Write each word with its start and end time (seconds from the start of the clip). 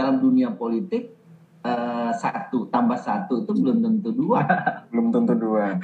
dalam 0.00 0.16
dunia 0.16 0.48
politik 0.56 1.12
eh, 1.60 2.12
satu 2.16 2.72
tambah 2.72 2.96
satu 2.96 3.44
itu 3.44 3.52
belum 3.52 3.84
tentu 3.84 4.16
dua. 4.16 4.40
Belum 4.90 5.12
tentu 5.12 5.36
dua. 5.36 5.76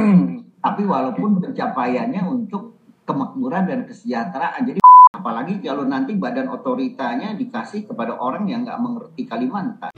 Tapi 0.64 0.82
walaupun 0.86 1.42
pencapaiannya 1.42 2.22
untuk 2.22 2.78
kemakmuran 3.02 3.66
dan 3.66 3.80
kesejahteraan. 3.82 4.62
Jadi 4.62 4.78
apalagi 5.18 5.58
kalau 5.58 5.82
nanti 5.82 6.14
badan 6.14 6.54
otoritanya 6.54 7.34
dikasih 7.34 7.90
kepada 7.90 8.14
orang 8.14 8.46
yang 8.46 8.62
nggak 8.62 8.78
mengerti 8.78 9.26
Kalimantan. 9.26 9.90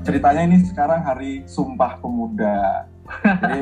Ceritanya 0.00 0.42
ini 0.42 0.58
sekarang 0.66 1.06
hari 1.06 1.44
Sumpah 1.46 2.00
Pemuda. 2.02 2.88
Jadi 3.44 3.60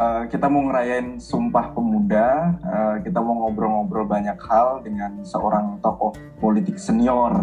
eh, 0.00 0.22
kita 0.32 0.48
mau 0.48 0.64
ngerayain 0.64 1.20
Sumpah 1.20 1.76
Pemuda, 1.76 2.56
eh, 2.56 2.96
kita 3.04 3.20
mau 3.20 3.46
ngobrol-ngobrol 3.46 4.08
banyak 4.08 4.40
hal 4.48 4.80
dengan 4.80 5.20
seorang 5.22 5.76
tokoh 5.84 6.16
politik 6.40 6.80
senior. 6.80 7.36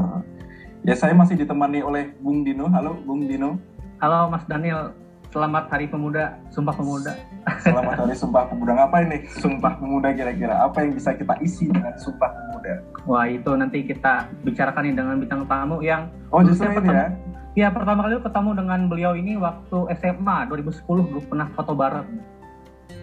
Ya 0.81 0.97
saya 0.97 1.13
masih 1.13 1.37
ditemani 1.37 1.85
oleh 1.85 2.17
Bung 2.17 2.41
Dino. 2.41 2.65
Halo 2.71 2.97
Bung 3.05 3.29
Dino. 3.29 3.61
Halo 4.01 4.29
Mas 4.29 4.45
Daniel, 4.45 4.93
selamat 5.33 5.69
Hari 5.73 5.89
Pemuda, 5.89 6.37
Sumpah 6.53 6.73
Pemuda. 6.73 7.13
Selamat 7.65 8.05
hari 8.05 8.15
Sumpah 8.15 8.45
Pemuda. 8.45 8.71
Ngapain 8.77 9.07
nih 9.09 9.21
Sumpah 9.41 9.73
Pemuda 9.81 10.13
kira-kira? 10.13 10.63
Apa 10.63 10.85
yang 10.85 10.93
bisa 10.93 11.17
kita 11.17 11.33
isi 11.41 11.67
dengan 11.67 11.97
Sumpah 11.97 12.29
Pemuda? 12.29 12.73
Wah 13.09 13.25
itu 13.25 13.51
nanti 13.57 13.83
kita 13.83 14.29
bicarakan 14.45 14.81
nih 14.85 14.93
dengan 14.95 15.15
bintang 15.17 15.43
tamu 15.49 15.81
yang 15.81 16.11
Oh 16.29 16.43
justru 16.43 16.69
ini 16.69 16.91
ya. 16.91 17.07
ya 17.55 17.67
pertama 17.71 18.05
kali 18.05 18.19
ketemu 18.19 18.51
dengan 18.53 18.79
beliau 18.91 19.13
ini 19.15 19.33
waktu 19.39 19.77
SMA 19.97 20.37
2010 20.51 20.85
dulu 20.87 21.19
pernah 21.25 21.47
foto 21.57 21.73
bareng. 21.73 22.36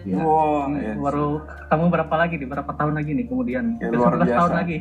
Ya. 0.05 0.21
Wow, 0.21 0.69
ya. 0.77 0.93
Baru 0.97 1.41
ketemu 1.45 1.85
berapa 1.89 2.15
lagi 2.15 2.33
nih, 2.37 2.47
berapa 2.49 2.71
tahun 2.77 2.93
lagi 2.93 3.11
nih 3.17 3.25
kemudian? 3.25 3.65
Ya, 3.81 3.89
luar 3.89 4.13
11 4.13 4.21
tahun 4.21 4.29
biasa. 4.29 4.53
lagi. 4.53 4.77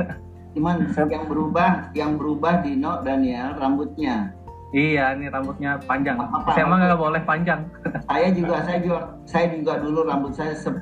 Cuman 0.56 0.76
Saya- 0.92 1.08
yang 1.12 1.24
berubah, 1.28 1.70
yang 1.92 2.10
berubah 2.16 2.52
Dino 2.64 2.92
Daniel 3.04 3.56
rambutnya. 3.56 4.32
Iya, 4.72 5.12
ini 5.20 5.28
rambutnya 5.28 5.76
panjang. 5.84 6.16
Apa-apa, 6.16 6.56
SMA 6.56 6.64
rambut. 6.64 6.80
nggak 6.88 7.00
boleh 7.00 7.22
panjang. 7.28 7.60
Saya 8.08 8.28
juga, 8.32 8.56
saya 8.64 8.78
juga, 8.80 8.98
saya 9.28 9.46
juga 9.52 9.72
dulu 9.80 10.00
rambut 10.08 10.32
saya 10.32 10.52
se- 10.56 10.80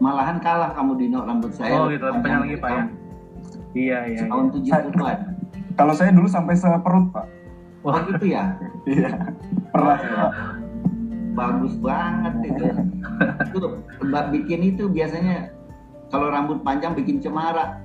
malahan 0.00 0.40
kalah 0.40 0.72
kamu 0.72 0.96
Dino 0.96 1.20
rambut 1.28 1.52
saya. 1.52 1.76
Oh, 1.76 1.84
lebih 1.88 2.00
gitu, 2.00 2.08
panjang 2.16 2.40
lagi, 2.40 2.56
Pak, 2.56 2.70
ya? 2.72 2.84
Iya, 3.76 3.98
iya. 4.08 4.20
iya. 4.24 4.28
Tahun 4.28 4.46
70-an. 4.48 5.18
Kalau 5.76 5.92
saya 5.92 6.10
dulu 6.12 6.28
sampai 6.28 6.56
seperut 6.56 7.12
Pak. 7.12 7.26
Oh 7.80 7.96
gitu 8.08 8.24
ya. 8.28 8.56
Iya. 8.88 9.12
Pernah 9.70 9.96
ya, 10.00 10.08
Pak. 10.16 10.30
Bagus 11.32 11.74
banget 11.78 12.34
itu. 12.50 12.64
itu 13.50 13.68
mbak 14.02 14.24
bikin 14.34 14.60
itu 14.74 14.90
biasanya 14.90 15.54
kalau 16.10 16.26
rambut 16.28 16.58
panjang 16.66 16.92
bikin 16.98 17.22
cemara. 17.22 17.78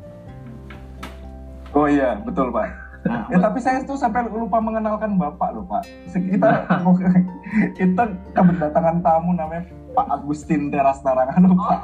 Oh 1.75 1.85
iya, 1.85 2.17
betul 2.23 2.49
Pak. 2.49 2.85
Nah, 3.05 3.29
Ya 3.29 3.37
tapi 3.37 3.61
saya 3.61 3.85
tuh 3.85 3.93
sampai 3.93 4.25
lupa 4.25 4.57
mengenalkan 4.57 5.13
Bapak 5.13 5.53
loh 5.53 5.65
Pak. 5.69 5.85
Kita 6.09 6.49
kita 7.77 8.03
keberdatangan 8.33 9.05
tamu 9.05 9.37
namanya 9.37 9.69
Pak 9.93 10.07
Agustin 10.09 10.73
Teras 10.73 11.05
Narangan 11.05 11.41
loh 11.45 11.53
Pak. 11.53 11.79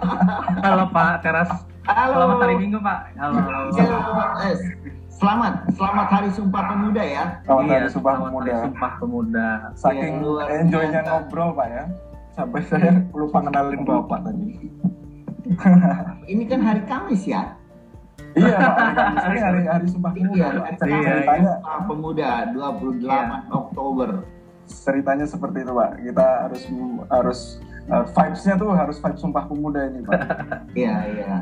Halo 0.66 0.86
Pak 0.90 1.14
Teras. 1.22 1.71
Halo. 1.92 2.14
Selamat 2.16 2.38
hari 2.42 2.56
Minggu 2.58 2.80
Pak. 2.80 3.00
Halo. 3.16 3.36
Ya, 3.76 3.86
eh, 4.48 4.56
selamat, 5.12 5.54
selamat 5.76 6.08
Hari 6.10 6.30
Sumpah 6.32 6.64
Pemuda 6.68 7.04
ya. 7.04 7.24
Selamat 7.44 7.64
Iya, 7.64 7.76
hari 7.76 7.90
Sumpah 7.90 8.14
selamat 8.14 8.26
Pemuda. 8.26 8.48
Hari 8.48 8.62
Sumpah 8.64 8.92
Pemuda. 8.98 9.48
Saking 9.76 10.14
luar 10.24 10.46
enjoynya 10.50 11.00
ngobrol 11.04 11.50
Pak 11.54 11.68
ya. 11.68 11.84
Sampai 12.32 12.62
saya 12.64 12.92
lupa 13.12 13.40
kenalin 13.44 13.82
Bapak 13.84 14.20
tadi. 14.24 14.48
Ini 16.32 16.44
kan 16.48 16.60
hari 16.64 16.82
Kamis 16.88 17.24
ya. 17.28 17.44
iya 18.32 18.56
Pak, 18.56 19.20
hari 19.20 19.40
hari 19.44 19.62
hari 19.68 19.86
Sumpah 19.88 20.12
Pemuda. 20.16 20.36
Iya, 20.36 20.48
hari 20.48 20.92
Iya, 20.96 21.02
Ceritanya 21.12 21.52
Sumpah 21.60 21.80
Pemuda 21.86 22.30
28 22.56 23.04
Iya. 23.04 23.22
Oktober. 23.52 24.10
ceritanya 24.72 25.28
seperti 25.28 25.68
itu 25.68 25.74
Pak. 25.76 25.92
Kita 26.00 26.28
harus 26.48 26.64
harus 27.12 27.40
uh, 27.92 28.08
vibes-nya 28.08 28.56
tuh 28.56 28.72
harus 28.72 28.96
vibes 28.98 29.20
Sumpah 29.20 29.44
Pemuda 29.44 29.92
ini 29.92 30.00
Pak. 30.00 30.20
Iya, 30.80 30.96
iya. 31.12 31.34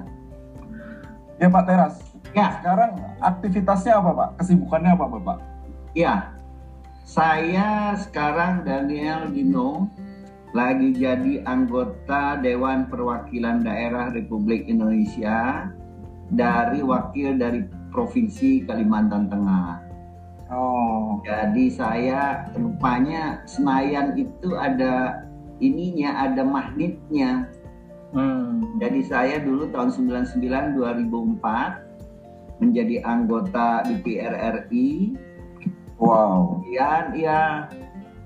Ya 1.40 1.48
Pak 1.50 1.64
Teras. 1.66 1.96
Ya, 2.36 2.62
Sekarang 2.62 2.92
aktivitasnya 3.24 3.94
apa 3.98 4.12
Pak? 4.14 4.30
Kesibukannya 4.44 4.92
apa 4.94 5.06
Bapak? 5.08 5.38
ya. 5.98 6.36
Saya 7.10 7.98
sekarang 7.98 8.62
Daniel 8.70 9.34
Dino 9.34 9.90
lagi 10.54 10.94
jadi 10.94 11.42
anggota 11.42 12.38
Dewan 12.38 12.86
Perwakilan 12.86 13.66
Daerah 13.66 14.14
Republik 14.14 14.70
Indonesia 14.70 15.66
dari 16.30 16.86
wakil 16.86 17.42
dari 17.42 17.66
Provinsi 17.90 18.62
Kalimantan 18.62 19.26
Tengah. 19.26 19.82
Oh, 20.54 21.18
Jadi 21.26 21.74
saya 21.74 22.46
rupanya 22.54 23.42
Senayan 23.50 24.14
itu 24.14 24.54
ada 24.54 25.26
ininya, 25.58 26.30
ada 26.30 26.46
magnetnya. 26.46 27.50
Hmm. 28.10 28.66
Jadi 28.82 29.06
saya 29.06 29.38
dulu 29.38 29.70
tahun 29.70 29.94
99 29.94 30.78
2004 30.78 32.60
menjadi 32.60 32.96
anggota 33.06 33.86
DPR 33.86 34.66
RI. 34.66 35.14
wow. 36.02 36.60
Kemudian 36.60 37.04
ya 37.16 37.70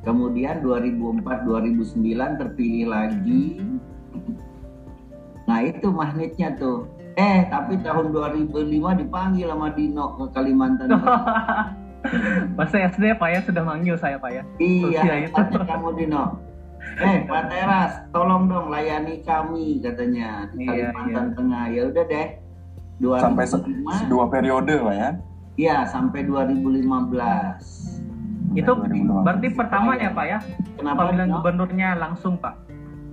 kemudian 0.03 0.59
2004 0.63 1.47
2009 1.47 2.39
terpilih 2.39 2.85
lagi. 2.91 3.63
Nah, 5.44 5.59
itu 5.63 5.88
magnetnya 5.91 6.55
tuh. 6.55 6.88
Eh, 7.13 7.45
tapi 7.51 7.77
tahun 7.83 8.09
2005 8.09 9.00
dipanggil 9.00 9.47
sama 9.51 9.69
Dino 9.75 10.17
ke 10.17 10.23
Kalimantan. 10.33 10.88
Masa 12.57 12.89
SD 12.91 13.15
Pak 13.15 13.29
ya 13.31 13.39
sudah 13.45 13.63
manggil 13.63 13.95
saya 13.95 14.19
Pak 14.19 14.31
ya. 14.33 14.44
Iya, 14.59 15.29
itu. 15.29 15.39
kamu 15.39 15.89
Dino. 15.95 16.52
Eh, 16.94 17.25
Pak 17.25 17.44
Teras, 17.47 17.91
tolong 18.09 18.45
dong 18.45 18.69
layani 18.69 19.19
kami 19.21 19.79
katanya 19.79 20.45
di 20.49 20.63
Iya, 20.63 20.94
Kalimantan 20.94 21.27
Tengah. 21.33 21.63
Ya 21.67 21.81
udah 21.88 22.03
deh. 22.05 22.27
2005, 22.95 23.19
Sampai 23.19 23.45
se- 23.49 23.66
dua 24.05 24.25
periode 24.27 24.73
Pak 24.77 24.94
ya. 24.94 25.09
Iya, 25.55 25.77
sampai 25.85 26.21
2015. 26.23 27.97
Itu 28.53 28.71
2015. 28.71 29.25
berarti 29.25 29.47
pertamanya 29.49 30.07
Pak 30.11 30.25
ya. 30.27 30.39
Kenapa 30.75 30.99
Pemilihan 31.03 31.25
Dino? 31.25 31.35
gubernurnya 31.35 31.89
langsung 31.97 32.33
Pak. 32.38 32.53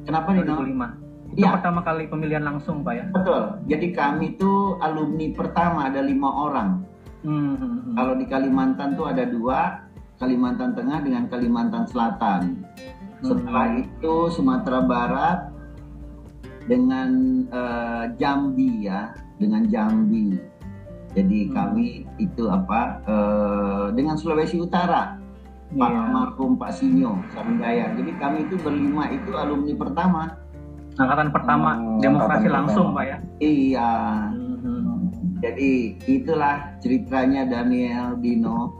Kenapa 0.05 0.29
Dino? 0.31 0.55
2005. 0.59 0.89
Itu 1.31 1.41
Iya. 1.41 1.51
pertama 1.55 1.81
kali 1.81 2.05
pemilihan 2.05 2.43
langsung 2.43 2.83
Pak 2.83 2.93
ya. 2.93 3.05
Betul. 3.09 3.43
Jadi 3.65 3.87
kami 3.91 4.35
itu 4.35 4.53
alumni 4.79 5.27
pertama 5.33 5.89
ada 5.89 6.03
lima 6.03 6.29
orang. 6.29 6.69
Hmm, 7.23 7.55
hmm, 7.55 7.57
hmm. 7.57 7.95
Kalau 7.95 8.15
di 8.15 8.27
Kalimantan 8.27 8.93
tuh 8.93 9.07
ada 9.07 9.25
dua, 9.25 9.59
Kalimantan 10.17 10.75
Tengah 10.75 11.01
dengan 11.01 11.25
Kalimantan 11.27 11.85
Selatan. 11.87 12.61
Setelah 13.21 13.67
Hmm. 13.71 13.85
itu 13.85 14.15
Sumatera 14.33 14.81
Barat 14.81 15.39
dengan 16.65 17.11
eh, 17.47 18.05
Jambi 18.17 18.87
ya, 18.87 19.13
dengan 19.37 19.67
Jambi. 19.67 20.37
Jadi 21.11 21.39
Hmm. 21.49 21.53
kami 21.53 21.87
itu 22.17 22.45
apa 22.47 23.03
eh, 23.05 23.87
dengan 23.93 24.15
Sulawesi 24.15 24.57
Utara, 24.57 25.19
Pak 25.71 25.91
Iya. 25.91 25.99
almarhum 26.01 26.55
Pak 26.57 26.73
Sinyo 26.73 27.19
Sarijaya. 27.31 27.93
Jadi 27.95 28.11
kami 28.17 28.47
itu 28.47 28.55
berlima 28.57 29.11
itu 29.11 29.35
alumni 29.35 29.75
pertama. 29.75 30.23
Angkatan 30.97 31.31
pertama 31.31 31.71
Hmm, 31.75 31.99
demokrasi 31.99 32.47
angkatan 32.47 32.57
langsung 32.57 32.87
pertama. 32.93 32.99
Pak 32.99 33.05
ya. 33.07 33.17
Iya. 33.41 33.93
Hmm. 34.35 34.99
Jadi 35.41 35.71
itulah 36.05 36.57
ceritanya 36.79 37.43
Daniel 37.45 38.19
Dino. 38.19 38.77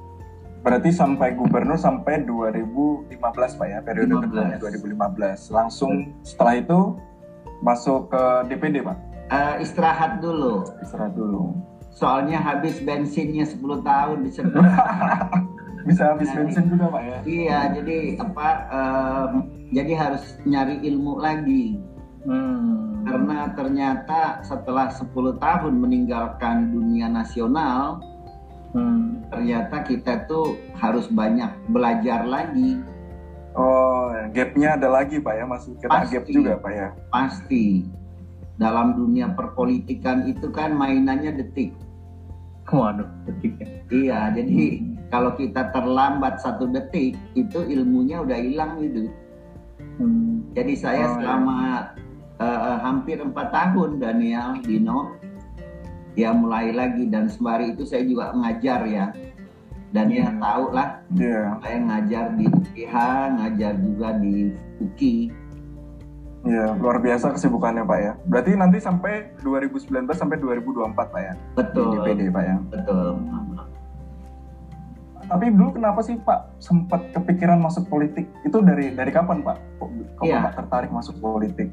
Berarti 0.61 0.93
sampai 0.93 1.33
gubernur 1.33 1.81
sampai 1.81 2.21
2015 2.29 3.17
Pak 3.57 3.67
ya, 3.67 3.79
periode 3.81 4.13
15. 4.13 4.25
keduanya 4.29 4.57
2015. 4.61 5.49
Langsung 5.49 5.93
setelah 6.21 6.55
itu 6.61 6.81
masuk 7.65 8.13
ke 8.13 8.23
DPD 8.53 8.85
Pak. 8.85 8.97
Eh, 9.31 9.55
istirahat 9.65 10.21
dulu. 10.21 10.69
Istirahat 10.85 11.17
dulu. 11.17 11.57
Soalnya 11.91 12.39
habis 12.39 12.77
bensinnya 12.85 13.49
10 13.49 13.81
tahun 13.83 14.19
di 14.25 14.31
Bisa 15.89 16.13
habis 16.13 16.29
bensin 16.37 16.69
juga 16.69 16.93
Pak 16.93 17.03
ya. 17.03 17.19
Iya, 17.25 17.59
jadi 17.81 17.99
apa? 18.21 18.49
em, 18.69 19.33
jadi 19.73 19.93
harus 19.97 20.25
nyari 20.45 20.77
ilmu 20.85 21.25
lagi. 21.25 21.81
Hmm. 22.29 23.01
Karena 23.09 23.49
ternyata 23.57 24.45
setelah 24.45 24.93
10 24.93 25.41
tahun 25.41 25.75
meninggalkan 25.81 26.69
dunia 26.69 27.09
nasional, 27.09 28.05
Hmm. 28.71 29.27
ternyata 29.35 29.83
kita 29.83 30.31
tuh 30.31 30.55
harus 30.79 31.11
banyak 31.11 31.51
belajar 31.75 32.23
lagi. 32.23 32.79
Oh, 33.59 34.15
gapnya 34.31 34.79
ada 34.79 34.87
lagi 34.87 35.19
Pak 35.19 35.35
ya, 35.35 35.45
masih 35.47 35.75
kena 35.83 36.07
Pasti. 36.07 36.15
gap 36.15 36.25
juga 36.31 36.53
Pak 36.63 36.71
ya. 36.71 36.89
Pasti 37.11 37.65
dalam 38.63 38.95
dunia 38.95 39.35
perpolitikan 39.35 40.31
itu 40.31 40.55
kan 40.55 40.71
mainannya 40.79 41.35
detik. 41.35 41.75
Waduh, 42.71 43.11
detik 43.27 43.59
ya. 43.59 43.69
Iya, 43.91 44.21
jadi 44.39 44.87
kalau 45.11 45.35
kita 45.35 45.75
terlambat 45.75 46.39
satu 46.39 46.71
detik, 46.71 47.19
itu 47.35 47.59
ilmunya 47.67 48.23
udah 48.23 48.39
hilang 48.39 48.79
gitu. 48.87 49.11
Hmm. 49.99 50.47
Jadi 50.55 50.79
saya 50.79 51.11
Oh, 51.11 51.15
selama 51.19 51.59
hampir 52.87 53.19
empat 53.19 53.51
tahun 53.51 53.99
Daniel 53.99 54.63
Dino 54.63 55.19
ya 56.21 56.31
mulai 56.37 56.77
lagi 56.77 57.09
dan 57.09 57.33
sembari 57.33 57.73
itu 57.73 57.89
saya 57.89 58.05
juga 58.05 58.37
ngajar 58.37 58.85
ya 58.85 59.07
dan 59.91 60.07
ya 60.07 60.29
Hmm. 60.29 60.39
tahu 60.39 60.65
lah 60.71 60.89
Iya, 61.11 61.59
saya 61.59 61.77
ngajar 61.83 62.25
di 62.37 62.45
UPH 62.47 62.95
ngajar 63.41 63.73
juga 63.81 64.09
di 64.21 64.35
UKI 64.79 65.17
iya 66.41 66.73
luar 66.77 67.01
biasa 67.01 67.37
kesibukannya 67.37 67.85
Pak 67.85 67.99
ya. 68.01 68.13
Berarti 68.25 68.57
nanti 68.57 68.81
sampai 68.81 69.29
2019 69.45 70.09
sampai 70.17 70.41
2024 70.41 70.97
Pak 71.13 71.21
ya 71.21 71.33
di 71.35 71.41
betul 71.57 71.89
DPD 72.01 72.21
Pak 72.29 72.45
ya. 72.45 72.57
betul 72.69 73.09
Tapi 75.31 75.47
dulu 75.55 75.79
kenapa 75.79 76.03
sih 76.03 76.19
Pak 76.19 76.59
sempat 76.59 77.07
kepikiran 77.15 77.63
masuk 77.63 77.87
politik? 77.87 78.27
Itu 78.43 78.59
dari 78.67 78.91
dari 78.91 79.15
kapan 79.15 79.47
Pak? 79.47 79.79
Kok 79.79 80.27
Iya. 80.27 80.43
Bapak 80.43 80.53
tertarik 80.59 80.91
masuk 80.91 81.23
politik? 81.23 81.71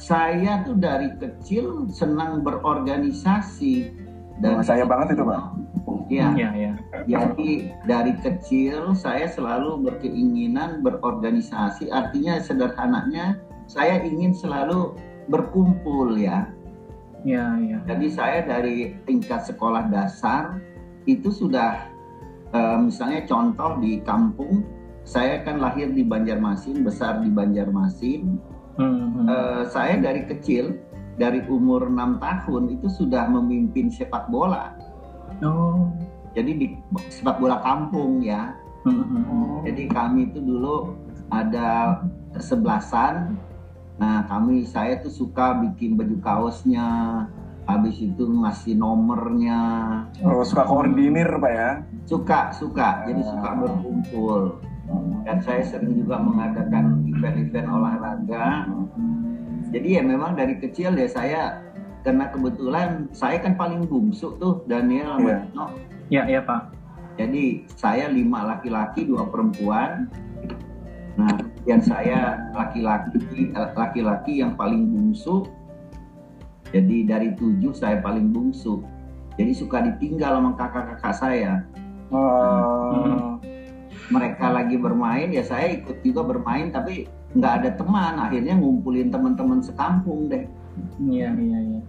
Saya 0.00 0.64
tuh 0.64 0.80
dari 0.80 1.12
kecil 1.20 1.92
senang 1.92 2.40
berorganisasi 2.40 3.92
Wah, 4.40 4.64
saya 4.64 4.88
banget 4.88 5.20
itu, 5.20 5.24
Pak. 5.28 5.42
ya 6.08 6.32
Iya, 6.32 6.50
iya. 6.56 6.72
Jadi 7.04 7.70
dari 7.84 8.16
kecil 8.24 8.96
saya 8.96 9.28
selalu 9.28 9.84
berkeinginan 9.84 10.80
berorganisasi. 10.80 11.92
Artinya 11.92 12.40
sederhananya 12.40 13.36
saya 13.68 14.00
ingin 14.00 14.32
selalu 14.32 14.96
berkumpul 15.28 16.16
ya. 16.16 16.48
Iya, 17.20 17.46
iya. 17.60 17.78
Jadi 17.84 18.06
saya 18.08 18.40
dari 18.48 18.96
tingkat 19.04 19.44
sekolah 19.44 19.92
dasar 19.92 20.56
itu 21.04 21.28
sudah 21.28 21.84
eh, 22.56 22.78
misalnya 22.80 23.28
contoh 23.28 23.76
di 23.76 24.00
kampung 24.00 24.64
saya 25.04 25.44
kan 25.44 25.60
lahir 25.60 25.92
di 25.92 26.00
Banjarmasin, 26.00 26.80
besar 26.80 27.20
di 27.20 27.28
Banjarmasin. 27.28 28.40
Hmm, 28.80 29.12
hmm. 29.12 29.26
Eh, 29.28 29.62
saya 29.68 30.00
dari 30.00 30.24
kecil 30.24 30.80
dari 31.20 31.44
umur 31.44 31.92
6 31.92 32.16
tahun 32.16 32.62
itu 32.80 32.88
sudah 32.88 33.28
memimpin 33.28 33.92
sepak 33.92 34.32
bola. 34.32 34.72
Oh. 35.44 35.92
Jadi 36.32 36.50
di 36.56 36.66
sepak 37.12 37.36
bola 37.36 37.60
kampung 37.60 38.24
ya. 38.24 38.56
Hmm, 38.88 39.04
hmm, 39.04 39.24
hmm. 39.28 39.56
Jadi 39.68 39.82
kami 39.92 40.32
itu 40.32 40.40
dulu 40.40 40.96
ada 41.28 42.00
kesebelasan. 42.32 43.36
Nah 44.00 44.24
kami 44.32 44.64
saya 44.64 44.96
tuh 45.04 45.12
suka 45.12 45.60
bikin 45.60 46.00
baju 46.00 46.16
kaosnya. 46.24 46.88
Habis 47.68 48.02
itu 48.02 48.24
ngasih 48.26 48.74
nomornya. 48.80 49.60
Oh, 50.26 50.42
suka 50.42 50.66
koordinir 50.66 51.28
Pak 51.38 51.52
ya? 51.52 51.70
Suka 52.08 52.50
suka. 52.56 53.06
Jadi 53.06 53.22
suka 53.22 53.48
berkumpul. 53.62 54.58
Dan 55.24 55.38
saya 55.44 55.62
sering 55.62 55.94
juga 55.94 56.18
mengadakan 56.18 57.06
event-event 57.06 57.68
olahraga. 57.70 58.66
Jadi 59.70 59.88
ya 59.94 60.02
memang 60.02 60.34
dari 60.34 60.58
kecil 60.58 60.98
ya 60.98 61.06
saya 61.06 61.42
karena 62.02 62.32
kebetulan 62.32 63.06
saya 63.12 63.38
kan 63.38 63.54
paling 63.54 63.86
bungsu 63.86 64.34
tuh 64.40 64.64
Daniel 64.66 65.20
sama. 65.20 65.44
Dino. 65.46 65.66
Iya, 66.10 66.22
iya, 66.26 66.40
Pak. 66.42 66.74
Jadi 67.20 67.68
saya 67.76 68.08
lima 68.08 68.42
laki-laki, 68.56 69.04
dua 69.06 69.28
perempuan. 69.28 70.08
Nah, 71.20 71.36
kemudian 71.36 71.84
saya 71.84 72.50
laki-laki, 72.56 73.52
laki-laki 73.52 74.32
yang 74.40 74.56
paling 74.56 74.88
bungsu. 74.88 75.44
Jadi 76.72 77.04
dari 77.04 77.36
tujuh 77.36 77.76
saya 77.76 78.00
paling 78.00 78.32
bungsu. 78.32 78.80
Jadi 79.36 79.52
suka 79.52 79.84
ditinggal 79.84 80.40
sama 80.40 80.50
kakak-kakak 80.56 81.14
saya. 81.14 81.52
Oh, 82.10 83.38
Mereka 84.10 84.46
lagi 84.50 84.76
bermain, 84.76 85.30
ya 85.30 85.46
saya 85.46 85.78
ikut 85.78 86.02
juga 86.02 86.26
bermain, 86.26 86.74
tapi 86.74 87.06
nggak 87.38 87.52
ada 87.62 87.70
teman. 87.78 88.18
Akhirnya 88.18 88.58
ngumpulin 88.58 89.08
teman-teman 89.14 89.62
sekampung 89.62 90.26
deh. 90.26 90.44
Iya, 90.98 91.30
iya, 91.38 91.58
iya. 91.62 91.80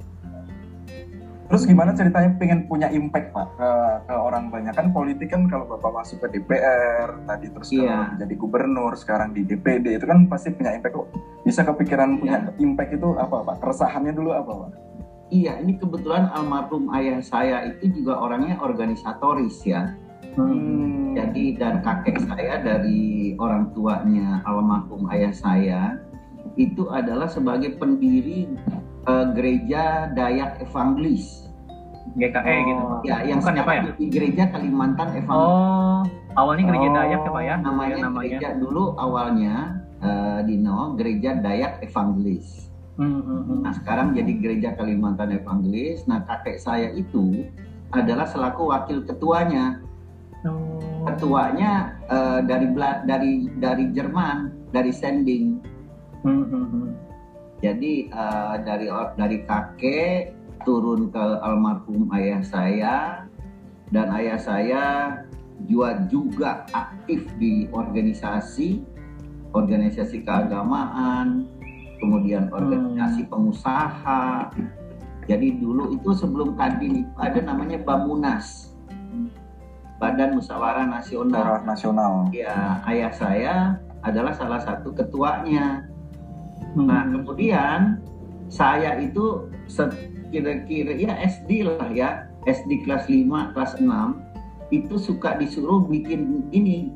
Terus 1.52 1.68
gimana 1.68 1.92
ceritanya 1.92 2.32
pengen 2.40 2.64
punya 2.64 2.88
impact 2.96 3.36
Pak 3.36 3.48
ke, 3.60 3.70
ke 4.08 4.16
orang 4.16 4.48
banyak 4.48 4.72
kan 4.72 4.88
politik 4.96 5.36
kan 5.36 5.52
kalau 5.52 5.68
Bapak 5.68 6.00
masuk 6.00 6.24
ke 6.24 6.40
DPR 6.40 7.12
tadi 7.28 7.52
terus 7.52 7.68
Iya. 7.76 7.92
kalau 7.92 8.24
jadi 8.24 8.34
gubernur 8.40 8.96
sekarang 8.96 9.36
di 9.36 9.44
DPD 9.44 10.00
itu 10.00 10.08
kan 10.08 10.32
pasti 10.32 10.56
punya 10.56 10.72
impact 10.72 10.96
kok. 10.96 11.12
Bisa 11.44 11.68
kepikiran 11.68 12.24
punya 12.24 12.56
impact 12.56 12.96
itu 12.96 13.20
apa 13.20 13.44
Pak? 13.44 13.56
Keresahannya 13.60 14.16
dulu 14.16 14.32
apa 14.32 14.52
Pak? 14.64 14.70
Iya, 15.32 15.60
ini 15.60 15.76
kebetulan 15.76 16.32
almarhum 16.32 16.88
ayah 16.96 17.20
saya 17.20 17.68
itu 17.68 18.00
juga 18.00 18.16
orangnya 18.16 18.56
organisatoris 18.64 19.60
ya. 19.68 19.92
Hmm. 20.32 21.12
Jadi 21.12 21.60
dan 21.60 21.84
kakek 21.84 22.24
saya 22.24 22.64
dari 22.64 23.36
orang 23.36 23.76
tuanya 23.76 24.40
almarhum 24.48 25.12
ayah 25.12 25.34
saya 25.36 25.82
itu 26.56 26.88
adalah 26.88 27.28
sebagai 27.28 27.76
pendiri 27.76 28.48
eh, 29.02 29.26
gereja 29.36 30.08
Dayak 30.12 30.62
Evangelis. 30.62 31.48
GKE 32.12 32.44
Oh. 32.44 32.60
gitu. 32.66 32.84
Ya, 33.08 33.18
yang 33.24 33.40
Bukan 33.40 33.56
ya, 33.56 33.64
Pak 33.64 33.74
ya? 33.74 33.84
di 33.96 34.06
gereja 34.10 34.44
Kalimantan 34.50 35.08
Evangelis. 35.16 35.48
Oh, 35.48 36.02
awalnya 36.36 36.64
gereja 36.66 36.88
Oh, 36.88 36.94
Dayak 36.94 37.20
ya, 37.20 37.30
Pak 37.30 37.42
ya? 37.42 37.56
namanya, 37.58 37.90
Ya, 37.90 38.04
namanya. 38.04 38.28
gereja 38.36 38.50
dulu 38.58 38.84
awalnya 38.98 39.54
eh, 40.02 40.40
Dino 40.44 40.98
gereja 40.98 41.38
Dayak 41.38 41.80
Evangelis. 41.82 42.68
Hmm, 42.98 43.20
hmm, 43.20 43.42
hmm. 43.42 43.60
Nah, 43.64 43.74
sekarang 43.74 44.08
jadi 44.12 44.32
gereja 44.34 44.70
Kalimantan 44.76 45.32
Evangelis. 45.32 46.04
Nah, 46.04 46.22
kakek 46.22 46.58
saya 46.58 46.90
itu 46.92 47.48
adalah 47.90 48.26
selaku 48.26 48.70
wakil 48.70 49.04
ketuanya. 49.04 49.80
Oh. 50.46 51.06
Ketuanya 51.06 51.98
eh, 52.10 52.40
dari 52.46 52.68
dari 53.06 53.34
dari 53.58 53.86
Jerman, 53.94 54.70
dari 54.74 54.92
Sending. 54.94 55.62
Hmm, 56.26 56.46
hmm, 56.46 56.66
hmm. 56.70 56.90
Jadi 57.62 58.10
eh, 58.10 58.56
dari 58.66 58.88
dari 59.18 59.38
kakek 59.46 60.34
turun 60.66 61.10
ke 61.10 61.26
almarhum 61.42 62.10
ayah 62.14 62.42
saya 62.46 62.98
dan 63.90 64.14
ayah 64.18 64.38
saya 64.38 64.84
juga 65.70 66.06
juga 66.10 66.52
aktif 66.74 67.26
di 67.38 67.70
organisasi 67.70 68.82
organisasi 69.52 70.24
keagamaan, 70.24 71.48
kemudian 72.00 72.48
organisasi 72.52 73.28
pengusaha. 73.28 74.52
Jadi 75.30 75.62
dulu 75.62 75.96
itu 75.96 76.12
sebelum 76.18 76.58
Kadin 76.58 77.08
ada 77.20 77.40
namanya 77.44 77.80
Bamunas. 77.84 78.71
Badan 80.02 80.42
Musyawarah 80.42 80.90
Nasional. 80.90 81.30
Daerah 81.30 81.62
nasional. 81.62 82.14
Ya, 82.34 82.82
ayah 82.90 83.14
saya 83.14 83.54
adalah 84.02 84.34
salah 84.34 84.58
satu 84.58 84.90
ketuanya. 84.98 85.86
Hmm. 86.74 86.90
Nah, 86.90 87.06
kemudian 87.06 88.02
saya 88.50 88.98
itu 88.98 89.46
kira-kira 90.34 90.98
ya 90.98 91.14
SD 91.22 91.70
lah 91.70 91.86
ya, 91.94 92.26
SD 92.50 92.82
kelas 92.82 93.06
5, 93.06 93.54
kelas 93.54 93.78
6 93.78 94.18
itu 94.74 94.96
suka 94.98 95.38
disuruh 95.38 95.86
bikin 95.86 96.50
ini 96.50 96.90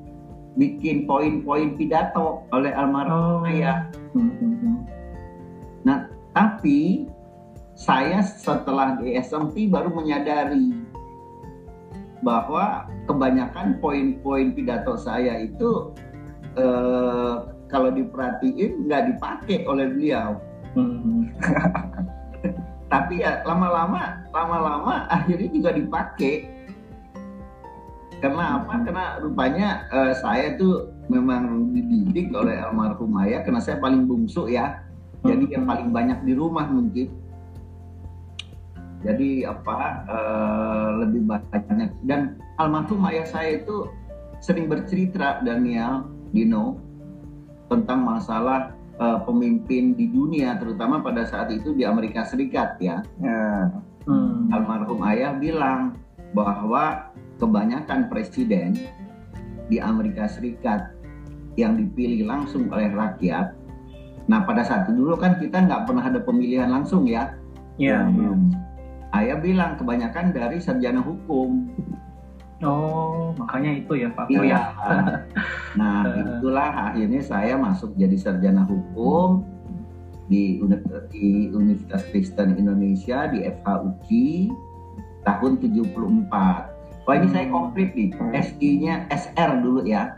bikin 0.55 1.03
poin-poin 1.03 1.75
pidato 1.75 2.47
oleh 2.55 2.71
almarhum 2.73 3.43
Oh. 3.43 3.51
ayah. 3.51 3.91
Hmm, 4.15 4.31
hmm, 4.39 4.55
hmm. 4.63 4.77
Nah, 5.83 6.07
tapi 6.31 7.05
saya 7.75 8.23
setelah 8.23 8.95
di 8.97 9.19
SMP 9.19 9.67
baru 9.67 9.91
menyadari 9.91 10.84
bahwa 12.23 12.87
kebanyakan 13.09 13.79
poin-poin 13.83 14.55
pidato 14.55 14.95
saya 14.95 15.43
itu 15.43 15.91
eh, 16.55 17.35
kalau 17.67 17.89
diperhatiin 17.91 18.87
nggak 18.87 19.03
dipakai 19.15 19.65
oleh 19.67 19.91
beliau. 19.91 20.39
Hmm, 20.75 20.97
hmm. 21.01 21.23
Tapi 22.93 23.25
ya 23.25 23.41
lama-lama, 23.43 24.23
lama-lama 24.31 25.09
akhirnya 25.09 25.49
juga 25.49 25.71
dipakai. 25.73 26.35
Karena 28.23 28.61
apa? 28.61 28.73
Karena 28.85 29.05
rupanya 29.19 29.69
eh, 29.91 30.13
saya 30.21 30.55
tuh 30.55 30.95
memang 31.11 31.73
dididik 31.75 32.33
oleh 32.33 32.57
almarhum 32.57 33.11
ayah 33.25 33.43
karena 33.43 33.61
saya 33.61 33.77
paling 33.81 34.07
bungsu 34.07 34.47
ya. 34.47 34.81
Jadi 35.25 35.57
yang 35.57 35.65
paling 35.65 35.89
banyak 35.89 36.21
di 36.21 36.33
rumah 36.37 36.69
mungkin. 36.69 37.24
Jadi 39.05 39.45
apa 39.45 39.77
eh, 40.09 40.89
lebih 41.05 41.21
banyak 41.29 41.93
dan 42.09 42.41
almarhum 42.57 43.05
ayah 43.05 43.25
saya 43.29 43.61
itu 43.61 43.85
sering 44.41 44.65
bercerita 44.65 45.45
Daniel 45.45 46.09
Dino 46.33 46.81
tentang 47.69 48.01
masalah 48.01 48.73
eh, 48.97 49.19
pemimpin 49.29 49.93
di 49.93 50.09
dunia 50.09 50.57
terutama 50.57 51.05
pada 51.05 51.21
saat 51.29 51.53
itu 51.53 51.77
di 51.77 51.85
Amerika 51.85 52.25
Serikat 52.25 52.81
ya. 52.81 53.05
Ya. 53.21 53.69
Hmm. 54.09 54.49
Almarhum 54.53 55.01
ayah 55.05 55.37
bilang 55.37 55.97
bahwa 56.33 57.13
kebanyakan 57.37 58.09
presiden 58.09 58.77
di 59.69 59.77
Amerika 59.81 60.29
Serikat 60.29 60.93
yang 61.55 61.79
dipilih 61.79 62.27
langsung 62.27 62.67
oleh 62.69 62.91
rakyat. 62.91 63.55
Nah 64.25 64.43
pada 64.43 64.65
saat 64.65 64.89
itu 64.89 64.97
dulu 64.97 65.15
kan 65.17 65.37
kita 65.37 65.61
nggak 65.63 65.85
pernah 65.87 66.03
ada 66.05 66.19
pemilihan 66.21 66.69
langsung 66.69 67.05
ya. 67.05 67.33
Iya, 67.75 68.07
iya. 68.07 68.31
Ayah 69.15 69.39
bilang 69.39 69.79
kebanyakan 69.79 70.29
dari 70.29 70.59
sarjana 70.59 70.99
hukum. 70.99 71.71
Oh, 72.59 73.35
makanya 73.35 73.71
itu 73.77 73.93
ya, 73.95 74.09
Pak. 74.11 74.27
Iya. 74.27 74.43
ya. 74.43 74.61
Nah 75.79 76.07
itulah 76.19 76.71
akhirnya 76.91 77.19
saya 77.19 77.55
masuk 77.55 77.95
jadi 77.95 78.15
sarjana 78.15 78.63
hukum. 78.63 79.43
di, 80.25 80.57
di 81.13 81.53
Universitas 81.53 82.01
Kristen 82.09 82.57
Indonesia 82.57 83.29
di 83.29 83.45
FHUKI 83.45 84.49
tahun 85.21 85.61
74. 85.61 87.05
Wah 87.05 87.13
ini 87.13 87.29
saya 87.29 87.45
komplit 87.47 87.93
nih, 87.93 88.09
Hmm. 88.09 88.33
SI-nya 88.33 89.05
SR 89.13 89.61
dulu 89.61 89.85
ya. 89.85 90.17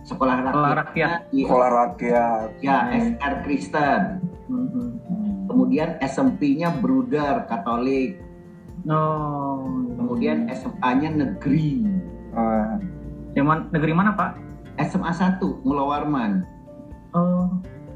Sekolah 0.00 0.40
Sekolah 0.40 0.72
rakyat. 0.72 0.80
rakyat. 0.80 1.18
Di, 1.28 1.40
Sekolah 1.44 1.70
rakyat. 1.76 2.48
ya, 2.64 2.76
Hmm. 2.80 2.96
SR 3.12 3.34
Kristen. 3.44 4.00
Mhm. 4.48 4.86
Kemudian 5.44 6.00
SMP-nya 6.00 6.72
Bruder 6.80 7.44
Katolik. 7.44 8.23
Oh. 8.88 9.64
Kemudian 9.96 10.48
SMA-nya 10.52 11.10
negeri. 11.12 11.84
Eh, 12.34 12.74
Zaman 13.34 13.72
negeri 13.74 13.92
mana 13.96 14.14
Pak? 14.14 14.38
SMA 14.90 15.10
1 15.10 15.40
Mula 15.64 15.82
Warman. 15.86 16.44
Oh. 17.14 17.48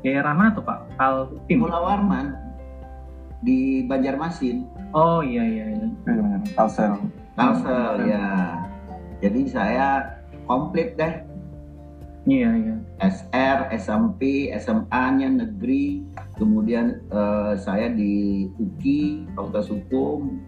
Daerah 0.02 0.32
mana 0.32 0.54
tuh 0.54 0.64
Pak? 0.64 0.88
Altim. 0.98 1.58
Mula 1.66 1.78
Warman 1.82 2.48
di 3.42 3.86
Banjarmasin. 3.86 4.66
Oh 4.94 5.20
iya 5.22 5.44
iya. 5.44 5.64
iya. 5.74 5.88
iya, 6.10 6.38
Kalsel. 6.54 6.98
Kalsel 7.34 8.08
ya. 8.08 8.26
Jadi 9.18 9.40
saya 9.50 10.18
komplit 10.46 10.94
deh. 10.94 11.26
Iya 12.28 12.50
iya. 12.60 12.76
SR, 12.98 13.72
SMP, 13.78 14.52
SMA-nya 14.58 15.30
negeri, 15.30 16.02
kemudian 16.36 16.98
eh, 17.08 17.54
saya 17.56 17.88
di 17.94 18.46
UKI, 18.58 19.32
Fakultas 19.32 19.70
Hukum. 19.70 20.42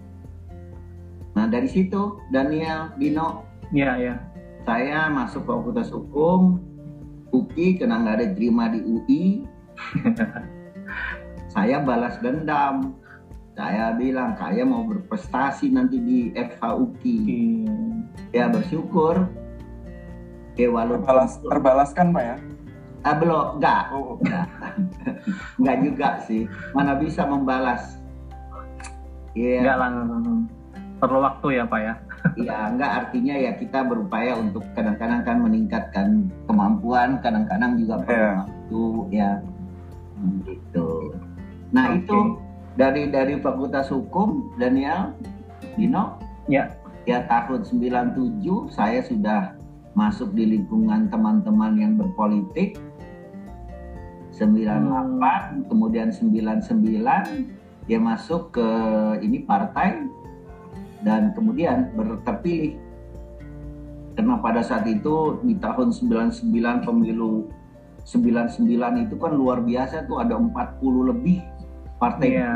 Nah 1.34 1.46
dari 1.46 1.68
situ 1.70 2.18
Daniel 2.34 2.94
Dino, 2.98 3.46
Iya 3.70 3.92
iya. 3.98 4.14
saya 4.66 5.06
masuk 5.10 5.46
Fakultas 5.46 5.94
Hukum, 5.94 6.58
UKI 7.30 7.78
karena 7.78 8.02
nggak 8.02 8.16
ada 8.18 8.26
terima 8.34 8.64
di 8.70 8.80
UI. 8.82 9.24
saya 11.54 11.82
balas 11.82 12.18
dendam. 12.18 12.94
Saya 13.54 13.92
bilang 13.92 14.38
saya 14.40 14.64
mau 14.64 14.86
berprestasi 14.86 15.68
nanti 15.74 16.00
di 16.00 16.18
FHUKI. 16.32 17.16
Iya. 17.26 17.76
Ya 18.32 18.44
bersyukur. 18.48 19.26
Ya 20.58 20.68
walaupun 20.70 21.06
Terbalas, 21.06 21.32
terbalaskan 21.40 22.06
Pak 22.12 22.24
ya? 22.24 22.36
Ah, 23.00 23.16
belum, 23.16 23.56
enggak. 23.56 23.82
Oh, 23.96 24.20
Enggak 25.60 25.78
juga 25.80 26.08
sih. 26.28 26.44
Mana 26.76 27.00
bisa 27.00 27.24
membalas. 27.24 27.96
Iya, 29.32 29.64
Enggak 29.64 29.76
lah. 29.80 29.88
Perlu 31.00 31.18
waktu 31.24 31.46
ya 31.56 31.64
Pak 31.64 31.80
ya. 31.80 31.94
iya, 32.36 32.68
enggak 32.68 32.90
artinya 33.00 33.32
ya 33.32 33.52
kita 33.56 33.80
berupaya 33.88 34.36
untuk 34.36 34.60
kadang-kadang 34.76 35.24
kan 35.24 35.40
meningkatkan 35.40 36.28
kemampuan, 36.44 37.16
kadang-kadang 37.24 37.80
juga 37.80 37.96
perlu 38.04 38.20
Iya. 38.20 38.32
waktu 38.36 38.82
ya. 39.08 39.30
Hmm, 40.20 40.38
Gitu. 40.44 40.88
Nah, 41.72 41.96
Oke. 41.96 42.04
itu 42.04 42.18
dari 42.76 43.08
dari 43.08 43.40
Fakultas 43.40 43.88
Hukum 43.88 44.52
Daniel 44.60 45.16
Dino 45.80 46.20
Ya. 46.44 46.68
ya 47.08 47.24
tahun 47.24 47.64
97 47.64 48.68
saya 48.68 49.00
sudah 49.00 49.56
masuk 49.96 50.36
di 50.36 50.44
lingkungan 50.44 51.08
teman-teman 51.08 51.80
yang 51.80 51.92
berpolitik 51.96 52.76
98 54.36 55.66
kemudian 55.66 56.08
99 56.12 57.48
dia 57.88 57.98
masuk 57.98 58.54
ke 58.54 58.68
ini 59.20 59.42
partai 59.42 60.06
dan 61.00 61.32
kemudian 61.32 61.90
terpilih 62.24 62.76
karena 64.18 64.36
pada 64.42 64.60
saat 64.60 64.84
itu 64.84 65.40
di 65.46 65.56
tahun 65.56 65.94
99 65.96 66.84
pemilu 66.84 67.48
99 68.04 69.06
itu 69.08 69.14
kan 69.16 69.32
luar 69.32 69.64
biasa 69.64 70.04
tuh 70.04 70.20
ada 70.20 70.36
40 70.36 71.10
lebih 71.14 71.40
partai 72.00 72.36
Iya. 72.36 72.52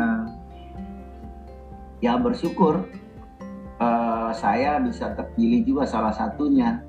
ya 2.05 2.13
bersyukur 2.21 2.85
eh, 3.81 4.31
saya 4.37 4.81
bisa 4.83 5.17
terpilih 5.17 5.65
juga 5.65 5.85
salah 5.89 6.13
satunya 6.13 6.85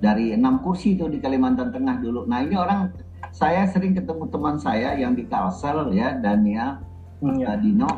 dari 0.00 0.32
enam 0.36 0.60
kursi 0.60 0.92
itu 0.92 1.08
di 1.08 1.16
Kalimantan 1.16 1.72
Tengah 1.72 2.04
dulu. 2.04 2.28
Nah 2.28 2.44
ini 2.44 2.52
orang 2.52 2.92
saya 3.32 3.64
sering 3.64 3.96
ketemu 3.96 4.28
teman 4.28 4.60
saya 4.60 4.92
yang 4.92 5.16
di 5.16 5.24
Kalsel 5.24 5.92
ya 5.96 6.20
Daniel 6.20 6.84
Hmm, 7.16 7.40
eh, 7.40 7.56
Dino, 7.64 7.88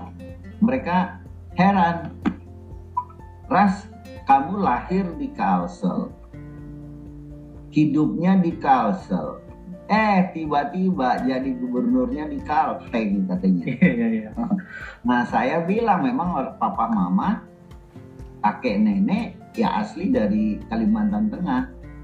mereka 0.62 1.18
heran, 1.58 2.14
Ras 3.48 3.88
kamu 4.28 4.60
lahir 4.60 5.08
di 5.16 5.32
Kalsel, 5.32 6.12
hidupnya 7.72 8.36
di 8.36 8.52
Kalsel, 8.60 9.40
eh 9.88 10.28
tiba-tiba 10.36 11.24
jadi 11.24 11.48
gubernurnya 11.56 12.28
di 12.28 12.38
Kalteng 12.44 13.24
katanya. 13.24 13.64
Iya 13.72 13.88
iya 13.88 14.08
iya. 14.08 14.30
Nah 15.08 15.24
saya 15.24 15.64
bilang 15.64 16.04
memang 16.04 16.36
papa 16.60 16.92
mama 16.92 17.40
kakek 18.44 18.76
nenek 18.84 19.40
ya 19.56 19.80
asli 19.80 20.12
dari 20.12 20.60
Kalimantan 20.68 21.32
Tengah. 21.32 21.62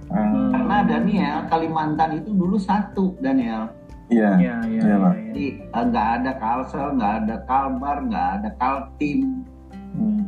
eh, 0.09 0.49
Karena 0.49 0.77
Daniel 0.85 1.45
Kalimantan 1.53 2.25
itu 2.25 2.33
dulu 2.33 2.57
satu 2.57 3.21
Daniel. 3.21 3.69
Iya. 4.09 4.37
Iya 4.41 4.57
iya. 4.65 4.81
Iya, 4.81 4.97
iya. 4.97 5.11
Jadi 5.29 5.47
eh, 5.61 5.85
nggak 5.93 6.09
ada 6.21 6.33
Kalsel, 6.41 6.97
nggak 6.97 7.15
ada 7.25 7.37
Kalbar, 7.45 7.97
nggak 8.09 8.29
ada 8.41 8.51
Kaltim. 8.57 9.45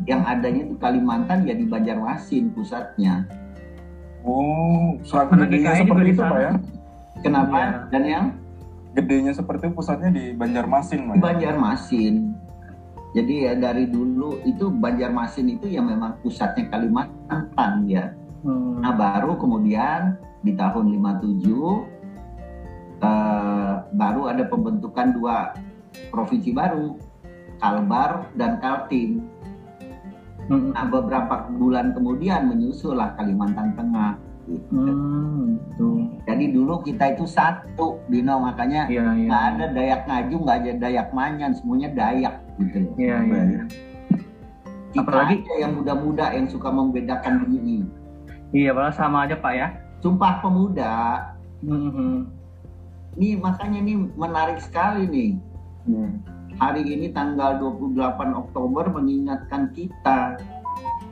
Yang 0.07 0.23
adanya 0.23 0.61
itu 0.71 0.75
Kalimantan 0.79 1.39
ya 1.45 1.55
di 1.55 1.67
Banjarmasin 1.67 2.55
pusatnya. 2.55 3.27
Oh, 4.27 4.99
surat 5.07 5.31
Karena 5.31 5.47
gedenya 5.47 5.73
seperti 5.83 6.09
itu. 6.11 6.23
Pak 6.23 6.39
ya? 6.39 6.53
Kenapa 7.23 7.57
Iya. 7.59 7.71
Daniel? 7.91 8.25
Gedenya 8.97 9.33
seperti 9.35 9.63
itu 9.69 9.75
pusatnya 9.75 10.11
di 10.11 10.25
Banjarmasin 10.35 11.01
Pak 11.07 11.15
Di 11.15 11.19
ya? 11.19 11.23
Banjarmasin. 11.23 12.15
Jadi 13.15 13.35
ya 13.49 13.53
dari 13.57 13.87
dulu 13.89 14.39
itu 14.45 14.69
Banjarmasin 14.69 15.47
itu 15.59 15.67
yang 15.71 15.87
memang 15.89 16.19
pusatnya 16.23 16.67
Kalimantan 16.69 17.73
ya. 17.87 18.13
Hmm. 18.43 18.79
Nah 18.83 18.93
baru 18.95 19.35
kemudian 19.39 20.19
di 20.43 20.55
tahun 20.55 20.91
57 20.95 21.87
eh, 23.03 23.75
baru 23.91 24.23
ada 24.31 24.45
pembentukan 24.47 25.07
dua 25.17 25.37
provinsi 26.13 26.53
baru, 26.53 26.99
Kalbar 27.59 28.31
dan 28.37 28.61
Kaltim. 28.61 29.25
Hmm. 30.47 30.71
Nah 30.73 30.87
beberapa 30.87 31.51
bulan 31.55 31.91
kemudian 31.93 32.47
menyusullah 32.47 33.15
Kalimantan 33.19 33.75
Tengah. 33.75 34.15
gitu. 34.47 34.79
Hmm. 34.79 35.59
Tuh. 35.75 36.07
Jadi 36.23 36.55
dulu 36.55 36.79
kita 36.79 37.19
itu 37.19 37.27
satu, 37.27 37.99
Dino 38.07 38.39
makanya 38.39 38.87
Iya 38.87 39.03
iya. 39.11 39.27
nggak 39.27 39.43
ada 39.43 39.65
Dayak 39.75 40.01
Ngaju, 40.07 40.37
nggak 40.39 40.57
ada 40.63 40.73
Dayak 40.79 41.09
Manyan, 41.11 41.51
semuanya 41.51 41.91
Dayak 41.91 42.35
gitu. 42.63 42.79
Iya 42.95 43.27
iya. 43.27 43.41
iya. 43.43 43.63
Kita 44.95 45.03
Apalagi- 45.03 45.43
aja 45.43 45.55
yang 45.67 45.73
muda-muda 45.75 46.31
yang 46.31 46.47
suka 46.47 46.71
membedakan 46.71 47.43
diri. 47.51 47.83
Iya, 48.55 48.71
padahal 48.71 48.95
sama 48.95 49.27
aja 49.27 49.35
Pak 49.35 49.53
ya. 49.53 49.69
Sumpah 49.99 50.39
Pemuda, 50.39 50.95
Hmm. 51.67 52.31
nih 53.19 53.35
makanya 53.43 53.83
nih 53.83 53.97
menarik 54.15 54.63
sekali 54.63 55.11
nih. 55.11 55.31
Hmm. 55.91 56.23
Hari 56.57 56.83
ini 56.85 57.13
tanggal 57.13 57.61
28 57.61 58.33
Oktober 58.33 58.89
mengingatkan 58.89 59.73
kita 59.77 60.41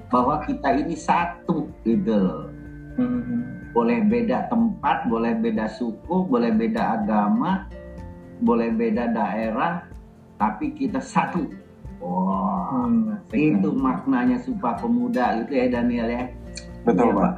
bahwa 0.09 0.41
kita 0.45 0.73
ini 0.73 0.97
satu 0.97 1.69
gitu 1.85 2.15
loh. 2.15 2.45
Hmm. 2.97 3.69
Boleh 3.75 4.07
beda 4.07 4.47
tempat, 4.47 5.11
boleh 5.11 5.35
beda 5.35 5.67
suku, 5.67 6.25
boleh 6.31 6.55
beda 6.55 7.03
agama, 7.03 7.67
boleh 8.39 8.71
beda 8.71 9.11
daerah, 9.11 9.83
tapi 10.39 10.71
kita 10.73 11.03
satu. 11.03 11.43
Wah, 11.99 12.87
Hmm. 12.87 13.17
itu 13.33 13.73
maknanya 13.73 14.39
Sumpah 14.39 14.77
Pemuda 14.79 15.43
itu 15.43 15.57
ya 15.57 15.67
Daniel 15.73 16.07
ya. 16.07 16.25
Betul 16.85 17.11
Iya, 17.11 17.17
Pak. 17.17 17.33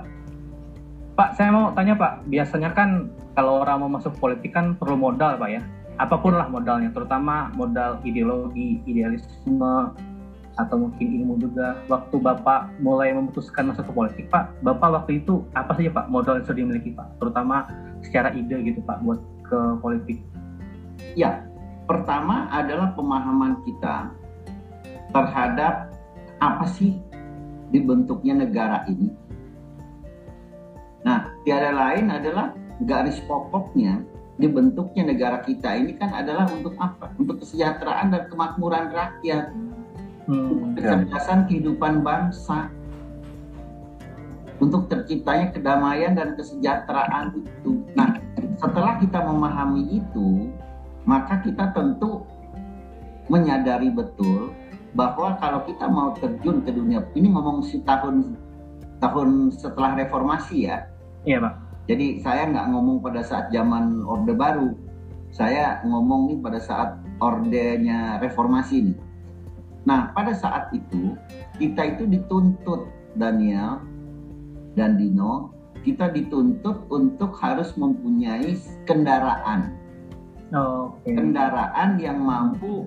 Pak, 1.17 1.29
saya 1.41 1.49
mau 1.49 1.73
tanya 1.73 1.95
Pak, 1.97 2.29
biasanya 2.29 2.71
kan 2.77 3.09
kalau 3.33 3.65
orang 3.65 3.81
mau 3.81 3.91
masuk 3.97 4.13
politik 4.21 4.53
kan 4.53 4.77
perlu 4.77 5.01
modal 5.01 5.41
Pak 5.41 5.49
ya. 5.49 5.63
Apa 5.97 6.21
pun 6.21 6.37
lah 6.37 6.49
modalnya, 6.53 6.93
terutama 6.93 7.49
modal 7.57 8.00
ideologi, 8.05 8.85
idealisme, 8.85 9.97
atau 10.57 10.76
mungkin 10.88 11.07
ilmu 11.21 11.37
juga. 11.41 11.76
Waktu 11.87 12.17
Bapak 12.21 12.81
mulai 12.81 13.12
memutuskan 13.12 13.71
masuk 13.71 13.88
ke 13.88 13.93
politik 13.93 14.25
Pak, 14.33 14.57
Bapak 14.65 15.05
waktu 15.05 15.23
itu 15.25 15.45
apa 15.53 15.76
saja 15.76 15.93
Pak 15.93 16.09
modal 16.09 16.41
yang 16.41 16.45
sudah 16.49 16.59
dimiliki 16.59 16.91
Pak? 16.97 17.21
Terutama 17.21 17.69
secara 18.00 18.33
ide 18.33 18.57
gitu 18.65 18.81
Pak 18.83 19.05
buat 19.05 19.21
ke 19.47 19.61
politik. 19.85 20.19
Ya, 21.15 21.45
pertama 21.85 22.49
adalah 22.50 22.93
pemahaman 22.97 23.62
kita 23.69 24.11
terhadap 25.12 25.93
apa 26.41 26.65
sih 26.76 26.99
dibentuknya 27.71 28.37
negara 28.45 28.85
ini. 28.88 29.12
Nah, 31.07 31.31
tiada 31.47 31.71
lain 31.71 32.11
adalah 32.11 32.53
garis 32.83 33.23
pokoknya 33.25 34.03
dibentuknya 34.37 35.09
negara 35.09 35.40
kita 35.40 35.73
ini 35.76 35.97
kan 35.97 36.12
adalah 36.12 36.49
untuk 36.52 36.76
apa? 36.76 37.12
Untuk 37.16 37.40
kesejahteraan 37.40 38.12
dan 38.12 38.28
kemakmuran 38.28 38.93
rakyat, 38.93 39.52
Hmm. 40.26 40.75
kecerdasan 40.75 41.47
kehidupan 41.47 42.02
bangsa, 42.02 42.66
untuk 44.59 44.88
terciptanya 44.88 45.52
kedamaian 45.52 46.16
dan 46.16 46.35
kesejahteraan 46.35 47.45
itu. 47.45 47.85
Nah, 47.93 48.16
setelah 48.57 48.97
kita 48.99 49.21
memahami 49.21 50.00
itu, 50.00 50.50
maka 51.05 51.40
kita 51.45 51.71
tentu 51.76 52.25
menyadari 53.28 53.93
betul 53.93 54.50
bahwa 54.97 55.37
kalau 55.37 55.61
kita 55.69 55.87
mau 55.87 56.16
terjun 56.16 56.64
ke 56.64 56.73
dunia 56.73 57.05
ini 57.12 57.28
ngomong 57.28 57.61
si 57.61 57.85
tahun 57.85 58.35
tahun 58.99 59.52
setelah 59.52 60.00
reformasi 60.00 60.73
ya. 60.73 60.88
Iya 61.28 61.45
pak. 61.45 61.55
Jadi 61.87 62.19
saya 62.19 62.50
nggak 62.50 62.66
ngomong 62.75 62.99
pada 62.99 63.23
saat 63.23 63.50
zaman 63.55 64.02
orde 64.02 64.35
baru, 64.35 64.75
saya 65.31 65.78
ngomong 65.87 66.35
nih 66.35 66.38
pada 66.43 66.59
saat 66.59 66.90
ordenya 67.23 68.19
reformasi 68.19 68.90
nih. 68.90 68.99
Nah 69.87 70.11
pada 70.11 70.35
saat 70.35 70.75
itu 70.75 71.14
kita 71.62 71.95
itu 71.95 72.11
dituntut 72.11 72.90
Daniel 73.14 73.78
dan 74.75 74.99
Dino, 74.99 75.55
kita 75.87 76.11
dituntut 76.11 76.90
untuk 76.90 77.38
harus 77.38 77.71
mempunyai 77.78 78.59
kendaraan, 78.85 79.78
Oh, 80.55 80.95
Oke. 81.02 81.11
kendaraan 81.11 81.99
yang 81.99 82.23
mampu 82.23 82.87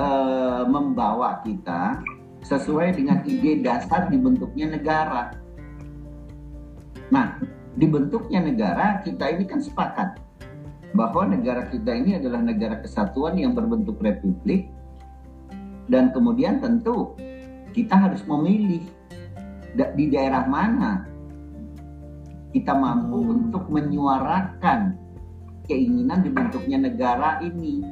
eh, 0.00 0.62
membawa 0.64 1.44
kita 1.44 2.00
sesuai 2.40 2.96
dengan 2.96 3.20
ide 3.28 3.60
dasar 3.60 4.08
dibentuknya 4.08 4.80
negara. 4.80 5.36
Nah, 7.12 7.36
dibentuknya 7.76 8.40
negara 8.40 9.04
kita 9.04 9.30
ini 9.36 9.44
kan 9.44 9.60
sepakat 9.60 10.18
bahwa 10.96 11.28
negara 11.28 11.68
kita 11.68 11.92
ini 11.92 12.16
adalah 12.16 12.40
negara 12.40 12.80
kesatuan 12.80 13.36
yang 13.36 13.52
berbentuk 13.52 14.00
republik 14.00 14.72
dan 15.86 16.10
kemudian 16.10 16.58
tentu 16.58 17.14
kita 17.76 17.92
harus 17.92 18.24
memilih 18.24 18.82
di 19.76 20.04
daerah 20.08 20.48
mana 20.48 21.04
kita 22.56 22.72
mampu 22.72 23.20
Hmm. 23.20 23.32
untuk 23.36 23.68
menyuarakan 23.68 24.96
keinginan 25.68 26.24
dibentuknya 26.24 26.88
negara 26.88 27.36
ini. 27.44 27.84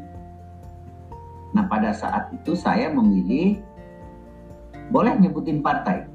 Nah, 1.52 1.68
pada 1.68 1.92
saat 1.92 2.32
itu 2.32 2.56
saya 2.56 2.88
memilih 2.88 3.60
boleh 4.88 5.20
nyebutin 5.20 5.60
partai. 5.60 6.08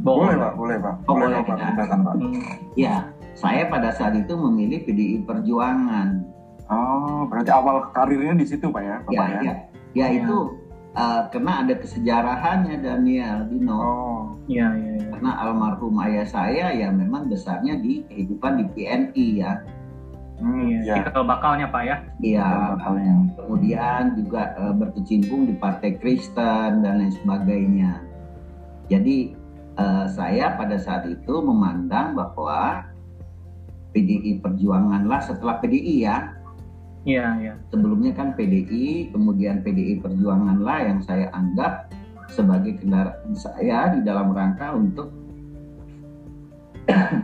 Boleh 0.00 0.34
pak, 0.34 0.52
boleh 0.56 0.76
pak. 0.80 0.94
Oh, 1.04 1.14
boleh, 1.14 1.44
pak, 1.44 1.56
ya. 1.60 1.66
silakan, 1.76 1.98
pak. 2.00 2.14
Hmm. 2.16 2.42
Ya, 2.74 2.94
saya 3.36 3.68
pada 3.68 3.92
saat 3.92 4.16
itu 4.16 4.32
memilih 4.32 4.80
PDI 4.88 5.28
Perjuangan. 5.28 6.24
Oh, 6.72 7.28
berarti 7.28 7.52
awal 7.52 7.92
karirnya 7.92 8.32
di 8.32 8.46
situ 8.48 8.72
pak 8.72 8.80
ya, 8.80 8.96
Ya, 9.12 9.20
bapak 9.20 9.28
ya? 9.28 9.40
ya, 9.44 9.54
ya 9.92 10.06
Ya. 10.06 10.06
itu 10.24 10.36
uh, 10.96 11.28
karena 11.28 11.52
ada 11.60 11.74
kesejarahannya 11.76 12.76
Daniel 12.80 13.38
Dino. 13.52 13.76
Oh, 13.76 14.20
Iya 14.48 14.72
iya. 14.74 14.92
iya. 14.98 15.06
Karena 15.12 15.30
almarhum 15.38 15.94
ayah 16.02 16.26
saya 16.26 16.72
ya 16.72 16.88
memang 16.90 17.28
besarnya 17.28 17.76
di 17.78 18.02
kehidupan 18.08 18.58
di 18.58 18.64
PNI 18.72 19.26
ya. 19.38 19.52
hmm, 20.40 20.66
Iya. 20.66 20.80
ya. 20.82 20.94
Cikal 21.06 21.24
bakalnya 21.28 21.66
pak 21.70 21.82
ya. 21.84 21.96
Iya. 22.18 22.46
Bakalnya. 22.74 23.14
Kemudian 23.38 24.02
juga 24.18 24.42
uh, 24.58 24.74
berkecimpung 24.74 25.46
di 25.46 25.54
Partai 25.54 25.94
Kristen 26.00 26.82
dan 26.82 26.92
lain 26.98 27.12
sebagainya. 27.12 28.00
Jadi 28.90 29.38
uh, 29.76 30.06
saya 30.10 30.56
pada 30.56 30.76
saat 30.80 31.06
itu 31.08 31.34
memandang 31.40 32.16
bahwa 32.16 32.86
PDI 33.92 34.40
Perjuanganlah 34.40 35.20
setelah 35.20 35.60
PDI 35.60 35.96
ya. 36.08 36.16
Iya 37.02 37.26
iya. 37.42 37.54
sebelumnya 37.74 38.14
kan 38.14 38.30
PDI, 38.38 39.10
kemudian 39.10 39.66
PDI 39.66 39.98
Perjuangan 39.98 40.62
lah 40.62 40.86
yang 40.86 41.02
saya 41.02 41.34
anggap 41.34 41.90
sebagai 42.30 42.78
kendaraan 42.78 43.34
saya 43.34 43.90
di 43.90 44.06
dalam 44.06 44.30
rangka 44.30 44.70
untuk 44.72 45.10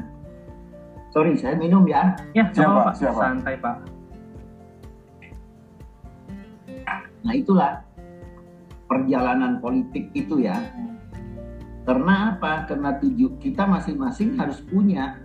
sorry 1.14 1.38
saya 1.38 1.54
minum 1.56 1.86
ya 1.86 2.12
Ya, 2.34 2.44
Siap, 2.50 2.58
sama 2.58 2.74
Pak, 2.74 2.84
pak. 2.84 2.94
siap, 2.98 3.12
Pak. 3.14 3.22
Santai 3.22 3.54
pak. 3.62 3.76
nah 7.18 7.34
itulah 7.34 7.72
perjalanan 8.88 9.62
politik 9.62 10.10
itu 10.14 10.42
ya 10.42 10.58
karena 11.88 12.36
apa? 12.36 12.68
Karena 12.68 13.00
tujuh 13.00 13.40
kita 13.40 13.64
masing-masing 13.64 14.36
harus 14.36 14.60
punya 14.60 15.16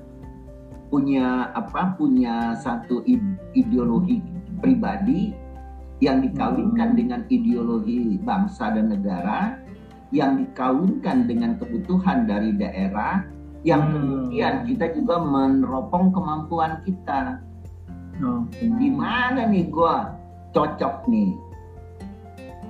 punya 0.88 1.52
apa? 1.52 1.91
Punya 1.99 2.56
satu 2.56 3.04
id- 3.04 3.36
ideologi 3.52 4.23
pribadi 4.63 5.36
yang 5.99 6.23
dikawinkan 6.23 6.95
Hmm. 6.95 6.99
dengan 7.04 7.21
ideologi 7.28 8.15
bangsa 8.23 8.71
dan 8.71 8.95
negara 8.95 9.60
yang 10.15 10.39
dikawinkan 10.39 11.28
dengan 11.28 11.60
kebutuhan 11.60 12.23
dari 12.32 12.56
daerah 12.56 13.28
yang 13.67 13.84
Hmm. 13.84 13.91
kemudian 13.99 14.63
kita 14.63 14.95
juga 14.95 15.19
meneropong 15.19 16.15
kemampuan 16.15 16.80
kita. 16.88 17.43
Di 18.56 18.88
mana 18.88 19.52
nih 19.52 19.67
gua 19.67 20.15
cocok 20.56 21.12
nih? 21.12 21.36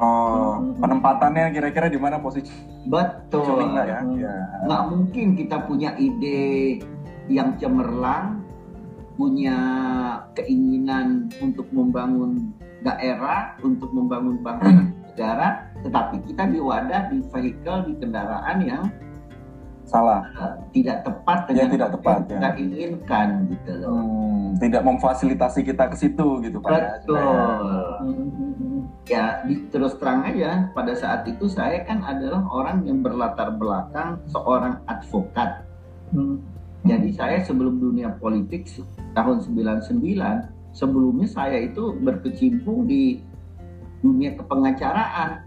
Oh, 0.02 0.74
penempatannya 0.82 1.54
kira-kira 1.54 1.94
di 1.94 2.02
mana 2.02 2.18
posisi 2.18 2.73
betul 2.86 3.64
ya? 3.72 4.00
Hmm. 4.04 4.20
Ya. 4.20 4.36
nggak 4.68 4.84
mungkin 4.92 5.28
kita 5.36 5.58
punya 5.64 5.96
ide 5.96 6.80
yang 7.32 7.56
cemerlang, 7.56 8.44
punya 9.16 9.58
keinginan 10.34 11.32
untuk 11.40 11.70
membangun 11.72 12.52
daerah, 12.84 13.56
untuk 13.64 13.88
membangun 13.96 14.44
bangsa 14.44 14.68
dan 14.68 14.92
negara, 15.08 15.48
tetapi 15.80 16.16
kita 16.28 16.44
di 16.52 16.60
wadah, 16.60 17.08
di 17.08 17.24
vehicle, 17.32 17.80
di 17.88 17.94
kendaraan 17.96 18.58
yang 18.60 18.84
Salah. 19.84 20.24
tidak 20.72 21.04
tepat 21.04 21.40
Ya, 21.44 21.68
dengan 21.68 21.68
tidak 21.76 21.88
apa 21.88 21.96
tepat, 22.00 22.16
yang 22.16 22.24
ya. 22.24 22.32
kita 22.34 22.50
inginkan 22.56 23.28
gitu 23.52 23.72
loh. 23.84 23.92
Hmm, 24.00 24.46
tidak 24.56 24.82
memfasilitasi 24.84 25.60
kita 25.64 25.84
ke 25.92 25.96
situ 26.00 26.28
gitu 26.40 26.58
pak. 26.64 26.72
ya, 26.72 26.80
Betul. 27.04 27.20
Hmm. 27.20 28.73
Ya, 29.04 29.44
di- 29.44 29.68
terus 29.68 30.00
terang 30.00 30.24
aja, 30.24 30.72
pada 30.72 30.96
saat 30.96 31.28
itu 31.28 31.52
saya 31.52 31.84
kan 31.84 32.00
adalah 32.08 32.40
orang 32.48 32.88
yang 32.88 33.04
berlatar 33.04 33.52
belakang 33.52 34.16
seorang 34.32 34.80
advokat. 34.88 35.68
Hmm. 36.16 36.40
Jadi 36.88 37.12
saya 37.12 37.44
sebelum 37.44 37.84
dunia 37.84 38.16
politik 38.16 38.68
tahun 39.12 39.44
99, 39.44 39.92
sebelumnya 40.72 41.28
saya 41.28 41.60
itu 41.60 41.96
berkecimpung 42.00 42.88
di 42.88 43.20
dunia 44.00 44.36
kepengacaraan. 44.40 45.44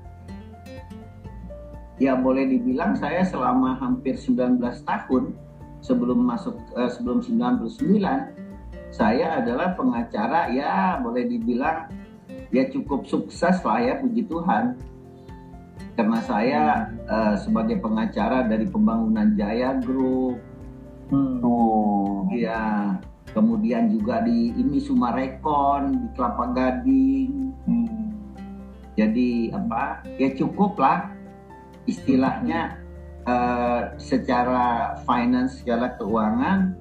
Ya 1.96 2.12
boleh 2.12 2.44
dibilang 2.44 2.92
saya 2.92 3.24
selama 3.24 3.80
hampir 3.80 4.20
19 4.20 4.60
tahun 4.84 5.32
sebelum 5.80 6.28
masuk 6.28 6.56
eh, 6.76 6.92
sebelum 6.92 7.24
99 7.24 7.72
saya 8.92 9.40
adalah 9.40 9.76
pengacara 9.76 10.52
ya 10.52 11.00
boleh 11.00 11.24
dibilang 11.24 11.88
ya 12.54 12.68
cukup 12.70 13.06
sukses 13.06 13.62
lah 13.62 13.78
ya 13.80 13.98
puji 13.98 14.26
Tuhan. 14.26 14.76
Karena 15.96 16.20
saya 16.24 16.62
eh, 17.08 17.34
sebagai 17.40 17.80
pengacara 17.80 18.44
dari 18.44 18.68
pembangunan 18.68 19.32
Jaya 19.32 19.80
Group 19.80 20.40
Hmm. 21.10 21.38
Tuh. 21.38 22.26
Ya, 22.34 22.96
kemudian 23.30 23.90
juga 23.90 24.26
di 24.26 24.50
ini 24.54 24.82
Sumarekon 24.82 26.02
di 26.02 26.06
Kelapa 26.18 26.50
Gading. 26.50 27.32
Hmm. 27.66 28.10
Jadi 28.96 29.52
apa? 29.52 30.02
Ya 30.16 30.32
cukup 30.34 30.80
lah 30.80 31.12
istilahnya 31.86 32.82
eh, 33.22 33.82
secara 34.00 34.98
finance, 35.06 35.62
secara 35.62 35.94
keuangan, 35.94 36.74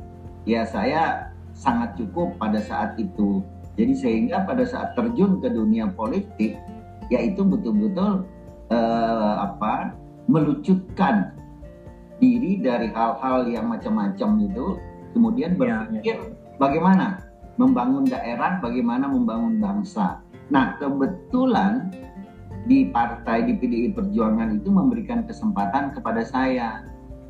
ya 0.49 0.65
saya 0.65 1.29
sangat 1.53 1.93
cukup 2.01 2.35
pada 2.41 2.57
saat 2.63 2.97
itu. 2.97 3.45
Jadi 3.75 3.93
sehingga 3.95 4.47
pada 4.47 4.63
saat 4.63 4.95
terjun 4.95 5.43
ke 5.43 5.51
dunia 5.51 5.91
politik, 5.91 6.55
yaitu 7.11 7.43
betul-betul 7.43 8.23
eh, 8.71 9.35
apa? 9.39 9.93
melucutkan 10.25 11.37
diri 12.17 12.57
dari 12.57 12.89
hal-hal 12.89 13.45
yang 13.45 13.69
macam-macam 13.69 14.41
itu, 14.41 14.81
kemudian 15.13 15.53
Ya, 15.53 15.85
berpikir 15.85 16.17
bagaimana 16.57 17.21
membangun 17.61 18.09
daerah, 18.09 18.57
bagaimana 18.57 19.05
membangun 19.05 19.61
bangsa. 19.61 20.25
Nah, 20.49 20.81
kebetulan 20.81 21.93
di 22.65 22.89
partai 22.89 23.45
di 23.45 23.53
PDI 23.53 23.93
Perjuangan 23.93 24.57
itu 24.57 24.73
memberikan 24.73 25.29
kesempatan 25.29 25.93
kepada 25.93 26.25
saya. 26.25 26.81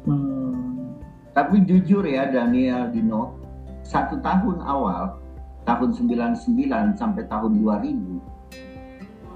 Hmm. 0.07 0.95
Tapi 1.35 1.67
jujur 1.67 2.07
ya 2.07 2.31
Daniel 2.31 2.95
Dino, 2.95 3.35
satu 3.83 4.23
tahun 4.23 4.63
awal, 4.63 5.19
tahun 5.65 5.89
99 5.97 6.95
sampai 6.95 7.23
tahun 7.25 7.57
2000, 7.59 8.21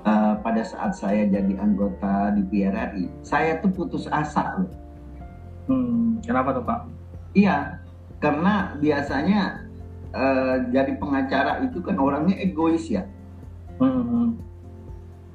eh, 0.06 0.34
pada 0.40 0.62
saat 0.62 0.94
saya 0.96 1.26
jadi 1.26 1.58
anggota 1.58 2.32
di 2.38 2.46
PRRI, 2.46 3.06
saya 3.26 3.58
tuh 3.60 3.74
putus 3.74 4.06
asa 4.08 4.62
loh. 4.62 4.72
Hmm. 5.70 6.22
Kenapa 6.22 6.54
tuh 6.54 6.64
pak? 6.66 6.80
Iya, 7.34 7.82
karena 8.22 8.78
biasanya 8.78 9.42
eh, 10.14 10.56
jadi 10.70 10.98
pengacara 10.98 11.66
itu 11.66 11.82
kan 11.82 11.98
orangnya 11.98 12.38
egois 12.38 12.86
ya. 12.90 13.06
Hmm. 13.82 14.38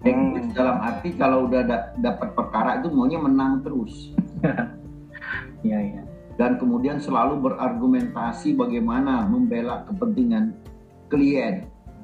Egois 0.07 0.47
dalam 0.55 0.79
arti 0.79 1.15
kalau 1.19 1.51
udah 1.51 1.63
da- 1.67 1.91
dapat 1.99 2.35
perkara 2.39 2.79
itu 2.79 2.89
maunya 2.95 3.19
menang 3.19 3.61
terus. 3.67 4.15
Iya 5.65 5.81
iya. 5.81 6.03
Dan 6.37 6.61
kemudian 6.61 7.01
selalu 7.01 7.41
berargumentasi 7.41 8.53
bagaimana 8.53 9.25
membela 9.25 9.89
kepentingan 9.89 10.53
klien. 11.15 11.55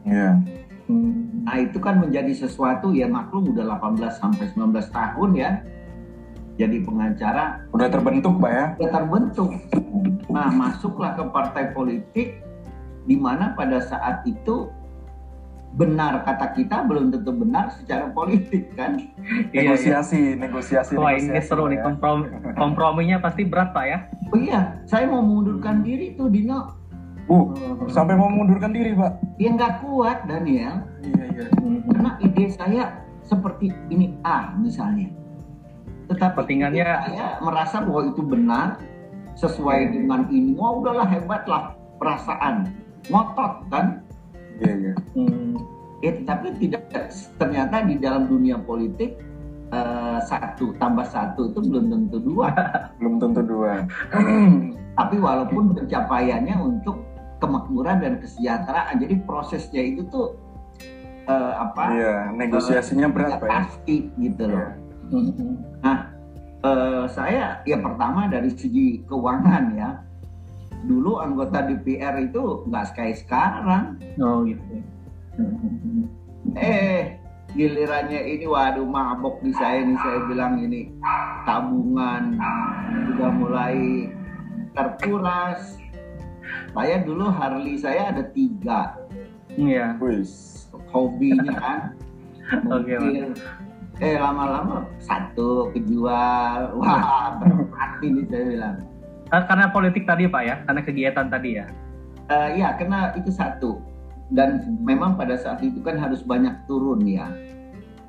Iya. 0.06 0.38
Hmm. 0.86 1.42
Nah 1.42 1.56
itu 1.58 1.78
kan 1.82 1.98
menjadi 1.98 2.30
sesuatu 2.34 2.94
ya 2.94 3.10
maklum 3.10 3.50
udah 3.50 3.78
18 3.82 4.14
sampai 4.14 4.46
19 4.54 4.86
tahun 4.90 5.30
ya. 5.34 5.50
Jadi 6.60 6.76
pengacara 6.84 7.64
Udah 7.72 7.88
terbentuk, 7.88 8.36
Pak 8.36 8.50
ya? 8.52 8.64
udah 8.76 8.90
terbentuk. 8.92 9.50
Nah 10.28 10.52
masuklah 10.52 11.16
ke 11.16 11.24
partai 11.32 11.72
politik 11.72 12.44
di 13.08 13.16
mana 13.16 13.56
pada 13.56 13.80
saat 13.80 14.22
itu 14.28 14.68
benar 15.70 16.26
kata 16.26 16.50
kita 16.58 16.82
belum 16.84 17.14
tentu 17.14 17.30
benar 17.32 17.70
secara 17.72 18.10
politik 18.12 18.74
kan. 18.74 18.98
Iya, 19.54 19.56
iya. 19.56 19.60
Negosiasi, 19.72 20.20
negosiasi, 20.36 20.92
Wah 20.98 21.14
ini 21.14 21.38
seru 21.40 21.70
nih 21.70 21.78
ya. 21.78 21.84
komprom 21.86 22.26
komprominya 22.58 23.22
pasti 23.22 23.46
berat 23.46 23.70
pak 23.72 23.84
ya. 23.86 23.98
Oh 24.34 24.38
iya, 24.38 24.60
saya 24.84 25.06
mau 25.08 25.22
mengundurkan 25.22 25.80
diri 25.86 26.12
tuh 26.18 26.28
Dino. 26.28 26.79
Uh, 27.30 27.46
sampai 27.86 28.18
mau 28.18 28.26
mengundurkan 28.26 28.74
diri, 28.74 28.90
Pak. 28.90 29.38
Dia 29.38 29.54
nggak 29.54 29.86
kuat 29.86 30.26
Daniel, 30.26 30.82
Iya, 30.98 31.24
iya. 31.30 31.46
Karena 31.86 32.10
ide 32.18 32.44
saya 32.50 32.84
seperti 33.22 33.70
ini 33.86 34.18
A 34.26 34.50
misalnya. 34.58 35.14
Tetapi 36.10 36.42
Kepentingannya- 36.42 36.82
ide 36.82 37.06
saya 37.06 37.26
merasa 37.38 37.86
bahwa 37.86 38.10
itu 38.10 38.22
benar 38.26 38.82
sesuai 39.38 39.94
dengan 39.94 40.26
ini. 40.26 40.58
Wah 40.58 40.74
udahlah 40.74 41.06
hebat 41.06 41.46
lah 41.46 41.78
perasaan, 42.02 42.66
ngotot 43.06 43.52
kan. 43.70 44.02
Iya, 44.58 44.72
iya. 44.74 44.94
Hmm. 45.14 45.54
Ya, 46.02 46.16
tetapi 46.18 46.56
tidak 46.58 46.90
ternyata 47.38 47.84
di 47.84 47.94
dalam 48.00 48.26
dunia 48.26 48.58
politik 48.58 49.20
eh, 49.70 50.18
satu 50.26 50.74
tambah 50.82 51.06
satu 51.06 51.54
itu 51.54 51.60
belum 51.62 51.94
tentu 51.94 52.18
dua. 52.18 52.50
Belum 52.98 53.22
tentu 53.22 53.40
dua. 53.46 53.86
Tapi 54.98 55.16
walaupun 55.16 55.72
pencapaiannya 55.78 56.58
untuk 56.58 57.09
kemakmuran 57.40 58.04
dan 58.04 58.12
kesejahteraan, 58.20 59.00
jadi 59.00 59.14
prosesnya 59.24 59.82
itu 59.82 60.04
tuh 60.12 60.36
eh, 61.26 61.52
apa? 61.56 61.82
Iya, 61.96 62.14
negosiasinya 62.36 63.08
berat, 63.08 63.40
tidak 63.40 63.40
Pak 63.40 63.48
ya. 63.48 63.52
pasti 63.64 63.96
gitu 64.20 64.42
loh. 64.46 64.60
Iya. 64.60 64.68
Mhm. 65.10 65.70
Eh, 66.60 67.04
saya 67.08 67.64
ya 67.64 67.80
pertama 67.80 68.28
dari 68.28 68.52
segi 68.52 69.00
keuangan 69.08 69.64
ya. 69.72 69.90
Dulu 70.84 71.16
anggota 71.16 71.64
DPR 71.64 72.20
itu 72.20 72.68
nggak 72.68 72.92
kayak 72.92 73.16
sekarang. 73.24 73.96
Oh 74.20 74.44
gitu. 74.44 74.84
Eh 76.60 77.16
gilirannya 77.56 78.20
ini 78.36 78.44
waduh 78.44 78.84
mabok 78.84 79.40
di 79.40 79.56
saya 79.56 79.82
nih 79.88 79.98
saya 80.04 80.20
bilang 80.28 80.60
ini 80.60 80.92
tabungan 81.48 82.36
sudah 83.08 83.30
mulai 83.40 84.12
terkuras. 84.76 85.79
Saya 86.70 87.02
dulu 87.02 87.26
Harley 87.28 87.74
saya 87.76 88.14
ada 88.14 88.22
tiga 88.30 88.94
Iya. 89.50 89.98
Wis. 89.98 90.56
hobinya 90.90 91.54
kan. 91.54 91.80
Oke. 92.74 92.94
Mungkin, 92.98 93.34
eh 93.98 94.18
lama-lama 94.18 94.86
satu 94.98 95.70
kejual, 95.70 96.74
wah 96.74 97.38
berarti 97.38 98.06
nih 98.10 98.24
saya 98.26 98.42
bilang. 98.46 98.76
Ah, 99.30 99.42
Karena 99.46 99.70
politik 99.70 100.02
tadi 100.02 100.26
pak 100.26 100.42
ya, 100.42 100.56
karena 100.66 100.82
kegiatan 100.82 101.26
tadi 101.30 101.50
ya. 101.62 101.66
Eh, 102.26 102.58
Iya, 102.58 102.74
karena 102.74 103.14
itu 103.14 103.30
satu. 103.30 103.78
Dan 104.30 104.78
memang 104.82 105.14
pada 105.14 105.34
saat 105.34 105.62
itu 105.62 105.78
kan 105.82 105.98
harus 105.98 106.22
banyak 106.22 106.54
turun 106.66 107.02
ya. 107.06 107.26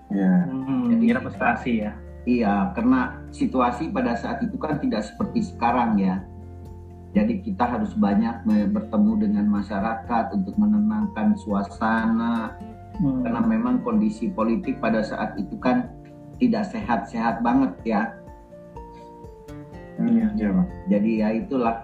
Iya. 0.09 0.33
Hmm, 0.49 0.89
Jadi- 0.93 1.21
prestasi 1.21 1.71
ya. 1.85 1.93
Iya, 2.21 2.73
karena 2.77 3.17
situasi 3.33 3.89
pada 3.89 4.13
saat 4.13 4.41
itu 4.41 4.53
kan 4.57 4.77
tidak 4.77 5.05
seperti 5.05 5.41
sekarang 5.41 5.97
ya. 5.97 6.21
Jadi 7.11 7.43
kita 7.43 7.67
harus 7.67 7.91
banyak 7.91 8.47
bertemu 8.71 9.27
dengan 9.27 9.45
masyarakat 9.51 10.31
untuk 10.31 10.55
menenangkan 10.55 11.35
suasana. 11.35 12.55
Hmm. 13.03 13.23
Karena 13.27 13.41
memang 13.43 13.83
kondisi 13.83 14.31
politik 14.31 14.79
pada 14.79 15.03
saat 15.03 15.35
itu 15.35 15.59
kan 15.59 15.91
tidak 16.39 16.71
sehat-sehat 16.71 17.43
banget 17.43 17.71
ya. 17.83 18.01
Iya, 19.99 20.27
iya, 20.39 20.49
Pak. 20.55 20.67
Jadi 20.87 21.11
ya 21.19 21.29
itulah. 21.35 21.75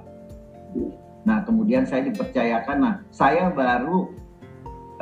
Nah 1.27 1.43
kemudian 1.43 1.83
saya 1.83 2.07
dipercayakan, 2.07 2.77
nah 2.79 2.95
saya 3.11 3.51
baru 3.51 4.07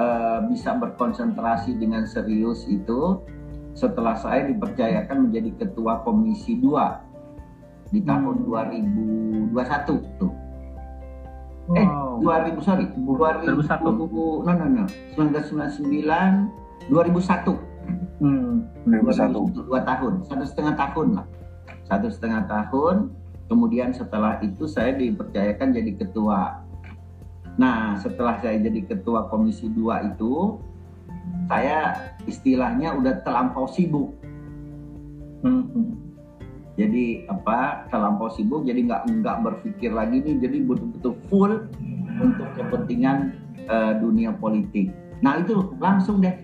eh, 0.01 0.39
bisa 0.49 0.73
berkonsentrasi 0.73 1.77
dengan 1.77 2.09
serius 2.09 2.65
itu 2.65 3.21
setelah 3.77 4.17
saya 4.17 4.49
dipercayakan 4.49 5.29
menjadi 5.29 5.51
ketua 5.61 6.01
komisi 6.01 6.57
2 6.57 7.04
di 7.89 7.99
tahun 8.01 8.35
Hmm. 8.45 9.53
2021 9.53 10.01
tuh. 10.17 10.33
Eh, 11.73 11.81
Wow. 11.81 12.21
2000 12.21 12.61
sorry, 12.61 12.85
2001. 12.93 13.81
2000, 13.81 14.45
no 14.45 14.51
no 14.53 14.65
no, 14.69 14.83
1999, 15.17 16.49
2001. 16.89 17.57
Hmm. 18.17 18.65
2001. 18.87 19.49
dua 19.65 19.81
tahun 19.83 20.23
satu 20.25 20.45
setengah 20.47 20.73
tahun 20.73 21.07
lah 21.19 21.25
satu 21.85 22.07
setengah 22.09 22.47
tahun 22.47 23.11
kemudian 23.45 23.93
setelah 23.93 24.41
itu 24.41 24.65
saya 24.65 24.95
dipercayakan 24.95 25.69
jadi 25.69 25.91
ketua 25.99 26.63
nah 27.57 27.93
setelah 27.99 28.39
saya 28.41 28.57
jadi 28.57 28.87
ketua 28.89 29.29
komisi 29.29 29.69
2 29.69 30.15
itu 30.15 30.57
saya 31.45 31.93
istilahnya 32.25 32.95
udah 32.95 33.21
terlampau 33.21 33.67
sibuk 33.69 34.13
Hmm. 35.45 35.93
Jadi 36.75 37.23
apa 37.31 37.87
terlampau 37.87 38.27
sibuk 38.31 38.67
jadi 38.67 38.83
nggak 38.83 39.01
nggak 39.23 39.37
berpikir 39.41 39.95
lagi 39.95 40.19
nih 40.19 40.35
jadi 40.43 40.57
betul-betul 40.63 41.13
full 41.31 41.53
untuk 42.19 42.47
kepentingan 42.55 43.35
eh, 43.65 43.93
dunia 43.99 44.35
politik 44.35 44.91
nah 45.23 45.39
itu 45.39 45.71
langsung 45.79 46.19
deh 46.19 46.35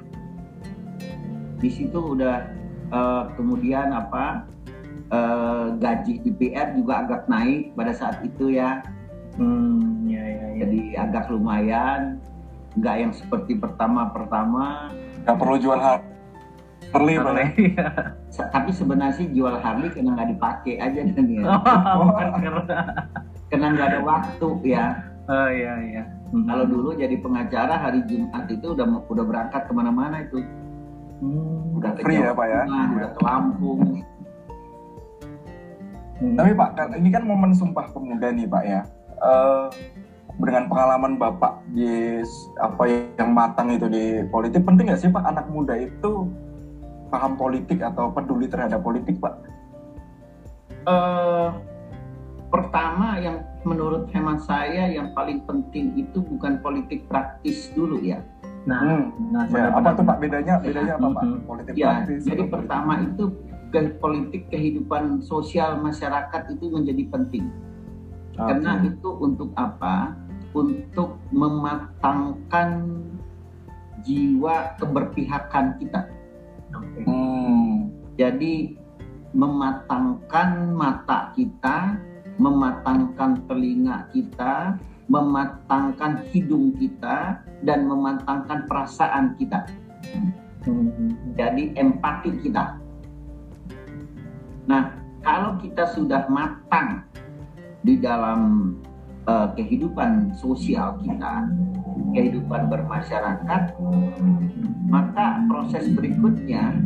di 1.60 1.70
situ 1.70 2.15
udah 2.15 2.48
eh, 2.89 3.24
kemudian 3.36 3.91
apa 3.91 4.48
eh, 5.12 5.65
gaji 5.78 6.24
DPR 6.24 6.80
juga 6.80 7.04
agak 7.04 7.28
naik 7.28 7.76
pada 7.76 7.91
saat 7.91 8.24
itu 8.24 8.56
ya 8.56 8.82
Hmm. 9.39 10.12
Ya 10.12 10.20
ya 10.20 10.28
ya. 10.28 10.48
jadi 10.67 10.80
agak 11.08 11.32
lumayan 11.32 12.20
nggak 12.76 12.96
yang 13.00 13.13
seperti 13.15 13.56
pertama-pertama 13.56 14.91
Nggak 15.24 15.38
perlu 15.39 15.56
jual 15.56 15.80
har- 15.80 16.04
Harley, 16.92 17.16
Pak. 17.16 17.18
ya. 17.18 17.26
Boleh. 17.28 17.48
Se- 18.28 18.50
tapi 18.50 18.70
sebenarnya 18.70 19.14
sih 19.14 19.28
jual 19.30 19.56
Harley 19.56 19.90
karena 19.90 20.12
nggak 20.14 20.30
dipakai 20.30 20.74
aja 20.78 21.00
dan 21.10 21.26
ya 21.26 21.44
Oh, 21.48 22.12
karena. 22.20 22.62
karena 23.48 23.66
nggak 23.70 23.88
ada 23.90 24.00
waktu 24.02 24.48
ya 24.66 24.86
Oh 25.24 25.48
iya 25.48 25.74
iya. 25.82 26.04
Hmm. 26.30 26.44
Kalau 26.44 26.66
dulu 26.66 26.90
jadi 26.92 27.16
pengacara 27.16 27.78
hari 27.78 28.04
Jumat 28.04 28.48
itu 28.48 28.74
udah 28.74 28.84
udah 29.06 29.24
berangkat 29.24 29.64
ke 29.64 29.72
mana-mana 29.72 30.20
itu, 30.22 30.44
Hmm. 31.22 31.78
udah 31.78 31.92
ke 31.94 32.02
Free 32.02 32.18
ya, 32.18 32.34
Jawa 32.34 32.36
Pak, 32.36 32.48
ya? 32.48 32.62
Tengah, 32.66 32.88
udah 32.92 33.10
ke 33.10 33.22
Lampung. 33.22 33.80
Hmm. 36.18 36.36
Tapi 36.36 36.52
Pak, 36.52 36.70
kan- 36.74 36.94
ini 36.94 37.10
kan 37.10 37.24
momen 37.24 37.52
Sumpah 37.52 37.86
Pemuda 37.90 38.28
nih 38.30 38.46
Pak 38.46 38.64
ya. 38.64 38.82
Eh, 39.14 39.66
dengan 40.38 40.66
pengalaman 40.66 41.16
Bapak 41.16 41.62
di 41.70 42.22
apa 42.58 42.84
yang 43.16 43.32
matang 43.32 43.70
itu 43.70 43.86
di 43.86 44.04
politik, 44.28 44.62
penting 44.62 44.90
nggak 44.90 45.00
sih 45.00 45.10
Pak 45.10 45.24
anak 45.24 45.46
muda 45.48 45.76
itu 45.76 46.28
paham 47.12 47.36
politik 47.36 47.84
atau 47.84 48.10
peduli 48.10 48.47
terhadap 48.47 48.80
politik 48.82 49.19
Pak? 49.19 49.36
Eh, 50.88 51.50
pertama 52.50 53.19
yang 53.21 53.43
menurut 53.67 54.10
hemat 54.15 54.41
saya 54.41 54.89
yang 54.89 55.13
paling 55.13 55.45
penting 55.45 55.93
itu 55.93 56.24
bukan 56.24 56.58
politik 56.65 57.06
praktis 57.06 57.69
dulu 57.78 58.02
ya. 58.02 58.24
Nah, 58.65 58.82
Hmm. 58.82 59.06
nah 59.34 59.43
Ya, 59.50 59.74
apa 59.74 59.89
tuh 59.93 60.06
Pak 60.06 60.17
bedanya? 60.21 60.56
Bedanya 60.62 60.93
apa 60.97 61.08
Pak? 61.13 61.24
Mhm. 61.26 61.39
Politik 61.45 61.74
Ya, 61.78 62.02
praktis. 62.02 62.21
jadi 62.26 62.43
pertama 62.50 62.93
itu 63.06 63.24
politik 64.02 64.52
kehidupan 64.52 65.24
sosial 65.24 65.80
masyarakat 65.80 66.41
itu 66.52 66.65
menjadi 66.69 67.04
penting. 67.08 67.47
Oke. 68.36 68.47
Karena 68.52 68.84
itu 68.84 69.10
untuk 69.17 69.50
apa? 69.56 70.13
Untuk 70.52 71.15
mematangkan 71.32 73.00
jiwa 74.04 74.76
keberpihakan 74.76 75.80
kita. 75.80 76.10
Hmm. 77.06 77.89
Jadi 78.20 78.78
mematangkan 79.32 80.76
mata 80.76 81.32
kita, 81.34 81.98
mematangkan 82.38 83.48
telinga 83.48 84.12
kita, 84.12 84.76
mematangkan 85.08 86.24
hidung 86.32 86.76
kita, 86.76 87.39
dan 87.63 87.88
mematangkan 87.88 88.67
perasaan 88.67 89.36
kita. 89.39 89.65
Hmm. 90.65 91.15
Jadi 91.34 91.74
empati 91.74 92.32
kita. 92.44 92.78
Nah, 94.70 94.94
kalau 95.26 95.58
kita 95.58 95.89
sudah 95.89 96.30
matang 96.30 97.02
di 97.82 97.98
dalam 97.98 98.74
eh, 99.28 99.48
kehidupan 99.58 100.34
sosial 100.38 100.98
kita, 101.04 101.50
kehidupan 102.16 102.72
bermasyarakat, 102.72 103.64
maka 104.88 105.26
proses 105.50 105.90
berikutnya 105.94 106.78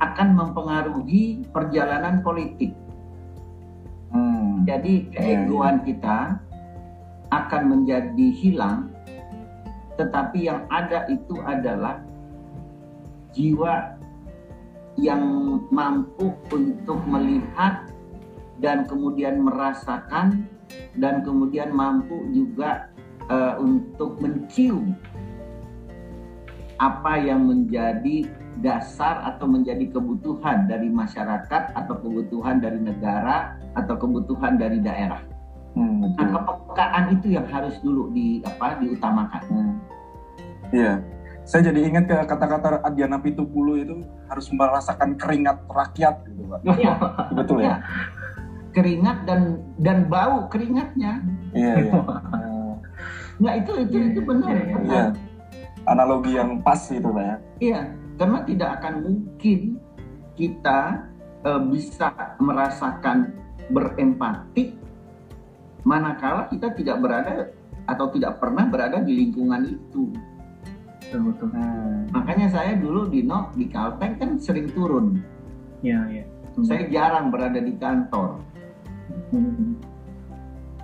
akan 0.00 0.28
mempengaruhi 0.36 1.46
perjalanan 1.52 2.20
politik. 2.20 2.76
Hmm. 4.12 4.64
Jadi 4.68 5.08
keegoan 5.12 5.84
kita 5.86 6.36
akan 7.32 7.62
menjadi 7.66 8.28
hilang 8.38 8.96
tetapi 9.96 10.46
yang 10.46 10.68
ada 10.68 11.08
itu 11.08 11.40
adalah 11.42 12.04
jiwa 13.32 13.96
yang 14.96 15.24
mampu 15.72 16.32
untuk 16.52 17.00
melihat 17.04 17.88
dan 18.60 18.88
kemudian 18.88 19.40
merasakan 19.40 20.48
dan 20.98 21.22
kemudian 21.22 21.72
mampu 21.72 22.26
juga 22.32 22.90
uh, 23.28 23.58
untuk 23.60 24.18
mencium 24.22 24.94
apa 26.76 27.16
yang 27.16 27.48
menjadi 27.48 28.28
dasar 28.60 29.20
atau 29.24 29.48
menjadi 29.48 29.88
kebutuhan 29.92 30.64
dari 30.68 30.88
masyarakat 30.88 31.76
atau 31.76 31.94
kebutuhan 32.00 32.60
dari 32.60 32.80
negara 32.80 33.56
atau 33.76 33.96
kebutuhan 34.00 34.56
dari 34.56 34.80
daerah. 34.80 35.20
Hmm, 35.76 36.08
Nah, 36.16 36.40
kepekaan 36.40 37.04
itu 37.12 37.36
yang 37.36 37.44
harus 37.52 37.76
dulu 37.84 38.08
di 38.16 38.40
apa 38.48 38.80
diutamakan. 38.80 39.42
Hmm. 39.52 39.72
Iya. 40.72 41.04
Saya 41.46 41.70
jadi 41.70 41.84
ingat 41.86 42.10
ke 42.10 42.16
kata-kata 42.26 42.82
Adiana 42.82 43.22
Pitupulu 43.22 43.78
itu 43.78 44.02
harus 44.26 44.50
merasakan 44.50 45.14
keringat 45.14 45.62
rakyat 45.70 46.26
gitu, 46.26 46.42
Pak. 46.48 46.60
Iya. 46.74 46.92
Betul 47.38 47.62
ya? 47.62 47.78
Keringat 48.76 49.24
dan 49.24 49.64
dan 49.80 50.04
bau 50.12 50.52
keringatnya. 50.52 51.24
Iya, 51.56 51.74
iya. 51.88 51.92
Nggak 53.40 53.54
itu 53.64 53.72
itu 53.88 53.96
itu 54.12 54.20
benar. 54.20 54.52
Iya. 54.52 54.76
iya. 54.84 55.04
Analogi 55.88 56.36
yang 56.36 56.60
pas 56.60 56.82
itu, 56.92 57.08
Pak 57.08 57.24
ya. 57.24 57.36
Iya, 57.62 57.80
karena 58.20 58.38
tidak 58.44 58.70
akan 58.82 58.94
mungkin 59.00 59.60
kita 60.36 61.08
uh, 61.46 61.62
bisa 61.64 62.12
merasakan 62.36 63.32
berempati 63.72 64.76
manakala 65.86 66.50
kita 66.50 66.74
tidak 66.74 66.98
berada 66.98 67.54
atau 67.86 68.10
tidak 68.10 68.42
pernah 68.42 68.66
berada 68.66 68.98
di 68.98 69.14
lingkungan 69.14 69.78
itu. 69.78 70.10
Betul, 71.06 71.30
betul. 71.30 71.48
Nah, 71.54 72.02
makanya 72.10 72.50
saya 72.50 72.74
dulu 72.74 73.06
di 73.06 73.22
No 73.22 73.54
di 73.54 73.70
Kalteng 73.70 74.18
kan 74.18 74.30
sering 74.42 74.66
turun. 74.74 75.22
Iya, 75.86 76.02
iya. 76.10 76.24
Hmm. 76.58 76.66
Saya 76.66 76.90
jarang 76.90 77.30
berada 77.30 77.62
di 77.62 77.78
kantor. 77.78 78.42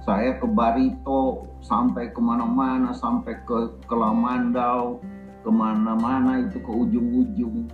Saya 0.03 0.35
ke 0.39 0.47
Barito 0.51 1.47
sampai 1.63 2.11
ke 2.11 2.19
mana-mana, 2.19 2.91
sampai 2.91 3.39
ke 3.47 3.79
Kelamandau, 3.87 4.99
ke 5.47 5.51
mana-mana 5.51 6.43
itu 6.43 6.59
ke 6.59 6.71
ujung-ujung. 6.71 7.71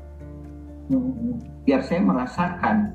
Biar 1.64 1.80
saya 1.84 2.04
merasakan 2.04 2.92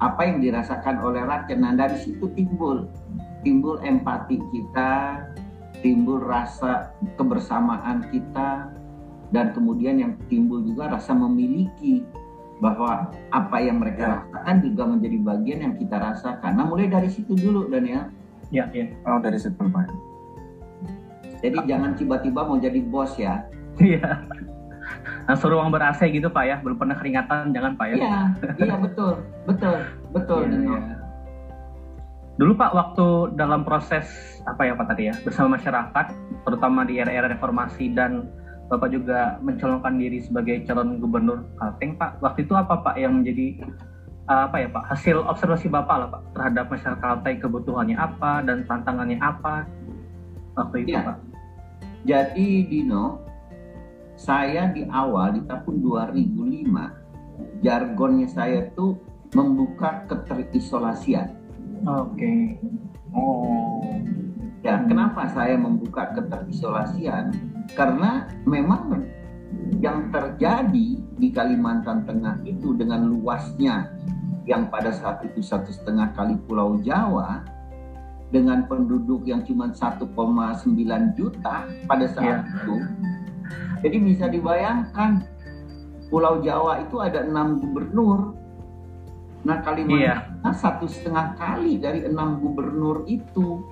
apa 0.00 0.20
yang 0.26 0.42
dirasakan 0.42 0.98
oleh 1.02 1.22
rakyat. 1.22 1.58
Nah 1.58 1.74
dari 1.78 1.98
situ 1.98 2.26
timbul 2.34 2.90
timbul 3.40 3.80
empati 3.80 4.36
kita, 4.52 5.24
timbul 5.80 6.20
rasa 6.20 6.92
kebersamaan 7.16 8.08
kita, 8.12 8.68
dan 9.32 9.52
kemudian 9.56 10.00
yang 10.00 10.12
timbul 10.28 10.60
juga 10.64 10.92
rasa 10.92 11.16
memiliki 11.16 12.04
bahwa 12.60 13.08
apa 13.32 13.56
yang 13.58 13.80
mereka 13.80 14.04
ya. 14.04 14.10
rasakan 14.20 14.56
juga 14.60 14.82
menjadi 14.84 15.18
bagian 15.24 15.58
yang 15.64 15.74
kita 15.80 15.96
rasakan. 15.96 16.52
Nah 16.54 16.64
mulai 16.68 16.92
dari 16.92 17.08
situ 17.08 17.32
dulu 17.32 17.66
Daniel. 17.72 18.12
Ya, 18.52 18.68
ya. 18.70 18.92
Oh 19.08 19.18
dari 19.18 19.40
situ 19.40 19.56
Pak. 19.56 19.88
Jadi 21.40 21.56
ah. 21.56 21.64
jangan 21.64 21.96
tiba-tiba 21.96 22.40
mau 22.44 22.60
jadi 22.60 22.80
bos 22.84 23.16
ya. 23.16 23.48
Iya. 23.80 24.28
Nah, 25.24 25.38
suruh 25.38 25.62
uang 25.62 25.70
ber 25.70 25.80
AC 25.80 26.02
gitu 26.10 26.26
Pak 26.28 26.44
ya, 26.44 26.56
belum 26.58 26.74
pernah 26.74 26.98
keringatan, 26.98 27.54
jangan 27.54 27.78
Pak 27.78 27.86
ya. 27.94 27.96
Iya, 27.96 28.18
iya 28.58 28.74
betul, 28.74 29.22
betul, 29.46 29.78
betul. 30.10 30.42
Ya, 30.50 30.58
ya. 30.58 30.96
Dulu 32.34 32.52
Pak 32.58 32.70
waktu 32.74 33.06
dalam 33.38 33.62
proses 33.62 34.10
apa 34.48 34.66
ya 34.66 34.72
Pak 34.74 34.86
tadi 34.90 35.12
ya 35.12 35.14
bersama 35.22 35.60
masyarakat 35.60 36.06
terutama 36.48 36.88
di 36.88 36.98
era-era 36.98 37.28
reformasi 37.28 37.92
dan 37.92 38.26
Bapak 38.70 38.88
juga 38.94 39.42
mencalonkan 39.42 39.98
diri 39.98 40.22
sebagai 40.22 40.62
calon 40.62 41.02
gubernur 41.02 41.42
Kalteng 41.58 41.98
Pak. 41.98 42.22
Waktu 42.22 42.46
itu 42.46 42.54
apa 42.54 42.78
Pak 42.80 42.94
yang 42.96 43.18
menjadi 43.18 43.66
apa 44.30 44.62
ya 44.62 44.70
Pak 44.70 44.94
hasil 44.94 45.26
observasi 45.26 45.66
Bapak 45.66 45.96
lah 45.98 46.08
Pak 46.14 46.22
terhadap 46.38 46.64
masyarakat 46.70 47.02
Kalteng 47.02 47.42
kebutuhannya 47.42 47.98
apa 47.98 48.46
dan 48.46 48.62
tantangannya 48.62 49.18
apa 49.18 49.66
waktu 50.54 50.86
itu 50.86 50.94
ya. 50.94 51.02
Pak? 51.02 51.18
Jadi 52.06 52.48
Dino, 52.70 53.20
saya 54.14 54.70
di 54.70 54.86
awal 54.88 55.36
di 55.36 55.42
tahun 55.44 55.74
2005 56.16 57.66
jargonnya 57.66 58.28
saya 58.30 58.70
tuh 58.72 58.96
membuka 59.34 60.06
keterisolasian 60.08 61.40
Oke. 61.88 62.12
Okay. 62.20 62.40
Oh. 63.16 63.80
Ya, 64.60 64.76
kenapa 64.84 65.24
saya 65.32 65.56
membuka 65.56 66.12
keterisolasian? 66.12 67.32
Karena 67.74 68.28
memang 68.44 69.06
yang 69.82 70.10
terjadi 70.14 70.88
di 71.00 71.28
Kalimantan 71.34 72.06
Tengah 72.06 72.42
itu 72.46 72.74
dengan 72.76 73.10
luasnya 73.10 73.90
yang 74.46 74.70
pada 74.70 74.90
saat 74.94 75.22
itu 75.26 75.42
satu 75.42 75.70
setengah 75.70 76.10
kali 76.14 76.38
Pulau 76.46 76.78
Jawa 76.82 77.44
dengan 78.30 78.66
penduduk 78.70 79.26
yang 79.26 79.42
cuma 79.42 79.74
1,9 79.74 80.06
juta 81.18 81.66
pada 81.86 82.06
saat 82.10 82.46
yeah. 82.46 82.54
itu. 82.62 82.76
Jadi 83.80 83.96
bisa 84.02 84.24
dibayangkan 84.30 85.26
Pulau 86.10 86.42
Jawa 86.42 86.82
itu 86.82 86.98
ada 87.02 87.26
enam 87.26 87.58
gubernur 87.58 88.40
Nah 89.40 89.64
Kalimantan 89.64 90.52
iya. 90.52 90.52
satu 90.52 90.84
setengah 90.84 91.32
kali 91.40 91.80
dari 91.80 92.04
enam 92.04 92.44
gubernur 92.44 93.08
itu. 93.08 93.64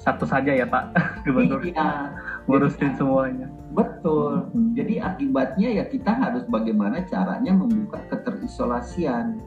Satu 0.00 0.24
saja 0.24 0.48
ya 0.48 0.64
Pak 0.64 0.96
gubernur. 1.28 1.60
Iya. 1.60 2.08
Ngurusin 2.50 2.98
semuanya. 2.98 3.46
Betul. 3.70 4.50
Hmm. 4.50 4.74
Jadi 4.74 4.98
akibatnya 4.98 5.68
ya 5.70 5.84
kita 5.86 6.10
harus 6.10 6.42
bagaimana 6.50 7.06
caranya 7.06 7.54
membuka 7.54 8.02
keterisolasian. 8.10 9.38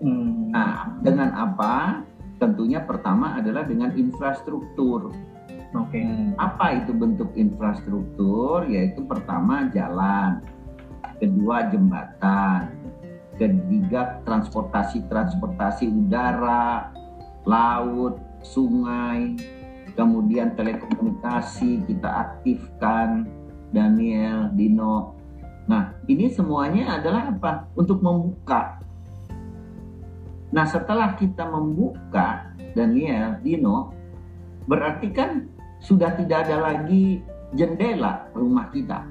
Hmm. 0.00 0.48
Nah 0.48 0.96
dengan 1.04 1.36
apa? 1.36 2.00
Tentunya 2.40 2.80
pertama 2.82 3.36
adalah 3.36 3.68
dengan 3.68 3.92
infrastruktur. 3.92 5.12
Oke. 5.76 6.00
Okay. 6.00 6.32
Apa 6.40 6.80
itu 6.80 6.96
bentuk 6.96 7.28
infrastruktur? 7.36 8.64
Yaitu 8.66 9.04
pertama 9.04 9.68
jalan, 9.70 10.40
kedua 11.20 11.70
jembatan, 11.70 12.72
ketiga 13.36 14.20
transportasi-transportasi 14.26 15.86
udara, 15.86 16.90
laut, 17.46 18.18
sungai, 18.42 19.38
kemudian 19.94 20.54
telekomunikasi 20.56 21.86
kita 21.88 22.08
aktifkan, 22.08 23.28
Daniel, 23.70 24.52
Dino. 24.52 25.16
Nah, 25.68 25.96
ini 26.10 26.28
semuanya 26.28 26.98
adalah 27.00 27.32
apa? 27.32 27.70
Untuk 27.78 28.02
membuka. 28.02 28.82
Nah, 30.52 30.68
setelah 30.68 31.16
kita 31.16 31.48
membuka, 31.48 32.52
Daniel, 32.76 33.40
Dino, 33.40 33.94
berarti 34.68 35.08
kan 35.12 35.48
sudah 35.80 36.12
tidak 36.18 36.48
ada 36.48 36.72
lagi 36.72 37.24
jendela 37.56 38.28
rumah 38.36 38.68
kita. 38.68 39.06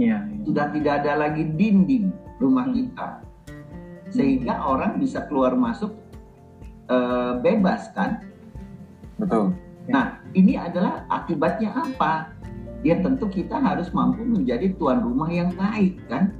Ya, 0.00 0.24
ya. 0.24 0.42
Sudah 0.42 0.66
tidak 0.72 1.04
ada 1.04 1.28
lagi 1.28 1.46
dinding 1.46 2.10
rumah 2.40 2.66
hmm. 2.66 2.74
kita 2.74 3.08
sehingga 4.12 4.60
orang 4.68 5.00
bisa 5.00 5.24
keluar 5.24 5.56
masuk 5.56 5.96
uh, 6.92 7.40
bebas 7.40 7.88
kan 7.96 8.20
betul 9.16 9.56
nah 9.90 10.22
ini 10.34 10.54
adalah 10.58 11.06
akibatnya 11.10 11.74
apa? 11.74 12.30
Ya 12.82 12.98
tentu 12.98 13.30
kita 13.30 13.62
harus 13.62 13.94
mampu 13.94 14.26
menjadi 14.26 14.74
tuan 14.74 15.02
rumah 15.02 15.30
yang 15.30 15.54
baik 15.54 16.02
kan? 16.10 16.34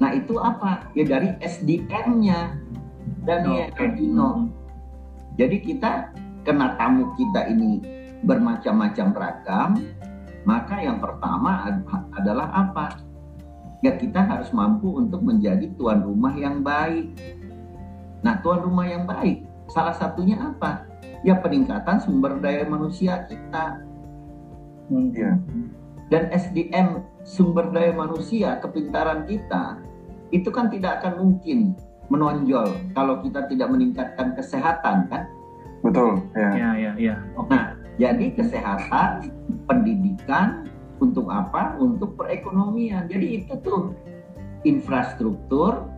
Nah 0.00 0.12
itu 0.12 0.36
apa? 0.36 0.92
Ya 0.92 1.08
dari 1.08 1.32
SDM-nya 1.40 2.56
dan 3.24 3.46
ya 3.48 3.70
Dino 3.96 4.50
jadi 5.40 5.56
kita 5.62 6.12
kena 6.44 6.76
tamu 6.76 7.14
kita 7.16 7.48
ini 7.48 7.80
bermacam-macam 8.26 9.06
ragam 9.16 9.70
maka 10.42 10.82
yang 10.82 10.98
pertama 10.98 11.70
adalah 12.18 12.50
apa? 12.50 12.98
Ya 13.82 13.94
kita 13.94 14.22
harus 14.26 14.50
mampu 14.50 14.94
untuk 14.98 15.22
menjadi 15.22 15.70
tuan 15.78 16.02
rumah 16.02 16.34
yang 16.34 16.62
baik. 16.62 17.14
Nah, 18.22 18.38
tuan 18.42 18.62
rumah 18.62 18.86
yang 18.86 19.06
baik 19.06 19.42
salah 19.70 19.94
satunya 19.94 20.38
apa? 20.38 20.86
Ya 21.22 21.38
peningkatan 21.38 22.02
sumber 22.02 22.42
daya 22.42 22.66
manusia 22.66 23.26
kita. 23.30 23.78
Ya. 24.90 25.38
Dan 26.10 26.22
SDM 26.34 27.06
sumber 27.22 27.70
daya 27.70 27.94
manusia, 27.94 28.58
kepintaran 28.58 29.24
kita 29.24 29.78
itu 30.34 30.48
kan 30.48 30.72
tidak 30.72 31.00
akan 31.00 31.22
mungkin 31.22 31.78
menonjol 32.10 32.76
kalau 32.92 33.22
kita 33.22 33.46
tidak 33.48 33.68
meningkatkan 33.70 34.34
kesehatan 34.34 35.06
kan? 35.08 35.30
Betul. 35.80 36.26
Ya, 36.34 36.50
ya, 36.52 36.70
ya. 36.76 36.92
ya. 36.98 37.14
Nah, 37.48 37.78
jadi 37.96 38.34
kesehatan, 38.34 39.30
pendidikan, 39.66 40.66
untuk 41.02 41.26
apa? 41.28 41.74
Untuk 41.82 42.14
perekonomian. 42.14 43.10
Jadi 43.10 43.42
itu 43.42 43.58
tuh 43.66 43.90
infrastruktur, 44.62 45.90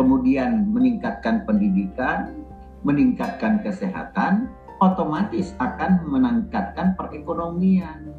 kemudian 0.00 0.72
meningkatkan 0.72 1.44
pendidikan, 1.44 2.32
meningkatkan 2.84 3.64
kesehatan, 3.64 4.52
otomatis 4.78 5.56
akan 5.56 6.04
meningkatkan 6.04 6.92
perekonomian. 6.94 8.12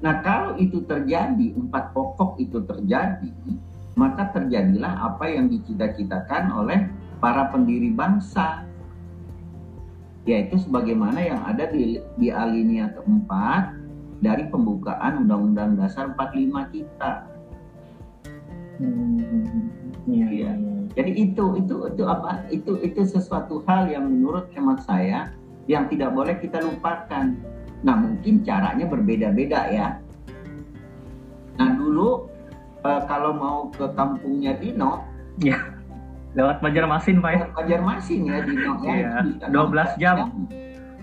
Nah, 0.00 0.22
kalau 0.22 0.54
itu 0.56 0.86
terjadi, 0.86 1.56
empat 1.58 1.90
pokok 1.90 2.38
itu 2.38 2.62
terjadi, 2.62 3.32
maka 3.98 4.30
terjadilah 4.30 5.12
apa 5.12 5.26
yang 5.26 5.50
dicita-citakan 5.50 6.52
oleh 6.54 6.86
para 7.18 7.50
pendiri 7.50 7.90
bangsa. 7.90 8.62
Yaitu 10.26 10.58
sebagaimana 10.62 11.22
yang 11.22 11.40
ada 11.46 11.70
di, 11.70 12.02
di 12.18 12.28
alinea 12.30 12.92
keempat 12.92 13.78
dari 14.20 14.44
pembukaan 14.50 15.26
Undang-Undang 15.26 15.80
Dasar 15.80 16.12
45 16.12 16.74
kita. 16.74 17.12
Hmm, 18.76 19.72
iya, 20.06 20.26
Iya. 20.26 20.50
Jadi 20.96 21.12
itu 21.12 21.44
itu 21.60 21.74
itu 21.86 22.02
apa? 22.08 22.48
Itu 22.48 22.80
itu 22.80 23.04
sesuatu 23.04 23.60
hal 23.68 23.86
yang 23.86 24.08
menurut 24.08 24.48
hemat 24.56 24.80
saya 24.80 25.28
yang 25.66 25.84
tidak 25.86 26.08
boleh 26.10 26.40
kita 26.40 26.56
lupakan. 26.58 27.36
Nah 27.84 27.94
mungkin 27.94 28.40
caranya 28.40 28.88
berbeda-beda 28.88 29.68
ya. 29.68 30.00
Nah 31.56 31.68
dulu 31.74 32.32
eh, 32.80 33.02
kalau 33.04 33.36
mau 33.36 33.58
ke 33.68 33.84
kampungnya 33.92 34.56
Dino, 34.56 35.04
Lewat 36.32 36.60
Banjarmasin 36.60 37.20
Pak 37.20 37.30
ya? 37.32 37.44
Banjarmasin 37.52 38.20
ya 38.24 38.36
Dino 38.40 38.72
ya. 38.80 38.92
Iya, 38.92 39.10
bisa 39.24 39.44
12 39.48 39.90
jam. 40.00 40.16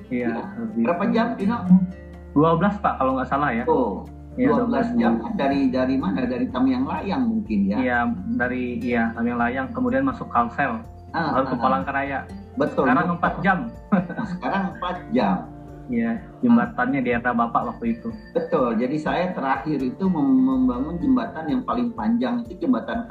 Iya. 0.09 0.33
Lebih- 0.57 0.85
Berapa 0.85 1.03
jam 1.09 1.27
Dino? 1.37 1.57
12 2.33 2.81
Pak 2.81 2.93
kalau 2.97 3.11
nggak 3.17 3.29
salah 3.29 3.49
ya. 3.53 3.65
Oh, 3.65 4.05
Iya, 4.33 4.49
12 4.65 4.97
jam 4.97 5.13
dari 5.37 5.69
dari 5.69 5.93
mana? 5.93 6.25
Dari 6.25 6.49
Tamiang 6.49 6.89
Layang 6.89 7.23
mungkin 7.29 7.59
ya. 7.69 7.77
Iya, 7.77 7.99
dari 8.33 8.81
iya 8.81 9.13
Sambil 9.13 9.37
Layang 9.37 9.69
kemudian 9.69 10.01
masuk 10.03 10.25
Kalsel, 10.33 10.81
Ah, 11.13 11.37
lalu 11.37 11.53
ke 11.53 11.55
ah, 11.55 11.61
Palangkaraya. 11.61 12.19
Betul. 12.57 12.89
Sekarang 12.89 13.05
betul. 13.13 13.21
4 13.21 13.45
jam. 13.45 13.57
Nah, 13.93 14.25
sekarang 14.25 14.63
4 14.81 14.97
jam. 15.13 15.35
Iya, 15.91 16.11
jembatannya 16.39 16.99
di 17.03 17.09
era 17.11 17.35
Bapak 17.35 17.75
waktu 17.75 17.99
itu. 17.99 18.09
Betul. 18.33 18.79
Jadi 18.79 18.95
saya 18.97 19.35
terakhir 19.35 19.77
itu 19.77 20.03
mem- 20.07 20.41
membangun 20.41 20.95
jembatan 20.97 21.43
yang 21.45 21.61
paling 21.61 21.91
panjang 21.91 22.41
itu 22.47 22.65
jembatan. 22.65 23.03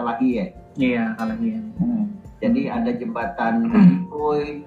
Iya, 0.75 1.15
kalau 1.15 1.37
iya. 1.39 1.61
Hmm. 1.79 2.05
Jadi 2.41 2.61
ada 2.67 2.91
jembatan 2.91 3.71
Likoy, 3.71 4.65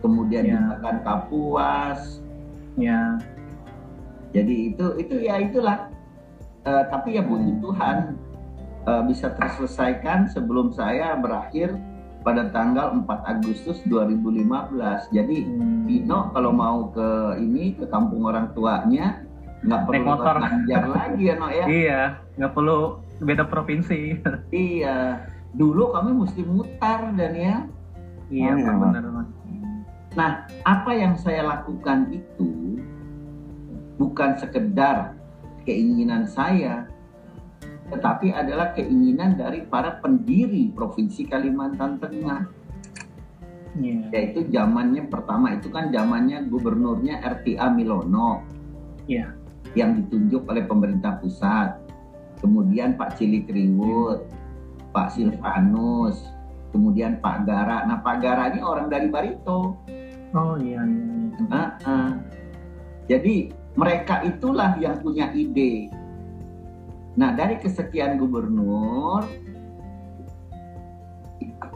kemudian 0.00 0.42
Ya. 0.48 0.58
jembatan 0.58 0.96
Kapuas. 1.04 2.24
Iya. 2.74 3.20
Jadi 4.30 4.54
itu 4.74 4.86
itu 4.96 5.14
ya 5.20 5.42
itulah. 5.42 5.90
Eh, 6.60 6.84
tapi 6.92 7.16
ya 7.16 7.22
puji 7.24 7.56
Tuhan 7.58 7.96
eh, 8.84 9.02
bisa 9.08 9.32
terselesaikan 9.34 10.28
sebelum 10.28 10.70
saya 10.70 11.16
berakhir 11.16 11.72
pada 12.20 12.52
tanggal 12.52 13.00
4 13.00 13.32
Agustus 13.32 13.80
2015. 13.88 15.08
Jadi 15.10 15.36
Hmm. 15.44 15.88
Dino 15.88 16.30
kalau 16.30 16.52
mau 16.52 16.92
ke 16.92 17.08
ini 17.40 17.74
ke 17.74 17.88
kampung 17.88 18.22
orang 18.22 18.52
tuanya 18.54 19.24
nggak 19.60 19.80
perlu 19.88 20.04
motor. 20.06 20.36
Banjar 20.38 20.84
lagi 20.86 21.22
ya, 21.26 21.34
No 21.34 21.48
ya. 21.50 21.64
Iya, 21.66 22.00
nggak 22.38 22.52
perlu 22.54 22.78
beda 23.20 23.44
provinsi. 23.48 24.20
Iya. 24.54 25.26
Dulu 25.50 25.90
kami 25.90 26.14
mesti 26.14 26.46
mutar 26.46 27.10
dan 27.18 27.34
ya. 27.34 27.56
iya, 28.30 28.54
Oh, 28.54 28.58
iya, 28.62 28.70
benar 28.70 29.04
Mas. 29.10 29.28
Nah, 30.14 30.30
apa 30.62 30.90
yang 30.94 31.18
saya 31.18 31.42
lakukan 31.42 32.06
itu 32.14 32.69
bukan 34.00 34.40
sekedar 34.40 35.12
keinginan 35.68 36.24
saya, 36.24 36.88
tetapi 37.92 38.32
adalah 38.32 38.72
keinginan 38.72 39.36
dari 39.36 39.60
para 39.68 40.00
pendiri 40.00 40.72
Provinsi 40.72 41.28
Kalimantan 41.28 42.00
Tengah. 42.00 42.48
Iya. 43.76 44.08
Yaitu 44.10 44.48
zamannya 44.50 45.06
pertama 45.06 45.54
itu 45.54 45.68
kan 45.68 45.92
zamannya 45.92 46.48
gubernurnya 46.48 47.20
RTA 47.20 47.68
Milono. 47.70 48.40
Iya. 49.04 49.36
Yang 49.76 50.02
ditunjuk 50.02 50.48
oleh 50.48 50.64
pemerintah 50.64 51.20
pusat. 51.20 51.76
Kemudian 52.40 52.96
Pak 52.96 53.20
Cilik 53.20 53.46
Riwut, 53.52 54.24
Pak 54.96 55.12
Silvanus, 55.12 56.18
kemudian 56.72 57.20
Pak 57.20 57.44
Gara. 57.44 57.84
Nah, 57.84 58.00
Pak 58.00 58.16
Gara 58.24 58.48
ini 58.48 58.64
orang 58.64 58.88
dari 58.88 59.12
Barito. 59.12 59.76
Oh 60.32 60.56
iya, 60.56 60.82
iya. 60.88 61.46
Ah, 61.52 61.70
ah. 61.84 62.10
Jadi 63.06 63.59
mereka 63.80 64.20
itulah 64.28 64.76
yang 64.76 65.00
punya 65.00 65.32
ide. 65.32 65.88
Nah 67.16 67.32
dari 67.32 67.56
kesekian 67.56 68.20
gubernur, 68.20 69.24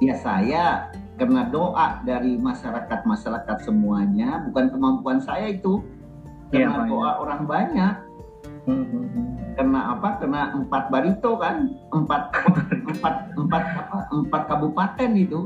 ya 0.04 0.14
saya 0.20 0.92
karena 1.16 1.48
doa 1.48 2.04
dari 2.04 2.36
masyarakat 2.36 3.08
masyarakat 3.08 3.56
semuanya, 3.64 4.44
bukan 4.50 4.68
kemampuan 4.68 5.24
saya 5.24 5.48
itu, 5.48 5.80
Iya, 6.52 6.68
karena 6.68 6.78
Pak, 6.84 6.88
doa 6.92 7.10
orang 7.24 7.42
banyak. 7.48 7.94
Hmm, 8.68 8.84
hmm, 8.84 9.06
hmm. 9.08 9.26
Karena 9.56 9.80
apa? 9.96 10.08
Karena 10.20 10.42
empat 10.52 10.84
barito 10.92 11.32
kan, 11.40 11.72
empat 11.88 12.22
empat 12.92 13.14
empat 13.32 13.62
apa? 13.80 13.96
Empat 14.12 14.42
kabupaten 14.50 15.10
itu. 15.16 15.40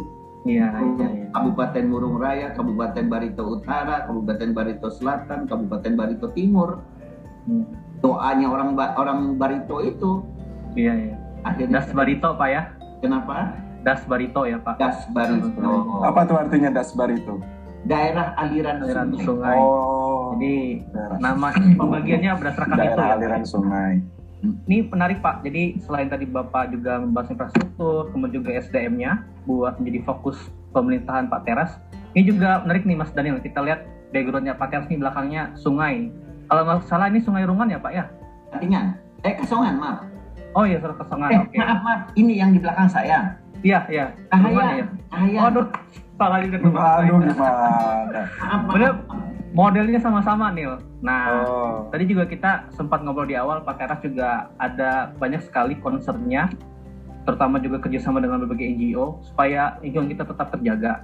Iya, 0.49 0.69
iya, 0.73 1.07
iya. 1.13 1.27
Kabupaten 1.29 1.85
Murung 1.85 2.17
Raya, 2.17 2.57
Kabupaten 2.57 3.05
Barito 3.07 3.45
Utara, 3.47 4.03
Kabupaten 4.03 4.51
Barito 4.51 4.89
Selatan, 4.89 5.45
Kabupaten 5.45 5.93
Barito 5.93 6.33
Timur. 6.33 6.81
Hmm. 7.45 7.69
Doanya 7.99 8.47
orang 8.49 8.73
Ba- 8.73 8.95
orang 8.95 9.37
Barito 9.37 9.83
itu 9.83 10.25
Iya, 10.73 10.93
iya. 10.97 11.15
akhirnya 11.43 11.75
Das 11.77 11.93
Barito, 11.93 12.33
Pak 12.33 12.49
ya? 12.49 12.63
kenapa? 12.99 13.53
Das 13.81 14.03
Barito 14.05 14.43
ya, 14.43 14.57
Pak. 14.57 14.75
Das 14.77 15.05
Barito. 15.11 16.01
Apa 16.01 16.25
tuh 16.25 16.37
artinya 16.39 16.73
dasbar 16.73 17.11
itu? 17.11 17.39
Daerah 17.85 18.35
aliran, 18.35 18.83
Aliran 18.83 19.15
sungai. 19.15 19.25
sungai. 19.25 19.57
Oh, 19.57 20.35
Jadi 20.35 20.55
daerah, 20.89 21.17
nama 21.19 21.49
pembagiannya 21.53 22.31
berdasarkan 22.35 22.69
itu 22.71 22.81
daerah 22.81 23.05
ya. 23.05 23.15
aliran 23.15 23.45
sungai. 23.45 23.93
Ini 24.41 24.87
menarik 24.87 25.19
Pak. 25.19 25.43
Jadi 25.43 25.83
selain 25.83 26.07
tadi 26.07 26.23
Bapak 26.23 26.71
juga 26.71 27.03
membahas 27.03 27.35
infrastruktur, 27.35 28.07
kemudian 28.15 28.39
juga 28.39 28.55
SDM-nya 28.55 29.27
buat 29.45 29.83
menjadi 29.83 30.07
fokus 30.07 30.39
pemerintahan 30.71 31.27
Pak 31.27 31.43
Teras. 31.43 31.75
Ini 32.15 32.23
juga 32.23 32.63
menarik 32.63 32.87
nih 32.87 32.97
Mas 32.97 33.11
Daniel. 33.11 33.43
Kita 33.43 33.59
lihat 33.67 33.83
backgroundnya 34.15 34.55
Pak 34.55 34.71
Teras 34.71 34.87
ini 34.87 35.03
belakangnya 35.03 35.43
sungai. 35.59 36.15
Kalau 36.49 36.63
nggak 36.65 36.87
salah 36.89 37.13
ini 37.13 37.21
Sungai 37.21 37.45
Rungan 37.45 37.69
ya 37.69 37.79
Pak 37.83 37.93
ya? 37.93 38.05
Katingan. 38.55 38.97
Eh 39.21 39.35
Kasongan, 39.37 39.75
maaf. 39.77 39.99
Oh 40.57 40.65
iya, 40.65 40.81
Sungai 40.81 40.97
Kesongan. 40.97 41.29
eh, 41.29 41.39
Oke. 41.45 41.57
maaf, 41.61 41.79
maaf. 41.85 42.01
Ini 42.17 42.33
yang 42.41 42.51
di 42.55 42.59
belakang 42.63 42.89
saya. 42.89 43.37
Iya, 43.61 43.85
iya. 43.91 44.07
Rungan 44.33 44.49
Cahaya. 44.49 44.75
ya. 44.81 44.87
Cahaya. 45.13 45.39
Waduh, 45.45 45.67
salah 46.17 46.39
juga 46.41 46.57
tuh. 46.63 46.71
Pak. 46.73 46.87
Aduh 47.05 47.19
gimana? 47.21 48.23
Maaf, 48.39 48.61
maaf. 48.65 48.97
Modelnya 49.59 49.99
sama-sama 49.99 50.55
Nil. 50.55 50.79
Nah, 51.03 51.43
Oh, 51.43 51.91
Tadi 51.91 52.07
juga 52.07 52.31
kita 52.31 52.71
sempat 52.79 53.03
ngobrol 53.03 53.27
di 53.27 53.35
awal, 53.35 53.67
Pak 53.67 53.75
Teras 53.83 53.99
juga 54.07 54.55
ada 54.55 55.11
banyak 55.19 55.43
sekali 55.43 55.75
concernnya, 55.83 56.47
terutama 57.27 57.59
juga 57.59 57.83
kerjasama 57.83 58.23
dengan 58.23 58.47
berbagai 58.47 58.79
NGO, 58.79 59.19
supaya 59.27 59.75
lingkungan 59.83 60.15
kita 60.15 60.23
tetap 60.31 60.55
terjaga. 60.55 61.03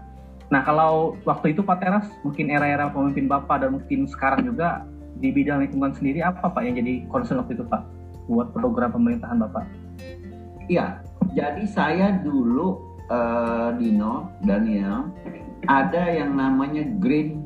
Nah, 0.55 0.63
kalau 0.63 1.19
waktu 1.27 1.51
itu 1.51 1.67
Pak 1.67 1.83
Teras, 1.83 2.07
mungkin 2.23 2.47
era-era 2.55 2.87
pemimpin 2.95 3.27
Bapak 3.27 3.67
dan 3.67 3.75
mungkin 3.75 4.07
sekarang 4.07 4.47
juga, 4.47 4.87
di 5.19 5.35
bidang 5.35 5.59
lingkungan 5.67 5.91
sendiri, 5.91 6.23
apa 6.23 6.47
Pak 6.47 6.63
yang 6.63 6.79
jadi 6.79 7.11
concern 7.11 7.43
waktu 7.43 7.59
itu 7.59 7.67
Pak? 7.67 7.83
Buat 8.31 8.55
program 8.55 8.95
pemerintahan 8.95 9.43
Bapak? 9.51 9.67
Iya. 10.71 11.03
Jadi 11.35 11.67
saya 11.67 12.23
dulu 12.23 12.79
eh, 13.11 13.69
Dino 13.83 14.31
Daniel 14.47 15.11
ada 15.67 16.07
yang 16.07 16.39
namanya 16.39 16.87
Green 17.03 17.43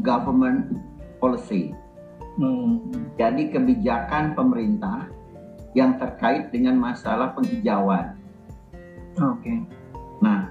Government 0.00 0.74
Policy. 1.20 1.72
Hmm. 2.40 2.88
Jadi 3.20 3.52
kebijakan 3.52 4.32
pemerintah 4.32 5.08
yang 5.76 6.00
terkait 6.00 6.50
dengan 6.50 6.80
masalah 6.80 7.36
penghijauan. 7.36 8.16
Oke. 9.20 9.54
Nah, 10.24 10.50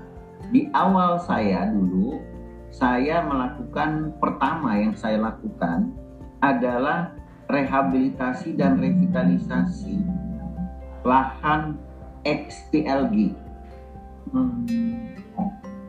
di 0.53 0.69
awal 0.71 1.19
saya 1.23 1.67
dulu, 1.69 2.21
saya 2.69 3.25
melakukan 3.25 4.13
pertama 4.21 4.77
yang 4.77 4.93
saya 4.93 5.17
lakukan 5.17 5.89
adalah 6.39 7.11
rehabilitasi 7.49 8.53
dan 8.53 8.77
revitalisasi 8.77 9.97
lahan 11.01 11.75
XPLG. 12.23 13.33
Hmm. 14.29 14.63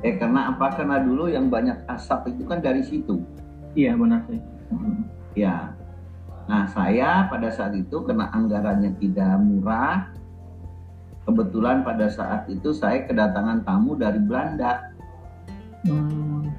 Eh 0.01 0.17
karena 0.17 0.57
apa? 0.57 0.73
Karena 0.73 1.05
dulu 1.05 1.29
yang 1.29 1.53
banyak 1.53 1.85
asap 1.85 2.33
itu 2.33 2.49
kan 2.49 2.65
dari 2.65 2.81
situ. 2.81 3.21
Iya 3.75 3.95
benar 3.95 4.21
sih. 4.27 4.41
Ya. 5.39 5.75
Nah, 6.51 6.67
saya 6.67 7.31
pada 7.31 7.47
saat 7.55 7.79
itu 7.79 8.03
karena 8.03 8.27
anggarannya 8.35 8.99
tidak 8.99 9.39
murah, 9.39 10.11
kebetulan 11.23 11.87
pada 11.87 12.11
saat 12.11 12.51
itu 12.51 12.75
saya 12.75 13.07
kedatangan 13.07 13.63
tamu 13.63 13.95
dari 13.95 14.19
Belanda. 14.19 14.91
Hmm. 15.87 16.51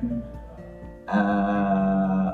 Eh, 1.12 2.30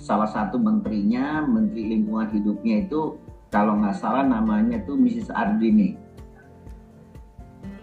salah 0.00 0.28
satu 0.32 0.56
menterinya, 0.56 1.44
Menteri 1.44 1.92
Lingkungan 1.92 2.32
Hidupnya 2.32 2.88
itu 2.88 3.20
kalau 3.52 3.76
nggak 3.84 4.00
salah 4.00 4.24
namanya 4.24 4.80
itu 4.80 4.96
Mrs. 4.96 5.28
Ardini. 5.28 6.00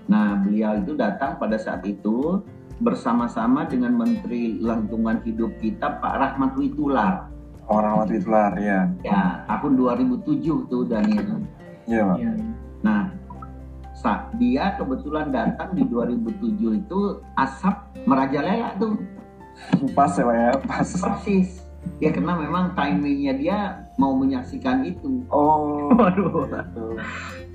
Nah, 0.10 0.42
beliau 0.42 0.82
itu 0.82 0.98
datang 0.98 1.38
pada 1.38 1.62
saat 1.62 1.86
itu 1.86 2.42
bersama-sama 2.82 3.70
dengan 3.70 3.94
Menteri 3.94 4.58
Lingkungan 4.58 5.22
Hidup 5.22 5.62
kita 5.62 6.02
Pak 6.02 6.14
Rahmat 6.18 6.58
Witular. 6.58 7.30
Orang 7.70 8.04
waktu 8.04 8.20
itu 8.20 8.28
lah, 8.28 8.52
ya. 8.58 8.90
Ya, 9.06 9.46
tahun 9.48 9.80
2007 9.80 10.68
tuh 10.68 10.84
Daniel. 10.90 11.40
Iya, 11.88 12.04
Pak. 12.04 12.18
Iya. 12.20 12.32
Nah, 12.82 13.02
dia 14.42 14.74
kebetulan 14.82 15.30
datang 15.30 15.78
di 15.78 15.86
2007 15.86 16.82
itu 16.82 17.00
asap 17.38 17.76
merajalela 18.10 18.74
tuh 18.82 18.98
Pas 19.98 20.10
ya, 20.18 20.26
Pak 20.26 20.36
ya, 20.36 20.52
pas. 20.66 20.90
persis. 20.90 21.62
Ya 22.02 22.10
karena 22.14 22.34
memang 22.38 22.74
timingnya 22.74 23.34
dia 23.38 23.58
mau 23.98 24.18
menyaksikan 24.18 24.86
itu. 24.86 25.22
Oh. 25.30 25.90
Waduh. 25.98 26.50
gitu. 26.50 26.86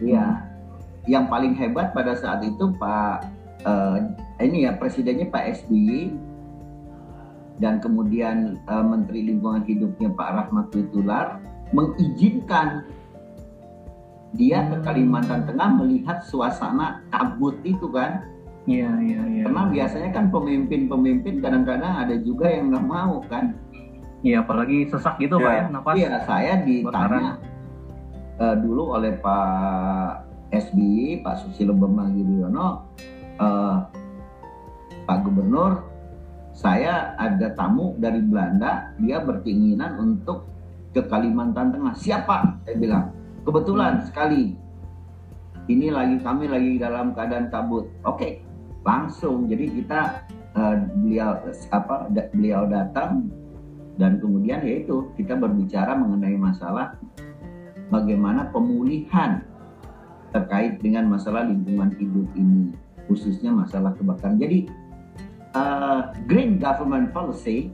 Iya. 0.03 0.43
Yang 1.07 1.25
paling 1.31 1.53
hebat 1.55 1.95
pada 1.95 2.15
saat 2.19 2.43
itu 2.43 2.71
Pak 2.79 3.36
eh, 3.65 3.97
ini 4.45 4.69
ya 4.69 4.77
presidennya 4.77 5.31
Pak 5.31 5.65
SBY 5.65 6.13
dan 7.57 7.81
kemudian 7.81 8.61
eh, 8.61 8.85
Menteri 8.85 9.33
Lingkungan 9.33 9.65
Hidupnya 9.65 10.13
Pak 10.13 10.29
Rahmat 10.29 10.67
Witular 10.77 11.41
mengizinkan 11.73 12.85
dia 14.37 14.69
ke. 14.69 14.77
Kalimantan 14.85 15.49
Tengah 15.49 15.69
melihat 15.81 16.23
suasana 16.23 17.03
kabut 17.09 17.57
itu 17.65 17.89
kan. 17.89 18.23
Iya, 18.67 18.91
iya, 18.99 19.21
iya. 19.31 19.43
Karena 19.47 19.63
biasanya 19.71 20.11
kan 20.11 20.25
pemimpin-pemimpin 20.29 21.39
kadang-kadang 21.39 22.03
ada 22.03 22.19
juga 22.19 22.51
yang 22.51 22.75
nggak 22.75 22.87
mau 22.87 23.23
kan. 23.31 23.55
Iya, 24.27 24.43
apalagi 24.43 24.91
sesak 24.91 25.23
gitu, 25.23 25.39
Pak 25.39 25.47
Iya. 25.47 25.63
ya, 25.63 25.65
napas. 25.71 25.95
Iya, 25.95 26.11
saya 26.27 26.53
ditanya 26.67 27.39
eh, 28.37 28.57
dulu 28.59 28.99
oleh 28.99 29.15
Pak 29.23 30.27
SBY, 30.51 31.23
Pak 31.23 31.47
Susilo 31.47 31.73
Bambang 31.73 32.15
Yudhoyono, 32.19 32.91
eh, 33.37 33.77
Pak 35.07 35.19
Gubernur, 35.23 35.87
saya 36.57 37.15
ada 37.21 37.53
tamu 37.53 37.95
dari 38.01 38.19
Belanda, 38.25 38.97
dia 38.97 39.21
berkeinginan 39.21 40.01
untuk 40.01 40.49
ke 40.97 41.05
Kalimantan 41.05 41.77
Tengah. 41.77 41.93
Siapa? 41.93 42.65
Saya 42.65 42.77
bilang. 42.81 43.05
Kebetulan 43.47 44.03
sekali. 44.03 44.59
Ini 45.67 45.95
lagi 45.95 46.19
kami 46.19 46.51
lagi 46.51 46.79
dalam 46.81 47.15
keadaan 47.15 47.47
kabut. 47.53 47.87
Oke, 48.03 48.43
langsung. 48.83 49.47
Jadi 49.47 49.71
kita 49.83 50.27
eh, 50.57 50.77
beliau 50.99 51.37
apa 51.71 52.11
da- 52.11 52.31
beliau 52.35 52.67
datang 52.67 53.29
dan 53.97 54.21
kemudian 54.21 54.65
yaitu 54.65 55.09
kita 55.17 55.37
berbicara 55.37 55.97
mengenai 55.97 56.37
masalah 56.37 56.97
bagaimana 57.89 58.49
pemulihan 58.53 59.41
terkait 60.33 60.77
dengan 60.85 61.09
masalah 61.09 61.49
lingkungan 61.49 61.97
hidup 61.97 62.29
ini 62.37 62.77
khususnya 63.07 63.55
masalah 63.55 63.95
kebakaran. 63.95 64.39
Jadi 64.39 64.67
eh, 65.55 66.01
green 66.27 66.59
government 66.61 67.11
policy 67.11 67.71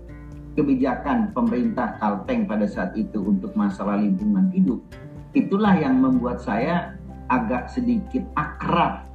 kebijakan 0.52 1.32
pemerintah 1.32 1.96
Kalteng 1.96 2.44
pada 2.44 2.68
saat 2.68 2.92
itu 2.92 3.24
untuk 3.24 3.56
masalah 3.56 3.96
lingkungan 3.96 4.52
hidup 4.52 4.80
itulah 5.32 5.72
yang 5.76 5.96
membuat 5.96 6.44
saya 6.44 6.96
agak 7.32 7.72
sedikit 7.72 8.20
akrab 8.36 9.08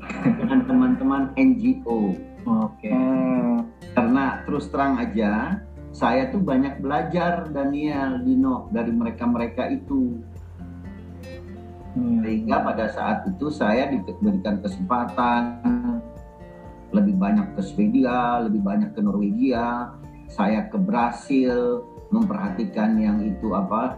dengan 0.40 0.64
teman-teman 0.64 1.22
NGO 1.36 2.16
Oke. 2.42 2.90
Hmm. 2.90 3.68
karena 3.92 4.42
terus 4.48 4.66
terang 4.72 4.98
aja 4.98 5.60
saya 5.92 6.32
tuh 6.32 6.40
banyak 6.40 6.80
belajar 6.80 7.52
Daniel 7.52 8.24
Dino 8.24 8.72
dari 8.72 8.90
mereka-mereka 8.96 9.68
itu 9.68 10.24
Hmm. 11.92 12.24
sehingga 12.24 12.64
pada 12.64 12.88
saat 12.88 13.28
itu 13.28 13.52
saya 13.52 13.92
diberikan 13.92 14.64
kesempatan 14.64 15.60
lebih 16.92 17.16
banyak 17.16 17.56
ke 17.56 17.60
Swedia, 17.64 18.40
lebih 18.44 18.64
banyak 18.64 18.92
ke 18.96 19.00
Norwegia, 19.00 19.92
saya 20.28 20.68
ke 20.72 20.76
Brasil 20.80 21.84
memperhatikan 22.12 22.96
yang 23.00 23.20
itu 23.24 23.52
apa 23.52 23.96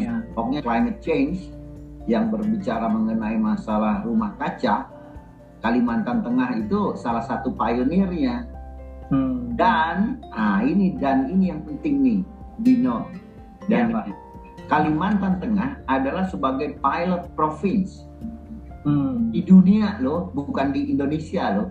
Iya. 0.00 0.26
pokoknya 0.32 0.60
climate 0.64 1.00
change 1.04 1.52
yang 2.08 2.32
berbicara 2.32 2.88
mengenai 2.88 3.36
masalah 3.36 4.02
rumah 4.02 4.32
kaca 4.40 4.88
Kalimantan 5.60 6.24
Tengah 6.24 6.56
itu 6.56 6.96
salah 6.96 7.20
satu 7.20 7.52
pionirnya 7.52 8.48
Hmm. 9.10 9.52
dan 9.54 10.22
ah 10.30 10.62
ini 10.62 10.94
dan 10.96 11.26
ini 11.26 11.50
yang 11.50 11.60
penting 11.62 11.94
nih 11.98 12.20
Dino 12.56 13.10
dan 13.66 13.90
Pak. 13.90 14.06
Kalimantan 14.66 15.36
Tengah 15.36 15.82
adalah 15.84 16.24
sebagai 16.24 16.78
pilot 16.78 17.26
province 17.34 18.06
Hmm. 18.80 19.28
di 19.28 19.42
dunia 19.42 19.98
loh 19.98 20.30
bukan 20.30 20.70
di 20.70 20.88
Indonesia 20.88 21.52
loh 21.52 21.68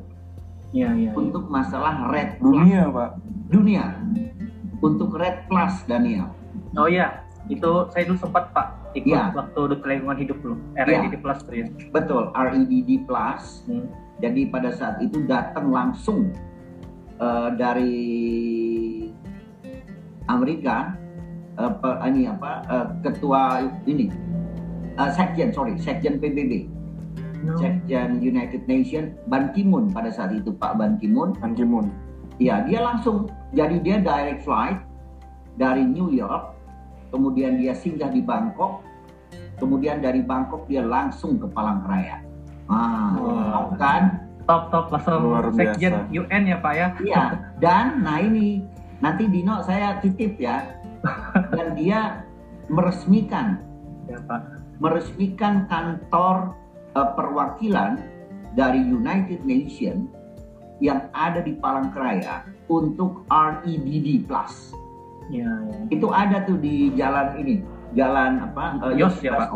Iya, 0.69 0.93
iya. 0.93 1.09
iya. 1.09 1.11
untuk 1.11 1.49
masalah 1.49 2.05
red 2.07 2.37
plus 2.37 2.53
Dunia, 2.53 2.85
Pak. 2.85 3.09
dunia 3.49 3.85
untuk 4.77 5.15
red 5.15 5.49
plus 5.49 5.73
Daniel 5.83 6.29
Oh 6.75 6.85
iya, 6.85 7.25
itu 7.47 7.65
saya 7.89 8.05
dulu 8.05 8.19
sempat 8.19 8.53
Pak 8.53 8.67
ikut 8.93 9.09
Iya. 9.09 9.33
waktu 9.33 9.59
di 9.65 9.75
lingkungan 9.81 10.17
hidup 10.17 10.37
dulu. 10.39 10.55
REDD 10.75 11.17
Plus 11.17 11.39
tuh 11.41 11.55
ya. 11.55 11.65
betul 11.89 12.29
REDD 12.31 12.69
plus 13.01 13.65
Hmm. 13.65 13.89
jadi 14.19 14.41
pada 14.45 14.69
saat 14.69 14.99
itu 14.99 15.25
datang 15.25 15.69
langsung 15.69 16.29
eh, 17.19 17.49
dari 17.53 17.95
Amerika 20.25 20.93
pe- 21.55 21.99
ini 22.05 22.29
apa 22.29 22.51
eh, 22.65 22.85
ketua 23.03 23.65
ini 23.83 24.07
eh, 24.95 25.11
sekjen 25.11 25.51
sorry 25.51 25.75
sekjen 25.75 26.17
PBB 26.17 26.69
sekjen 27.55 28.19
United 28.19 28.67
Nations 28.67 29.15
Ban 29.27 29.55
Ki-moon 29.55 29.87
pada 29.89 30.11
saat 30.11 30.35
itu 30.35 30.51
Pak 30.51 30.75
Ban 30.75 30.99
Ki-moon. 30.99 31.35
Ban 31.39 31.55
Ki-moon. 31.55 31.87
ya 32.39 32.63
dia 32.63 32.79
langsung 32.79 33.27
jadi 33.51 33.75
dia 33.79 33.97
direct 33.99 34.43
flight 34.43 34.79
dari 35.55 35.83
New 35.83 36.07
York 36.07 36.55
kemudian 37.11 37.59
dia 37.59 37.75
singgah 37.75 38.07
di 38.07 38.23
Bangkok 38.23 38.79
kemudian 39.59 39.99
dari 39.99 40.23
Bangkok 40.23 40.63
dia 40.67 40.79
langsung 40.79 41.35
ke 41.35 41.47
Palangkaraya. 41.47 42.23
Ah 42.69 43.11
Wow. 43.19 43.75
kan 43.75 44.28
Top 44.49 44.73
top 44.73 44.89
langsung 44.89 45.29
Luar 45.29 45.53
sekjen. 45.53 46.09
UN 46.09 46.43
ya 46.49 46.57
Pak 46.57 46.73
ya. 46.73 46.87
Iya, 46.97 47.23
dan 47.61 48.01
nah 48.01 48.17
ini 48.17 48.65
nanti 48.97 49.29
Dino 49.29 49.61
saya 49.61 50.01
titip 50.01 50.41
ya. 50.41 50.65
Dan 51.53 51.77
dia 51.77 52.25
meresmikan 52.67 53.61
Ya 54.09 54.17
Pak. 54.25 54.41
meresmikan 54.81 55.69
kantor 55.69 56.57
eh, 56.97 57.09
perwakilan 57.13 58.01
dari 58.57 58.81
United 58.81 59.45
Nations 59.45 60.09
yang 60.81 61.07
ada 61.13 61.45
di 61.45 61.53
Palangkaraya 61.53 62.41
untuk 62.67 63.23
REDD 63.29 64.25
Plus. 64.25 64.73
Iya, 65.29 65.45
iya. 65.45 65.77
Itu 65.93 66.09
ada 66.09 66.41
tuh 66.43 66.57
di 66.57 66.89
jalan 66.97 67.37
ini, 67.37 67.61
jalan 67.91 68.31
apa? 68.39 68.65
eh, 68.85 68.93
Yos 68.97 69.17
ya, 69.19 69.33
Pak? 69.35 69.49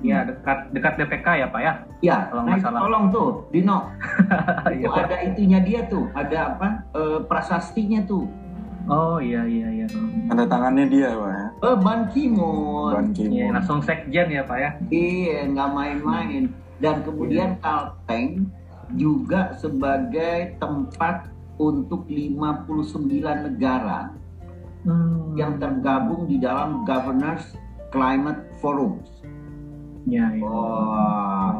Iya 0.00 0.18
dekat 0.24 0.58
dekat 0.70 0.92
BPK 0.96 1.26
ya 1.34 1.46
Pak 1.48 1.60
ya. 1.60 1.72
Ya, 2.00 2.16
Kalau 2.28 2.42
nah, 2.42 2.52
nggak 2.52 2.60
salah. 2.60 2.80
tolong 2.80 3.04
tuh 3.08 3.28
Dino, 3.48 3.78
Iya, 4.68 4.76
itu 4.76 4.88
Pak. 4.88 5.04
ada 5.06 5.16
itunya 5.22 5.58
dia 5.60 5.80
tuh, 5.86 6.04
ada 6.12 6.38
apa? 6.50 6.68
eh, 6.92 7.18
prasastinya 7.24 8.00
tuh. 8.04 8.28
Oh 8.84 9.16
iya 9.16 9.44
iya 9.44 9.68
iya. 9.70 9.86
Ada 10.28 10.44
tangannya 10.46 10.88
dia, 10.88 11.08
Pak 11.10 11.30
ya. 11.30 11.46
Eh, 11.62 11.76
Ban 11.78 12.00
Ki-moon. 12.08 12.90
Ban 12.90 13.06
Iya, 13.06 13.14
Ki-moon. 13.14 13.50
langsung 13.54 13.80
sekjen 13.80 14.28
ya 14.28 14.42
Pak 14.42 14.58
ya. 14.58 14.70
Iya, 14.88 15.38
nggak 15.48 15.68
main-main. 15.70 16.44
Dan 16.76 16.96
kemudian 17.00 17.60
Kalteng 17.60 18.48
juga 18.90 19.52
sebagai 19.54 20.56
tempat 20.56 21.28
untuk 21.56 22.08
59 22.08 23.06
negara 23.46 24.10
Hmm. 24.80 25.36
yang 25.36 25.60
tergabung 25.60 26.24
di 26.24 26.40
dalam 26.40 26.82
Governors 26.82 27.52
Climate 27.90 28.42
Forum. 28.58 29.02
Iya 30.06 30.26
iya. 30.32 30.42
Wah, 30.42 31.52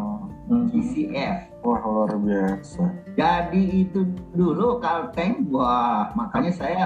Hmm. 0.50 0.66
GCF. 0.66 1.62
Wah, 1.62 1.78
luar 1.78 2.10
biasa. 2.18 2.82
Jadi 3.14 3.86
itu 3.86 4.02
dulu 4.34 4.82
Kalteng, 4.82 5.46
wah 5.46 6.10
makanya 6.16 6.50
saya 6.50 6.84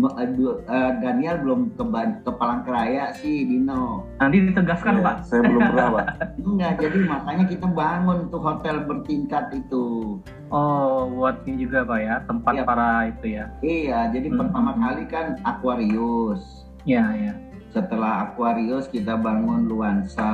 eh, 0.00 0.92
Daniel 0.96 1.44
belum 1.44 1.76
ke, 1.76 1.84
Ban- 1.84 2.24
ke 2.24 2.30
Palangkaraya 2.32 3.12
sih 3.12 3.44
Dino. 3.44 4.08
Nanti 4.16 4.48
ditegaskan 4.48 4.96
Iya, 4.96 5.04
Pak. 5.04 5.16
Saya 5.28 5.40
belum 5.44 5.60
pernah, 5.60 5.88
Pak. 5.92 6.06
Enggak, 6.48 6.72
jadi 6.80 6.98
makanya 7.04 7.44
kita 7.44 7.66
bangun 7.68 8.18
tuh 8.32 8.40
hotel 8.40 8.76
bertingkat 8.80 9.44
itu. 9.52 10.16
Oh 10.48 11.04
buat 11.10 11.44
ini 11.44 11.68
juga 11.68 11.84
Pak 11.84 11.98
ya 12.00 12.14
tempat 12.24 12.52
Iya. 12.54 12.64
para 12.64 12.88
itu 13.12 13.26
ya. 13.28 13.44
Iya, 13.60 13.98
jadi 14.08 14.28
Hmm. 14.32 14.38
pertama 14.40 14.72
kali 14.72 15.04
kan 15.04 15.26
Aquarius. 15.44 16.64
Iya 16.88 17.04
iya. 17.12 17.34
Setelah 17.70 18.30
Aquarius 18.30 18.90
kita 18.90 19.14
bangun 19.14 19.70
Luansa. 19.70 20.30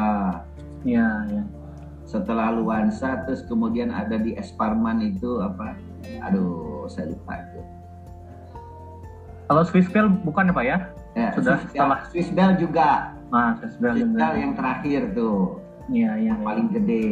Iya 0.85 1.09
iya. 1.29 1.45
Setelah 2.07 2.55
Luansa 2.55 3.27
terus 3.27 3.45
kemudian 3.45 3.93
ada 3.93 4.17
di 4.17 4.33
Esparman 4.39 5.05
itu 5.05 5.43
apa? 5.43 5.77
Aduh, 6.31 6.87
saya 6.89 7.13
lupa 7.13 7.35
itu. 7.37 7.61
Kalau 9.47 9.63
Swiss 9.63 9.89
Bell 9.91 10.11
bukan 10.11 10.51
ya 10.51 10.55
Pak 10.55 10.65
ya? 10.65 10.79
Ya, 11.17 11.29
Sudah, 11.35 11.57
Swiss 11.61 11.71
Bell, 11.71 11.75
setelah- 11.75 12.03
Swiss 12.11 12.31
Bell 12.33 12.53
juga 12.59 12.89
Mas, 13.27 13.59
Sesbel 13.59 13.95
Sesbel 13.99 14.33
yang 14.39 14.53
terakhir 14.55 15.01
tuh. 15.13 15.59
Iya, 15.91 16.11
iya. 16.19 16.33
Yang 16.35 16.41
paling 16.47 16.67
gede. 16.71 17.07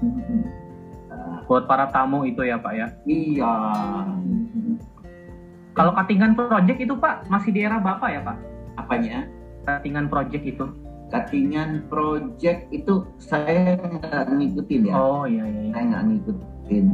Hmm. 0.00 0.42
Buat 1.48 1.64
para 1.64 1.88
tamu 1.88 2.28
itu 2.28 2.44
ya 2.44 2.60
Pak 2.60 2.72
ya? 2.76 2.86
Iya. 3.08 3.52
Hmm. 4.12 4.76
Kalau 5.72 5.92
Katingan 5.96 6.36
Project 6.36 6.78
itu 6.84 6.94
Pak 6.94 7.32
masih 7.32 7.50
di 7.54 7.64
era 7.64 7.80
Bapak 7.80 8.08
ya 8.12 8.20
Pak? 8.20 8.36
Apanya? 8.76 9.24
Katingan 9.68 10.08
Project 10.08 10.44
itu. 10.48 10.64
Katingan 11.12 11.84
Project 11.92 12.72
itu 12.72 13.04
saya 13.20 13.76
nggak 13.76 14.24
ngikutin 14.32 14.88
ya. 14.88 14.92
Oh 14.96 15.28
iya 15.28 15.44
iya. 15.44 15.60
iya. 15.60 15.72
Saya 15.76 15.84
nggak 15.92 16.04
ngikutin. 16.08 16.86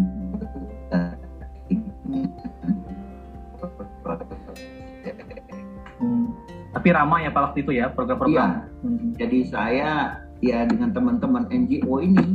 Hmm. 5.95 6.27
Tapi 6.75 6.89
ramai 6.91 7.27
ya 7.27 7.31
Pak 7.31 7.43
waktu 7.51 7.59
itu 7.63 7.73
ya 7.79 7.87
program-program. 7.95 8.51
Iya. 8.51 8.67
Hmm. 8.83 9.07
Jadi 9.15 9.39
saya 9.47 9.91
ya 10.43 10.67
dengan 10.67 10.91
teman-teman 10.91 11.47
NGO 11.47 12.03
ini 12.03 12.35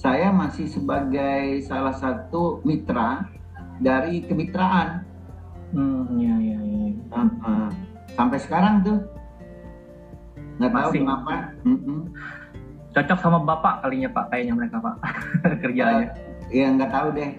saya 0.00 0.32
masih 0.32 0.64
sebagai 0.64 1.60
salah 1.68 1.92
satu 1.92 2.64
mitra 2.64 3.28
dari 3.84 4.24
kemitraan. 4.24 5.04
Hmm, 5.76 6.08
iya, 6.18 6.34
iya, 6.40 6.58
iya. 6.64 6.88
Uh, 7.14 7.28
uh, 7.44 7.68
sampai 8.14 8.38
sekarang 8.40 8.82
tuh 8.82 8.98
nggak 10.60 10.72
tahu 10.76 10.90
Masih. 10.92 11.00
kenapa. 11.00 11.34
Mm-mm. 11.64 12.00
Cocok 12.90 13.18
sama 13.22 13.38
Bapak 13.46 13.86
kalinya 13.86 14.10
Pak 14.12 14.24
kayaknya 14.28 14.54
mereka 14.58 14.76
Pak 14.82 14.96
kerjanya. 15.64 16.08
Ya 16.50 16.66
nggak 16.74 16.92
tahu 16.92 17.08
deh. 17.16 17.32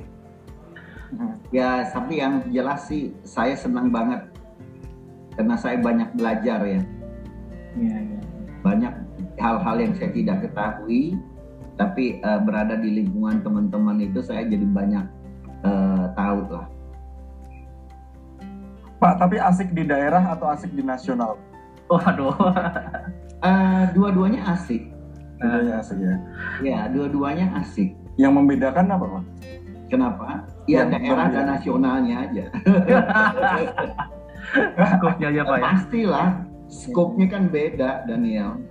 Ya 1.51 1.85
tapi 1.91 2.23
yang 2.23 2.47
jelas 2.49 2.87
sih 2.87 3.11
saya 3.27 3.53
senang 3.53 3.91
banget 3.91 4.25
karena 5.35 5.55
saya 5.59 5.77
banyak 5.77 6.09
belajar 6.15 6.59
ya. 6.63 6.81
Iya, 7.75 7.95
iya. 7.99 8.19
Banyak 8.63 8.93
hal-hal 9.39 9.75
yang 9.79 9.93
saya 9.95 10.11
tidak 10.15 10.37
ketahui 10.47 11.19
tapi 11.75 12.19
eh, 12.21 12.39
berada 12.41 12.79
di 12.79 13.03
lingkungan 13.03 13.43
teman-teman 13.43 13.99
itu 14.01 14.23
saya 14.23 14.47
jadi 14.47 14.65
banyak 14.65 15.05
eh, 15.67 16.05
tahu 16.15 16.39
lah. 16.47 16.67
Pak, 19.01 19.17
tapi 19.17 19.41
asik 19.41 19.73
di 19.73 19.81
daerah 19.81 20.21
atau 20.29 20.53
asik 20.53 20.69
di 20.77 20.85
nasional? 20.85 21.33
Waduh. 21.89 22.37
Eh, 23.41 23.83
dua-duanya 23.97 24.53
asik. 24.53 24.85
Dua-duanya 25.41 25.81
asik 25.81 25.97
ya. 25.97 26.15
Ya, 26.61 26.79
dua-duanya 26.93 27.57
asik. 27.57 27.97
Yang 28.13 28.37
membedakan 28.37 28.85
apa, 28.85 29.05
Pak? 29.17 29.23
Kenapa? 29.89 30.45
Ya 30.69 30.85
Yang 30.85 30.89
daerah 30.93 31.25
dan 31.25 31.33
berbeda. 31.33 31.53
nasionalnya 31.57 32.15
aja. 32.21 32.45
Skopnya 34.93 35.27
aja 35.33 35.41
Pak 35.41 35.57
ya. 35.57 35.65
Pastilah, 35.73 36.27
skopnya 36.69 37.27
kan 37.33 37.49
beda, 37.49 38.05
Daniel. 38.05 38.61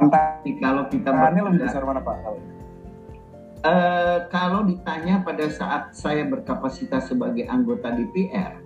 Entah 0.00 0.40
kalau 0.40 0.88
kita 0.88 1.12
tangannya 1.12 1.42
lebih 1.52 1.60
besar 1.68 1.84
mana, 1.84 2.00
Pak? 2.00 2.16
Eh, 3.60 4.18
kalau 4.32 4.64
ditanya 4.64 5.20
pada 5.20 5.52
saat 5.52 5.92
saya 5.92 6.24
berkapasitas 6.24 7.12
sebagai 7.12 7.44
anggota 7.44 7.92
DPR, 7.92 8.56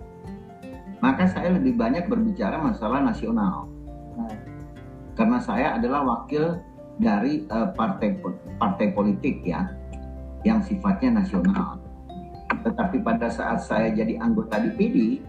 maka 0.99 1.29
saya 1.29 1.53
lebih 1.53 1.77
banyak 1.77 2.09
berbicara 2.09 2.57
masalah 2.57 3.05
nasional. 3.05 3.69
Hmm. 4.17 4.37
Karena 5.13 5.37
saya 5.41 5.77
adalah 5.77 6.05
wakil 6.05 6.57
dari 6.97 7.45
eh, 7.45 7.69
partai 7.77 8.17
partai 8.57 8.87
politik 8.93 9.45
ya, 9.45 9.69
yang 10.41 10.61
sifatnya 10.65 11.21
nasional. 11.21 11.77
Tetapi 12.65 13.05
pada 13.05 13.29
saat 13.29 13.61
saya 13.61 13.93
jadi 13.93 14.17
anggota 14.17 14.57
DPD, 14.57 15.21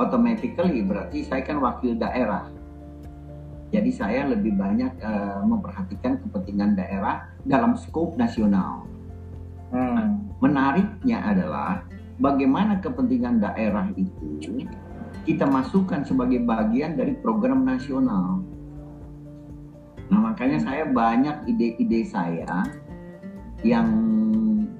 automatically 0.00 0.82
berarti 0.82 1.22
saya 1.22 1.46
kan 1.46 1.62
wakil 1.62 1.94
daerah. 1.94 2.50
Jadi 3.70 3.90
saya 3.94 4.26
lebih 4.26 4.58
banyak 4.58 4.98
eh, 4.98 5.40
memperhatikan 5.46 6.18
kepentingan 6.26 6.74
daerah 6.74 7.30
dalam 7.46 7.78
skop 7.78 8.18
nasional. 8.18 8.90
Hmm. 9.70 10.26
Menariknya 10.42 11.22
adalah 11.22 11.86
bagaimana 12.20 12.78
kepentingan 12.78 13.40
daerah 13.40 13.88
itu 13.96 14.38
kita 15.24 15.48
masukkan 15.48 16.04
sebagai 16.04 16.44
bagian 16.44 16.96
dari 16.96 17.16
program 17.16 17.64
nasional. 17.64 18.44
Nah 20.12 20.20
makanya 20.20 20.60
saya 20.60 20.84
banyak 20.88 21.48
ide-ide 21.48 22.08
saya 22.08 22.64
yang 23.64 23.88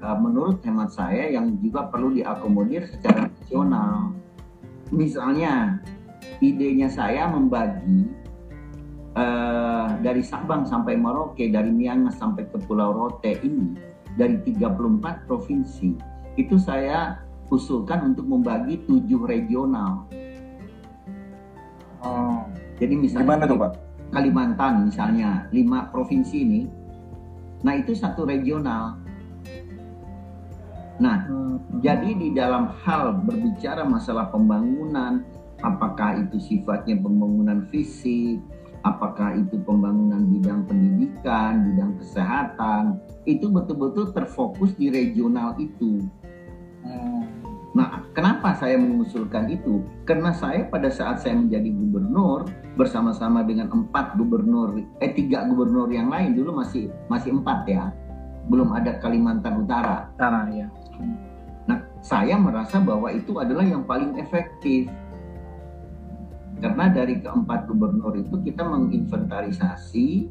eh, 0.01 0.17
menurut 0.17 0.61
hemat 0.65 0.93
saya 0.93 1.29
yang 1.33 1.57
juga 1.61 1.89
perlu 1.89 2.13
diakomodir 2.13 2.85
secara 2.89 3.29
nasional. 3.29 4.13
Misalnya 4.91 5.79
idenya 6.41 6.89
saya 6.89 7.29
membagi 7.29 8.09
eh, 9.17 9.87
dari 10.01 10.21
Sabang 10.25 10.65
sampai 10.65 10.97
Merauke, 10.97 11.47
dari 11.49 11.69
Miangas 11.69 12.17
sampai 12.17 12.49
ke 12.49 12.57
Pulau 12.65 12.91
Rote 12.91 13.37
ini 13.45 13.77
dari 14.19 14.35
34 14.43 15.29
provinsi 15.29 15.95
itu 16.39 16.55
saya 16.59 17.19
usulkan 17.51 18.15
untuk 18.15 18.25
membagi 18.25 18.79
tujuh 18.87 19.27
regional. 19.27 20.07
Oh. 22.01 22.47
Jadi 22.81 22.97
misalnya 22.97 23.27
Gimana 23.27 23.43
tuh, 23.45 23.59
Pak? 23.61 23.71
Kalimantan 24.11 24.73
misalnya 24.89 25.45
lima 25.53 25.87
provinsi 25.93 26.35
ini, 26.41 26.61
nah 27.61 27.77
itu 27.77 27.93
satu 27.93 28.25
regional. 28.25 28.97
Nah 30.99 31.17
Hmm. 31.61 31.83
Jadi 31.83 32.15
di 32.15 32.29
dalam 32.31 32.71
hal 32.83 33.25
berbicara 33.27 33.83
masalah 33.83 34.31
pembangunan, 34.31 35.23
apakah 35.59 36.23
itu 36.23 36.39
sifatnya 36.39 36.95
pembangunan 36.99 37.67
fisik, 37.67 38.39
apakah 38.87 39.35
itu 39.35 39.59
pembangunan 39.65 40.23
bidang 40.31 40.63
pendidikan, 40.63 41.71
bidang 41.71 41.97
kesehatan, 41.99 42.99
itu 43.27 43.51
betul-betul 43.51 44.15
terfokus 44.15 44.71
di 44.79 44.87
regional 44.91 45.57
itu. 45.59 46.05
Hmm. 46.85 47.40
Nah, 47.71 48.03
kenapa 48.11 48.51
saya 48.59 48.75
mengusulkan 48.75 49.47
itu? 49.47 49.79
Karena 50.03 50.35
saya 50.35 50.67
pada 50.67 50.91
saat 50.91 51.23
saya 51.23 51.39
menjadi 51.39 51.71
gubernur 51.71 52.43
bersama-sama 52.75 53.47
dengan 53.47 53.71
empat 53.71 54.19
gubernur, 54.19 54.75
eh 54.99 55.15
tiga 55.15 55.47
gubernur 55.47 55.87
yang 55.87 56.11
lain 56.11 56.35
dulu 56.35 56.59
masih 56.59 56.91
masih 57.07 57.31
empat 57.31 57.63
ya, 57.71 57.95
belum 58.51 58.75
ada 58.75 58.99
Kalimantan 58.99 59.63
Utara. 59.63 60.11
Cara 60.19 60.51
ya. 60.51 60.67
Nah, 61.63 61.79
saya 62.03 62.35
merasa 62.35 62.83
bahwa 62.83 63.07
itu 63.07 63.39
adalah 63.39 63.63
yang 63.63 63.87
paling 63.87 64.19
efektif. 64.19 64.91
Karena 66.59 66.91
dari 66.91 67.23
keempat 67.23 67.71
gubernur 67.71 68.19
itu 68.19 68.35
kita 68.43 68.67
menginventarisasi, 68.67 70.27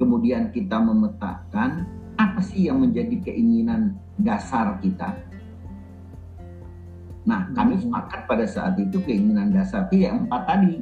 kemudian 0.00 0.50
kita 0.56 0.80
memetakan 0.80 1.84
apa 2.16 2.40
sih 2.40 2.66
yang 2.72 2.80
menjadi 2.80 3.28
keinginan 3.28 3.94
dasar 4.16 4.80
kita. 4.80 5.27
Nah, 7.28 7.52
kami 7.52 7.76
sepakat 7.76 8.24
pada 8.24 8.48
saat 8.48 8.80
itu 8.80 9.04
keinginan 9.04 9.52
dasar 9.52 9.84
itu 9.92 10.08
yang 10.08 10.24
empat 10.24 10.48
tadi. 10.48 10.80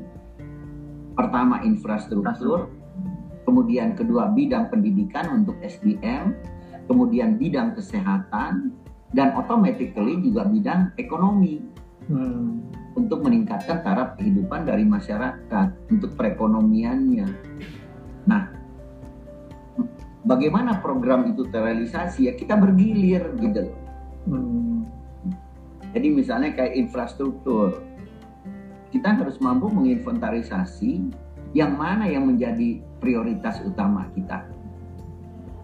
Pertama 1.19 1.67
infrastruktur, 1.67 2.71
kemudian 3.43 3.99
kedua 3.99 4.31
bidang 4.31 4.71
pendidikan 4.71 5.43
untuk 5.43 5.59
SDM, 5.59 6.39
kemudian 6.87 7.35
bidang 7.35 7.75
kesehatan, 7.75 8.71
dan 9.11 9.35
automatically 9.35 10.23
juga 10.23 10.47
bidang 10.47 10.95
ekonomi 11.03 11.63
Hmm. 12.07 12.63
untuk 12.95 13.27
meningkatkan 13.27 13.83
taraf 13.83 14.15
kehidupan 14.15 14.63
dari 14.63 14.87
masyarakat 14.87 15.69
untuk 15.91 16.15
perekonomiannya. 16.15 17.27
Nah, 18.31 18.43
bagaimana 20.23 20.79
program 20.79 21.27
itu 21.27 21.43
terrealisasi 21.51 22.31
ya 22.31 22.33
kita 22.39 22.55
bergilir 22.55 23.35
gitu. 23.43 23.67
loh. 23.67 23.77
Hmm. 24.31 24.96
Jadi 25.97 26.13
misalnya 26.13 26.53
kayak 26.53 26.77
infrastruktur, 26.77 27.81
kita 28.93 29.17
harus 29.17 29.41
mampu 29.41 29.73
menginventarisasi 29.73 31.09
yang 31.57 31.73
mana 31.73 32.05
yang 32.05 32.29
menjadi 32.29 32.85
prioritas 33.01 33.65
utama 33.65 34.05
kita. 34.13 34.45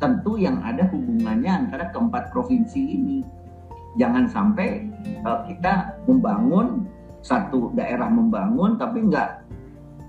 Tentu 0.01 0.41
yang 0.41 0.64
ada 0.64 0.89
hubungannya 0.89 1.68
antara 1.68 1.93
keempat 1.93 2.33
provinsi 2.33 2.80
ini. 2.80 3.20
Jangan 4.01 4.24
sampai 4.24 4.89
eh, 5.05 5.41
kita 5.53 6.01
membangun 6.09 6.89
satu 7.20 7.68
daerah 7.76 8.09
membangun 8.09 8.80
tapi 8.80 9.05
nggak 9.05 9.45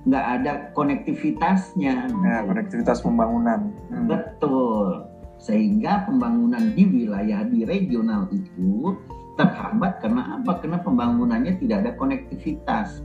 nggak 0.07 0.25
ada 0.39 0.71
konektivitasnya. 0.71 2.07
Ya, 2.07 2.47
konektivitas 2.47 3.03
pembangunan. 3.03 3.75
Hmm. 3.91 4.07
Betul. 4.07 5.03
Sehingga 5.35 6.07
pembangunan 6.07 6.71
di 6.71 6.87
wilayah 6.87 7.43
di 7.43 7.67
regional 7.67 8.31
itu 8.31 8.95
terhambat 9.39 10.01
karena 10.03 10.39
apa? 10.39 10.61
Karena 10.61 10.79
pembangunannya 10.81 11.57
tidak 11.57 11.77
ada 11.85 11.91
konektivitas. 11.97 13.01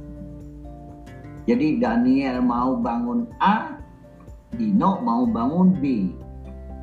Jadi 1.48 1.80
Daniel 1.80 2.44
mau 2.44 2.76
bangun 2.76 3.24
A, 3.40 3.80
Dino 4.52 5.00
mau 5.00 5.24
bangun 5.24 5.72
B. 5.80 6.12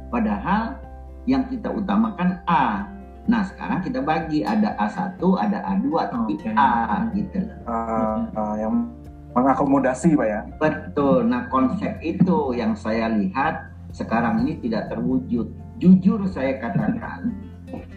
Padahal 0.09 0.81
yang 1.29 1.45
kita 1.49 1.69
utamakan 1.69 2.41
A. 2.49 2.89
Nah 3.25 3.41
sekarang 3.45 3.81
kita 3.81 4.01
bagi 4.01 4.45
ada 4.45 4.77
A1, 4.77 5.17
ada 5.21 5.61
A2, 5.73 5.85
tapi 6.09 6.33
Oke. 6.37 6.49
A 6.57 7.09
gitu 7.13 7.41
loh. 7.41 7.57
Uh, 7.65 8.17
uh, 8.37 8.55
yang 8.57 8.89
mengakomodasi 9.35 10.15
pak 10.15 10.27
ya 10.31 10.41
betul 10.57 11.27
nah 11.27 11.51
konsep 11.51 11.99
itu 11.99 12.55
yang 12.55 12.71
saya 12.73 13.11
lihat 13.11 13.67
sekarang 13.91 14.47
ini 14.47 14.63
tidak 14.63 14.87
terwujud 14.87 15.51
jujur 15.75 16.23
saya 16.31 16.55
katakan 16.63 17.35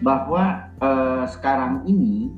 bahwa 0.01 0.71
eh, 0.79 1.25
sekarang 1.29 1.85
ini 1.85 2.31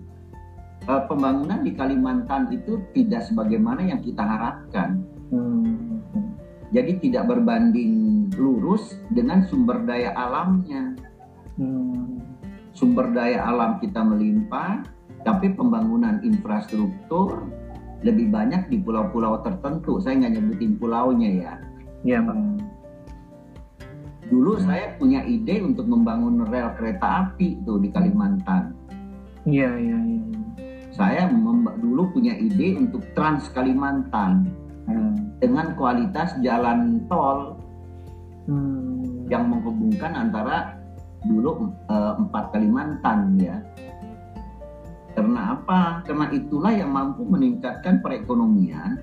eh, 0.85 1.03
pembangunan 1.05 1.61
di 1.61 1.71
Kalimantan 1.73 2.51
itu 2.53 2.81
tidak 2.93 3.25
sebagaimana 3.25 3.85
yang 3.85 4.01
kita 4.01 4.21
harapkan 4.21 5.05
Hmm. 5.31 6.03
jadi 6.75 6.99
tidak 6.99 7.31
berbanding 7.31 8.27
lurus 8.35 8.99
dengan 9.15 9.47
sumber 9.47 9.87
daya 9.87 10.11
alamnya 10.11 10.91
Hmm. 11.55 12.19
sumber 12.75 13.15
daya 13.15 13.39
alam 13.47 13.79
kita 13.79 14.03
melimpah 14.03 14.83
tapi 15.23 15.55
pembangunan 15.55 16.19
infrastruktur 16.19 17.47
lebih 18.01 18.33
banyak 18.33 18.67
di 18.69 18.81
pulau-pulau 18.81 19.41
tertentu. 19.45 20.01
Saya 20.01 20.17
nggak 20.25 20.33
nyebutin 20.37 20.73
pulaunya 20.81 21.29
ya. 21.29 21.53
Iya 22.01 22.17
pak. 22.25 22.37
Dulu 24.31 24.57
Hmm. 24.57 24.63
saya 24.63 24.95
punya 24.95 25.21
ide 25.27 25.59
untuk 25.59 25.91
membangun 25.91 26.47
rel 26.47 26.71
kereta 26.79 27.27
api 27.27 27.59
tuh 27.67 27.83
di 27.83 27.91
Kalimantan. 27.91 28.71
Iya 29.43 29.75
iya 29.75 29.97
iya. 29.99 30.23
Saya 30.95 31.27
dulu 31.79 32.15
punya 32.15 32.35
ide 32.39 32.79
untuk 32.79 33.03
Trans 33.11 33.51
Kalimantan 33.51 34.47
Hmm. 34.87 35.35
dengan 35.43 35.75
kualitas 35.75 36.39
jalan 36.39 37.03
tol 37.11 37.59
Hmm. 38.47 39.27
yang 39.27 39.51
menghubungkan 39.51 40.15
antara 40.15 40.79
dulu 41.27 41.69
eh, 41.91 42.13
empat 42.17 42.55
Kalimantan 42.55 43.35
ya. 43.35 43.59
Karena 45.11 45.59
apa? 45.59 46.07
Karena 46.07 46.31
itulah 46.31 46.71
yang 46.71 46.95
mampu 46.95 47.27
meningkatkan 47.27 47.99
perekonomian, 47.99 48.95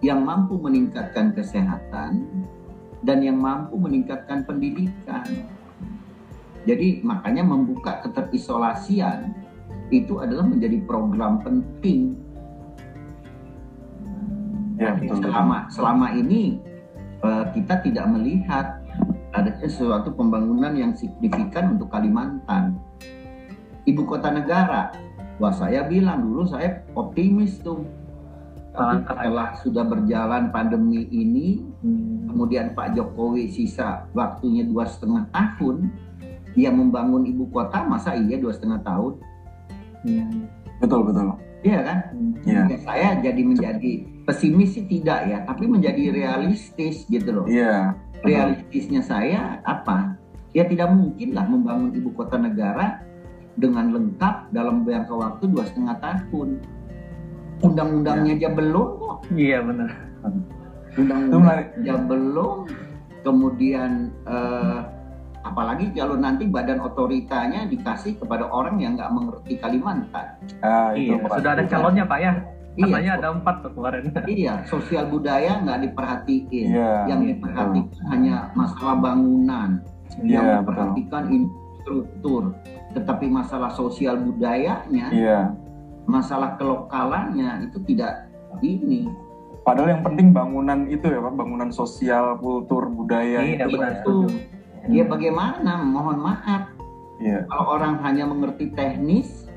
yang 0.00 0.24
mampu 0.24 0.56
meningkatkan 0.56 1.36
kesehatan, 1.36 2.24
dan 3.06 3.22
yang 3.22 3.38
mampu 3.38 3.78
meningkatkan 3.78 4.42
pendidikan. 4.42 5.22
Jadi 6.66 7.06
makanya 7.06 7.46
membuka 7.46 8.02
keterisolasian 8.02 9.30
itu 9.94 10.18
adalah 10.18 10.42
menjadi 10.42 10.82
program 10.82 11.38
penting. 11.40 12.18
ya 14.76 14.92
betul 14.92 15.08
betul. 15.16 15.32
selama 15.32 15.58
selama 15.72 16.06
ini 16.20 16.60
eh, 17.24 17.44
kita 17.56 17.80
tidak 17.80 18.12
melihat 18.12 18.84
adanya 19.32 19.68
sesuatu 19.68 20.12
pembangunan 20.12 20.76
yang 20.76 20.92
signifikan 20.92 21.78
untuk 21.78 21.88
Kalimantan. 21.88 22.76
Ibu 23.86 24.02
kota 24.04 24.34
negara, 24.34 24.90
wah 25.38 25.54
saya 25.54 25.86
bilang 25.86 26.26
dulu 26.26 26.44
saya 26.50 26.82
optimis 26.92 27.62
tuh. 27.62 27.86
Tapi 28.76 29.00
Ah, 29.00 29.00
setelah 29.08 29.48
sudah 29.64 29.84
berjalan 29.88 30.52
pandemi 30.52 31.08
ini. 31.08 31.64
Kemudian 32.28 32.76
Pak 32.76 32.94
Jokowi 32.94 33.48
sisa 33.48 34.04
waktunya 34.12 34.62
dua 34.66 34.84
setengah 34.84 35.28
tahun, 35.32 35.88
dia 36.52 36.68
membangun 36.72 37.24
ibu 37.24 37.48
kota, 37.52 37.84
masa 37.84 38.16
iya 38.16 38.36
dua 38.36 38.52
setengah 38.52 38.80
tahun? 38.84 39.20
Iya. 40.06 40.26
betul 40.76 41.02
betul 41.08 41.34
Iya 41.66 41.78
kan? 41.82 41.98
Hmm. 42.14 42.32
Iya. 42.46 42.62
Ya, 42.70 42.78
saya 42.84 43.08
jadi 43.18 43.42
menjadi 43.42 43.92
pesimis 44.22 44.78
sih 44.78 44.86
tidak 44.86 45.20
ya, 45.26 45.38
tapi 45.48 45.64
menjadi 45.66 46.14
realistis 46.14 47.08
gitu 47.10 47.42
loh. 47.42 47.46
iya. 47.50 47.96
Realistisnya 48.22 49.02
saya 49.02 49.58
apa? 49.66 50.14
Ya 50.54 50.64
tidak 50.64 50.94
mungkin 50.94 51.36
lah 51.36 51.44
membangun 51.44 51.92
ibu 51.92 52.14
kota 52.16 52.40
negara 52.40 53.02
dengan 53.56 53.92
lengkap 53.92 54.52
dalam 54.52 54.84
jangka 54.84 55.14
waktu 55.16 55.44
dua 55.52 55.64
setengah 55.68 55.96
tahun. 56.00 56.60
Undang-undangnya 57.64 58.36
aja 58.36 58.48
belum 58.52 58.88
kok. 59.00 59.16
Iya 59.32 59.64
benar. 59.64 59.90
Undang-undang 60.96 61.44
aja 61.46 61.94
belum. 62.00 62.58
Kemudian 63.22 63.90
eh, 64.24 64.78
apalagi 65.42 65.94
kalau 65.94 66.18
nanti 66.18 66.46
badan 66.46 66.82
otoritanya 66.82 67.66
dikasih 67.70 68.18
kepada 68.18 68.46
orang 68.50 68.78
yang 68.82 68.94
nggak 68.98 69.10
mengerti 69.14 69.58
Kalimantan. 69.58 70.26
Ah, 70.62 70.94
itu, 70.94 71.14
Iya. 71.14 71.26
Sudah 71.30 71.50
ada 71.54 71.64
calonnya 71.66 72.04
pak 72.06 72.18
ya. 72.22 72.32
Katanya 72.76 73.12
Iya, 73.16 73.20
ada 73.24 73.28
empat 73.32 73.56
tuh 73.64 73.72
kemarin. 73.72 74.02
iya, 74.36 74.54
sosial 74.68 75.08
budaya 75.08 75.64
nggak 75.64 75.80
diperhatiin. 75.90 76.66
Iya, 76.76 76.92
yang 77.08 77.20
iya, 77.24 77.28
diperhatikan 77.32 78.04
hanya 78.12 78.36
masalah 78.52 78.96
bangunan, 79.00 79.70
Iya, 80.20 80.28
yang 80.28 80.44
betul. 80.44 80.60
diperhatikan 80.60 81.24
infrastruktur, 81.32 82.42
tetapi 82.92 83.26
masalah 83.32 83.70
sosial 83.72 84.20
budayanya, 84.20 85.06
Iya. 85.08 85.40
masalah 86.04 86.60
kelokalannya 86.60 87.64
itu 87.72 87.80
tidak 87.88 88.28
ini. 88.60 89.08
Padahal 89.66 89.98
yang 89.98 90.02
penting 90.06 90.30
bangunan 90.30 90.86
itu 90.86 91.10
ya 91.10 91.18
Pak, 91.18 91.34
bangunan 91.34 91.74
sosial, 91.74 92.38
kultur, 92.38 92.86
budaya 92.86 93.42
Iya 93.42 93.66
itu 93.66 93.74
ya. 93.74 93.98
Itu. 93.98 94.14
setuju. 94.22 94.26
Ya 94.86 95.02
bagaimana? 95.10 95.82
Mohon 95.82 96.18
maaf, 96.22 96.70
Iya. 97.18 97.42
kalau 97.50 97.74
orang 97.74 97.98
hanya 98.06 98.30
mengerti 98.30 98.70
teknis, 98.70 99.50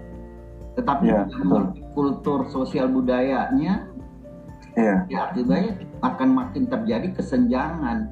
tetapi 0.73 1.13
Iya, 1.13 1.13
tidak 1.13 1.29
betul. 1.29 1.45
mengerti 1.45 1.81
kultur 1.93 2.39
sosial 2.49 2.89
budayanya, 2.89 3.85
Iya. 4.73 4.95
ya 5.13 5.19
akibatnya 5.29 5.77
akan 6.01 6.29
makin 6.33 6.63
terjadi 6.65 7.13
kesenjangan. 7.13 8.09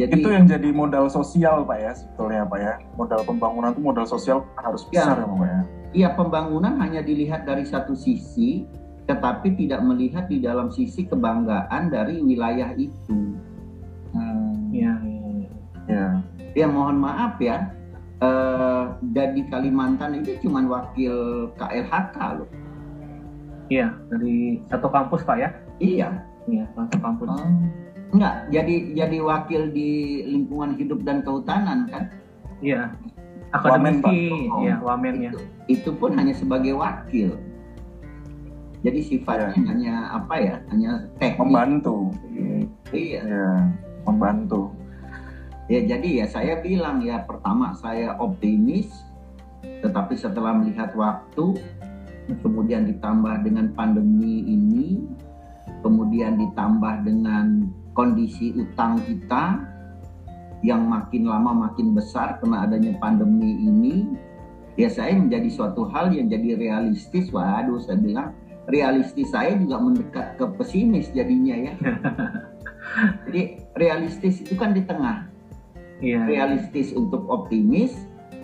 Jadi 0.00 0.22
Itu 0.22 0.30
yang 0.32 0.46
jadi 0.48 0.70
modal 0.70 1.10
sosial 1.12 1.66
Pak 1.66 1.76
ya 1.76 1.92
sebetulnya 1.92 2.46
Pak 2.48 2.58
ya. 2.62 2.74
Modal 2.96 3.20
pembangunan 3.26 3.74
itu 3.74 3.82
modal 3.82 4.06
sosial 4.08 4.46
harus 4.56 4.86
Ya. 4.88 5.02
besar 5.04 5.16
ya 5.20 5.26
Pak 5.28 5.44
ya. 5.44 5.60
Iya, 5.90 6.08
pembangunan 6.14 6.78
hanya 6.78 7.02
dilihat 7.02 7.44
dari 7.44 7.66
satu 7.66 7.98
sisi, 7.98 8.64
tetapi 9.10 9.58
tidak 9.58 9.82
melihat 9.82 10.30
di 10.30 10.38
dalam 10.38 10.70
sisi 10.70 11.02
kebanggaan 11.02 11.90
dari 11.90 12.22
wilayah 12.22 12.70
itu. 12.78 13.34
Hmm. 14.14 14.70
Iya 14.70 14.94
iya. 15.02 15.20
iya. 15.26 15.50
Iya. 15.90 16.06
Ya, 16.54 16.66
mohon 16.66 17.02
maaf 17.02 17.38
ya, 17.42 17.74
eh, 18.22 18.84
dari 19.10 19.42
Kalimantan 19.50 20.22
itu 20.22 20.38
cuma 20.46 20.62
wakil 20.62 21.46
KLHK 21.58 22.16
loh. 22.38 22.50
Iya 23.70 23.94
dari 24.10 24.62
satu 24.70 24.90
kampus 24.90 25.22
pak 25.26 25.38
ya. 25.38 25.50
Iya, 25.78 26.10
Iya 26.50 26.64
satu 26.74 26.98
kampus. 26.98 27.30
enggak. 28.10 28.34
Jadi 28.50 28.98
jadi 28.98 29.18
wakil 29.22 29.70
di 29.70 30.22
lingkungan 30.26 30.74
hidup 30.74 31.02
dan 31.06 31.22
kehutanan 31.22 31.86
kan? 31.90 32.10
Iya. 32.62 32.90
Akademisi. 33.54 34.50
Iya 34.62 34.82
wamen 34.82 35.14
ya. 35.22 35.30
Itu, 35.34 35.40
itu 35.70 35.90
pun 35.94 36.18
hanya 36.18 36.34
sebagai 36.34 36.74
wakil. 36.78 37.38
Jadi 38.80 39.00
sifatnya 39.04 39.52
hanya 39.68 39.94
apa 40.16 40.34
ya? 40.40 40.56
Hanya 40.72 41.04
teknis. 41.20 41.40
Membantu. 41.44 41.96
Iya. 42.32 42.58
Iya. 42.96 43.48
Membantu. 44.08 44.72
Ya 45.70 45.80
jadi 45.86 46.24
ya 46.24 46.26
saya 46.26 46.58
bilang 46.58 46.98
ya 47.04 47.22
pertama 47.22 47.70
saya 47.78 48.18
optimis, 48.18 48.90
tetapi 49.62 50.18
setelah 50.18 50.56
melihat 50.56 50.90
waktu, 50.98 51.62
kemudian 52.42 52.90
ditambah 52.90 53.46
dengan 53.46 53.70
pandemi 53.78 54.42
ini, 54.50 55.06
kemudian 55.84 56.42
ditambah 56.42 57.06
dengan 57.06 57.70
kondisi 57.94 58.50
utang 58.58 58.98
kita 59.04 59.62
yang 60.66 60.90
makin 60.90 61.30
lama 61.30 61.70
makin 61.70 61.94
besar 61.94 62.42
karena 62.42 62.66
adanya 62.66 62.98
pandemi 62.98 63.62
ini, 63.62 64.10
ya 64.74 64.90
saya 64.90 65.14
menjadi 65.14 65.48
suatu 65.54 65.86
hal 65.86 66.10
yang 66.10 66.26
jadi 66.26 66.58
realistis. 66.58 67.30
Waduh, 67.30 67.78
saya 67.78 67.94
bilang 67.94 68.34
realistis 68.70 69.28
saya 69.34 69.58
juga 69.58 69.76
mendekat 69.82 70.38
ke 70.38 70.44
pesimis 70.56 71.10
jadinya 71.12 71.70
ya. 71.70 71.72
Jadi 73.28 73.42
realistis 73.76 74.40
itu 74.42 74.54
kan 74.56 74.72
di 74.72 74.82
tengah 74.86 75.30
Iya. 76.00 76.24
realistis 76.24 76.96
untuk 76.96 77.28
optimis, 77.28 77.92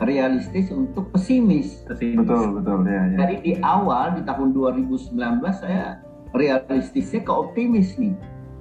realistis 0.04 0.68
untuk 0.68 1.08
pesimis. 1.08 1.88
Pesimis. 1.88 2.20
Betul 2.20 2.60
betul 2.60 2.84
ya. 2.84 3.16
ya. 3.16 3.16
Jadi 3.24 3.34
di 3.40 3.52
awal 3.64 4.20
di 4.20 4.22
tahun 4.28 4.52
2019 4.52 5.16
saya 5.56 6.04
realistisnya 6.36 7.24
ke 7.24 7.32
optimis 7.32 7.96
nih. 7.96 8.12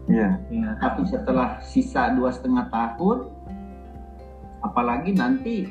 Iya. 0.07 0.39
Iya. 0.47 0.69
Tapi 0.79 1.03
setelah 1.11 1.59
sisa 1.59 2.15
dua 2.15 2.31
setengah 2.31 2.71
tahun, 2.71 3.27
apalagi 4.63 5.11
nanti 5.11 5.67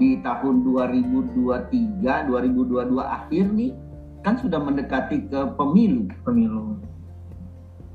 di 0.00 0.16
tahun 0.24 0.64
2023, 0.64 2.00
2022 2.00 3.04
akhir 3.04 3.44
nih, 3.52 3.76
kan 4.24 4.40
sudah 4.40 4.56
mendekati 4.58 5.28
ke 5.28 5.40
pemilu. 5.54 6.08
Pemilu. 6.24 6.80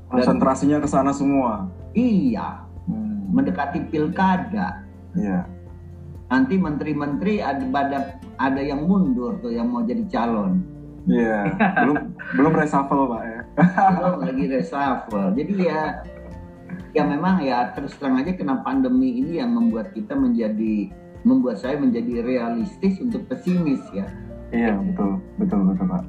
Konsentrasinya 0.08 0.78
ke 0.78 0.88
sana 0.88 1.10
semua. 1.10 1.66
Iya, 1.92 2.62
Hmm. 2.86 3.30
mendekati 3.34 3.86
pilkada. 3.90 4.82
Iya. 5.14 5.46
Nanti 6.30 6.54
menteri-menteri 6.54 7.42
ada 7.42 7.66
ada 7.66 7.98
ada 8.38 8.60
yang 8.62 8.86
mundur 8.86 9.38
tuh 9.42 9.50
yang 9.50 9.70
mau 9.70 9.82
jadi 9.82 10.06
calon. 10.06 10.62
Iya. 11.06 11.50
belum 11.82 11.96
belum 12.38 12.52
reshuffle 12.54 13.10
Pak 13.10 13.22
ya. 13.26 13.40
belum 13.98 14.18
lagi 14.22 14.44
reshuffle. 14.50 15.34
Jadi 15.34 15.54
ya 15.66 16.02
ya 16.90 17.02
memang 17.06 17.42
ya 17.42 17.70
terus 17.74 17.94
terang 17.98 18.18
aja 18.18 18.34
kena 18.34 18.62
pandemi 18.62 19.18
ini 19.22 19.38
yang 19.42 19.54
membuat 19.54 19.94
kita 19.94 20.14
menjadi 20.14 20.90
membuat 21.22 21.58
saya 21.62 21.78
menjadi 21.78 22.22
realistis 22.22 22.98
untuk 23.02 23.26
pesimis 23.30 23.82
ya. 23.94 24.06
Iya 24.50 24.74
betul 24.78 25.22
betul 25.38 25.60
betul 25.70 25.86
Pak. 25.86 26.02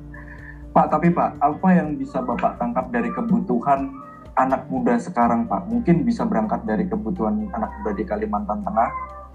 Pak, 0.72 0.88
tapi 0.88 1.12
Pak, 1.12 1.36
apa 1.44 1.68
yang 1.76 2.00
bisa 2.00 2.24
Bapak 2.24 2.56
tangkap 2.56 2.88
dari 2.96 3.12
kebutuhan 3.12 3.92
anak 4.40 4.72
muda 4.72 4.96
sekarang, 4.96 5.44
Pak? 5.44 5.68
Mungkin 5.68 6.08
bisa 6.08 6.24
berangkat 6.24 6.64
dari 6.64 6.88
kebutuhan 6.88 7.52
anak 7.52 7.76
muda 7.84 7.92
di 7.92 8.08
Kalimantan 8.08 8.64
Tengah, 8.64 8.90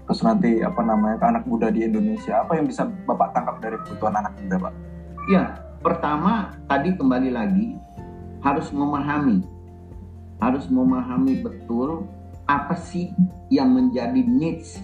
terus 0.09 0.25
nanti 0.25 0.65
apa 0.65 0.81
namanya 0.81 1.21
anak 1.29 1.45
muda 1.45 1.69
di 1.69 1.85
Indonesia. 1.85 2.41
Apa 2.41 2.57
yang 2.57 2.65
bisa 2.65 2.89
Bapak 3.05 3.37
tangkap 3.37 3.61
dari 3.61 3.77
kebutuhan 3.85 4.17
anak 4.17 4.33
muda, 4.41 4.55
Pak? 4.65 4.73
Ya, 5.29 5.43
pertama 5.85 6.57
tadi 6.65 6.97
kembali 6.97 7.29
lagi 7.29 7.77
harus 8.41 8.73
memahami, 8.73 9.45
harus 10.41 10.65
memahami 10.65 11.45
betul 11.45 12.09
apa 12.49 12.73
sih 12.73 13.13
yang 13.53 13.77
menjadi 13.77 14.25
needs, 14.25 14.81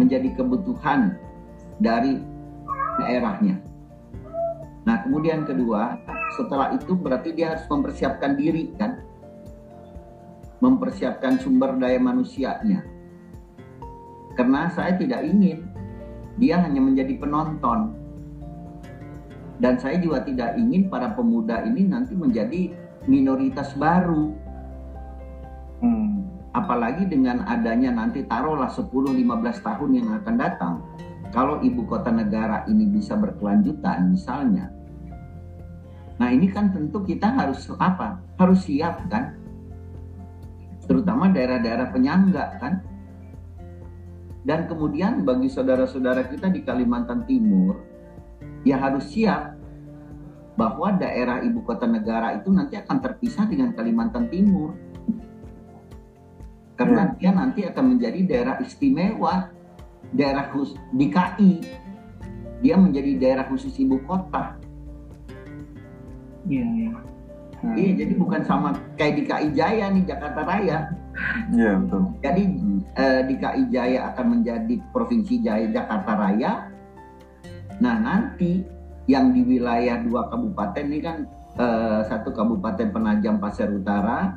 menjadi 0.00 0.40
kebutuhan 0.40 1.20
dari 1.76 2.16
daerahnya 2.96 3.71
Nah, 5.02 5.10
kemudian 5.10 5.42
kedua, 5.42 5.98
setelah 6.38 6.78
itu 6.78 6.94
berarti 6.94 7.34
dia 7.34 7.50
harus 7.50 7.66
mempersiapkan 7.66 8.38
diri 8.38 8.70
kan? 8.78 9.02
Mempersiapkan 10.62 11.42
sumber 11.42 11.74
daya 11.74 11.98
manusianya. 11.98 12.86
Karena 14.38 14.70
saya 14.70 14.94
tidak 14.94 15.26
ingin 15.26 15.66
dia 16.38 16.62
hanya 16.62 16.78
menjadi 16.78 17.18
penonton. 17.18 17.98
Dan 19.58 19.74
saya 19.82 19.98
juga 19.98 20.22
tidak 20.22 20.54
ingin 20.54 20.86
para 20.86 21.10
pemuda 21.18 21.66
ini 21.66 21.82
nanti 21.82 22.14
menjadi 22.14 22.70
minoritas 23.10 23.74
baru. 23.74 24.30
Hmm. 25.82 26.30
Apalagi 26.54 27.10
dengan 27.10 27.42
adanya 27.50 27.90
nanti 27.90 28.22
taruhlah 28.22 28.70
10-15 28.70 29.66
tahun 29.66 29.90
yang 29.98 30.08
akan 30.22 30.34
datang 30.38 30.74
kalau 31.34 31.58
ibu 31.58 31.82
kota 31.90 32.14
negara 32.14 32.62
ini 32.70 32.86
bisa 32.86 33.18
berkelanjutan 33.18 34.14
misalnya 34.14 34.70
nah 36.22 36.30
ini 36.30 36.46
kan 36.54 36.70
tentu 36.70 37.02
kita 37.02 37.34
harus 37.34 37.66
apa? 37.82 38.22
Harus 38.38 38.62
siap 38.62 39.10
kan? 39.10 39.34
Terutama 40.86 41.34
daerah-daerah 41.34 41.90
penyangga 41.90 42.62
kan? 42.62 42.78
Dan 44.46 44.70
kemudian 44.70 45.26
bagi 45.26 45.50
saudara-saudara 45.50 46.30
kita 46.30 46.46
di 46.54 46.62
Kalimantan 46.62 47.26
Timur 47.26 47.82
ya 48.62 48.78
harus 48.78 49.10
siap 49.10 49.58
bahwa 50.54 50.94
daerah 50.94 51.42
ibu 51.42 51.66
kota 51.66 51.90
negara 51.90 52.38
itu 52.38 52.54
nanti 52.54 52.78
akan 52.78 53.02
terpisah 53.02 53.50
dengan 53.50 53.74
Kalimantan 53.74 54.30
Timur. 54.30 54.78
Karena 56.78 57.10
ya. 57.10 57.14
dia 57.18 57.30
nanti 57.34 57.66
akan 57.66 57.98
menjadi 57.98 58.20
daerah 58.22 58.56
istimewa 58.62 59.50
daerah 60.14 60.54
khusus 60.54 60.78
DKI 60.94 61.82
dia 62.62 62.78
menjadi 62.78 63.18
daerah 63.18 63.44
khusus 63.50 63.74
ibu 63.82 63.98
kota. 64.06 64.61
Iya, 66.46 66.64
iya. 66.66 66.90
Hmm. 67.62 67.78
Iya, 67.78 67.90
jadi 68.04 68.12
bukan 68.18 68.42
sama 68.42 68.74
kayak 68.98 69.22
DKI 69.22 69.48
Jaya 69.54 69.86
nih 69.94 70.04
Jakarta 70.06 70.42
Raya. 70.42 70.78
Iya 71.54 71.72
betul. 71.78 72.02
Jadi 72.18 72.42
eh, 72.98 73.20
DKI 73.30 73.62
Jaya 73.70 74.00
akan 74.10 74.26
menjadi 74.38 74.74
provinsi 74.90 75.34
Jaya 75.46 75.66
Jakarta 75.70 76.12
Raya. 76.18 76.52
Nah 77.78 77.94
nanti 78.02 78.66
yang 79.06 79.30
di 79.30 79.46
wilayah 79.46 80.02
dua 80.02 80.26
kabupaten 80.26 80.84
ini 80.90 80.98
kan 80.98 81.16
eh, 81.54 82.00
satu 82.10 82.34
kabupaten 82.34 82.90
Penajam 82.90 83.38
Pasir 83.38 83.70
Utara 83.70 84.34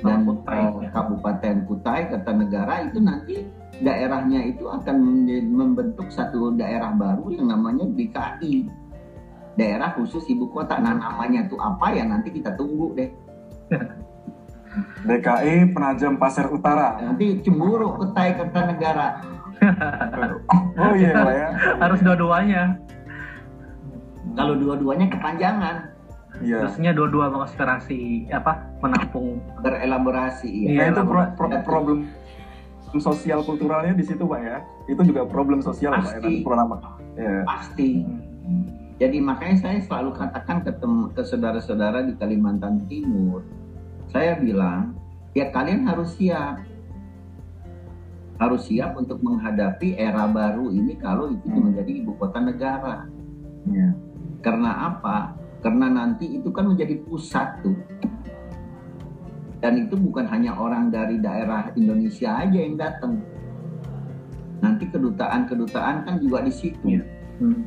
dan 0.00 0.24
Kutai, 0.24 0.88
Kabupaten 0.88 1.56
Kutai 1.68 2.02
Kertanegara 2.08 2.88
itu 2.88 2.98
nanti 3.00 3.44
daerahnya 3.84 4.40
itu 4.40 4.64
akan 4.70 5.26
membentuk 5.52 6.08
satu 6.08 6.54
daerah 6.56 6.94
baru 6.96 7.28
yang 7.28 7.52
namanya 7.52 7.84
DKI 7.92 8.83
daerah 9.54 9.94
khusus 9.94 10.26
ibu 10.30 10.50
kota. 10.50 10.78
Nah 10.78 10.98
namanya 10.98 11.46
itu 11.46 11.56
apa 11.58 11.94
ya? 11.94 12.04
Nanti 12.06 12.30
kita 12.34 12.54
tunggu 12.54 12.94
deh. 12.94 13.10
DKI 15.06 15.70
Penajam 15.70 16.18
Pasir 16.18 16.50
Utara. 16.50 16.98
Nanti 16.98 17.38
cemburu 17.42 17.94
Kutai 17.94 18.34
Kertanegara. 18.34 19.22
Oh 20.74 20.92
iya 20.98 21.14
ya. 21.14 21.48
Harus 21.78 22.02
dua-duanya. 22.02 22.82
Kalau 24.34 24.58
dua-duanya 24.58 25.06
kepanjangan. 25.14 25.94
Iya. 26.42 26.66
Terusnya 26.66 26.90
dua-dua 26.90 27.30
mengaspirasi 27.30 28.26
apa 28.34 28.66
menampung. 28.82 29.38
Berelaborasi. 29.62 30.74
Iya, 30.74 30.74
nah, 30.74 30.86
itu 30.90 31.02
pro, 31.06 31.22
pro, 31.38 31.46
problem 31.62 31.98
sosial 32.98 33.46
kulturalnya 33.46 33.94
di 33.94 34.02
situ 34.02 34.26
pak 34.26 34.40
ya. 34.42 34.58
Itu 34.90 35.06
juga 35.06 35.22
problem 35.30 35.62
sosial 35.62 35.94
pasti, 35.94 36.42
pak 36.42 36.58
ya 37.14 37.30
ya. 37.30 37.42
pasti 37.46 38.02
jadi 38.94 39.18
makanya 39.18 39.56
saya 39.58 39.78
selalu 39.82 40.14
katakan 40.14 40.62
ke, 40.62 40.70
ke 41.18 41.22
saudara-saudara 41.26 42.06
di 42.06 42.14
Kalimantan 42.14 42.86
Timur 42.86 43.42
saya 44.14 44.38
bilang 44.38 44.94
ya 45.34 45.50
kalian 45.50 45.90
harus 45.90 46.14
siap. 46.14 46.62
Harus 48.34 48.66
siap 48.66 48.98
untuk 48.98 49.22
menghadapi 49.22 49.94
era 49.94 50.26
baru 50.26 50.70
ini 50.70 50.98
kalau 50.98 51.30
itu 51.30 51.46
hmm. 51.46 51.70
menjadi 51.70 51.92
ibu 52.02 52.12
kota 52.18 52.38
negara. 52.38 53.10
Ya. 53.64 53.96
karena 54.44 54.92
apa? 54.92 55.32
Karena 55.64 55.88
nanti 55.88 56.36
itu 56.36 56.52
kan 56.52 56.68
menjadi 56.68 57.00
pusat 57.08 57.64
tuh. 57.64 57.72
Dan 59.64 59.88
itu 59.88 59.96
bukan 59.96 60.28
hanya 60.28 60.52
orang 60.52 60.92
dari 60.92 61.16
daerah 61.16 61.72
Indonesia 61.72 62.44
aja 62.44 62.58
yang 62.60 62.76
datang. 62.76 63.24
Nanti 64.60 64.84
kedutaan-kedutaan 64.92 66.04
kan 66.04 66.14
juga 66.20 66.44
di 66.44 66.52
situ. 66.52 66.76
Iya 66.84 67.02
hmm. 67.40 67.60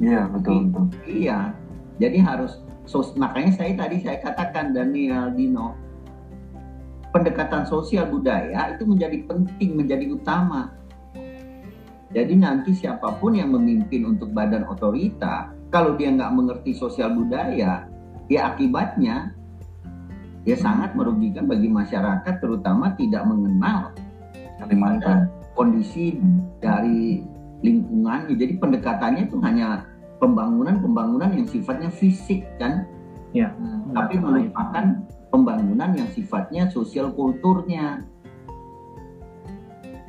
Ya, 0.00 0.28
betul 0.30 0.72
betul. 0.72 0.86
iya. 1.04 1.52
Jadi 2.00 2.18
harus 2.20 2.60
so, 2.88 3.04
makanya 3.18 3.52
saya 3.56 3.76
tadi 3.76 4.00
saya 4.00 4.18
katakan 4.22 4.72
Daniel 4.72 5.32
Dino 5.36 5.76
pendekatan 7.12 7.68
sosial 7.68 8.08
budaya 8.08 8.72
itu 8.72 8.88
menjadi 8.88 9.20
penting 9.28 9.76
menjadi 9.76 10.08
utama. 10.16 10.72
Jadi 12.12 12.34
nanti 12.36 12.76
siapa 12.76 13.16
pun 13.20 13.36
yang 13.36 13.52
memimpin 13.56 14.04
untuk 14.04 14.32
badan 14.36 14.68
otorita 14.68 15.52
kalau 15.72 15.96
dia 15.96 16.12
nggak 16.12 16.32
mengerti 16.36 16.76
sosial 16.76 17.16
budaya 17.16 17.88
ya 18.28 18.40
akibatnya 18.52 19.32
ya 20.44 20.56
sangat 20.58 20.92
merugikan 20.92 21.48
bagi 21.48 21.72
masyarakat 21.72 22.34
terutama 22.42 22.92
tidak 23.00 23.24
mengenal 23.24 23.96
Kalimantan. 24.60 25.32
kondisi 25.56 26.20
dari 26.60 27.24
lingkungan 27.62 28.34
jadi 28.34 28.58
pendekatannya 28.58 29.30
itu 29.30 29.38
hanya 29.40 29.86
pembangunan-pembangunan 30.18 31.34
yang 31.34 31.46
sifatnya 31.46 31.90
fisik 31.90 32.46
kan? 32.58 32.86
Ya. 33.32 33.48
Hmm. 33.56 33.96
tapi 33.96 34.20
melupakan 34.20 35.08
pembangunan 35.32 35.96
yang 35.96 36.08
sifatnya 36.12 36.68
sosial 36.68 37.16
kulturnya. 37.16 38.04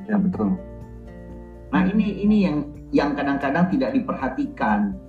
Ya 0.04 0.20
betul. 0.20 0.60
Nah 1.72 1.88
ini 1.88 2.28
ini 2.28 2.38
yang 2.44 2.58
yang 2.92 3.16
kadang-kadang 3.16 3.72
tidak 3.72 3.96
diperhatikan. 3.96 5.00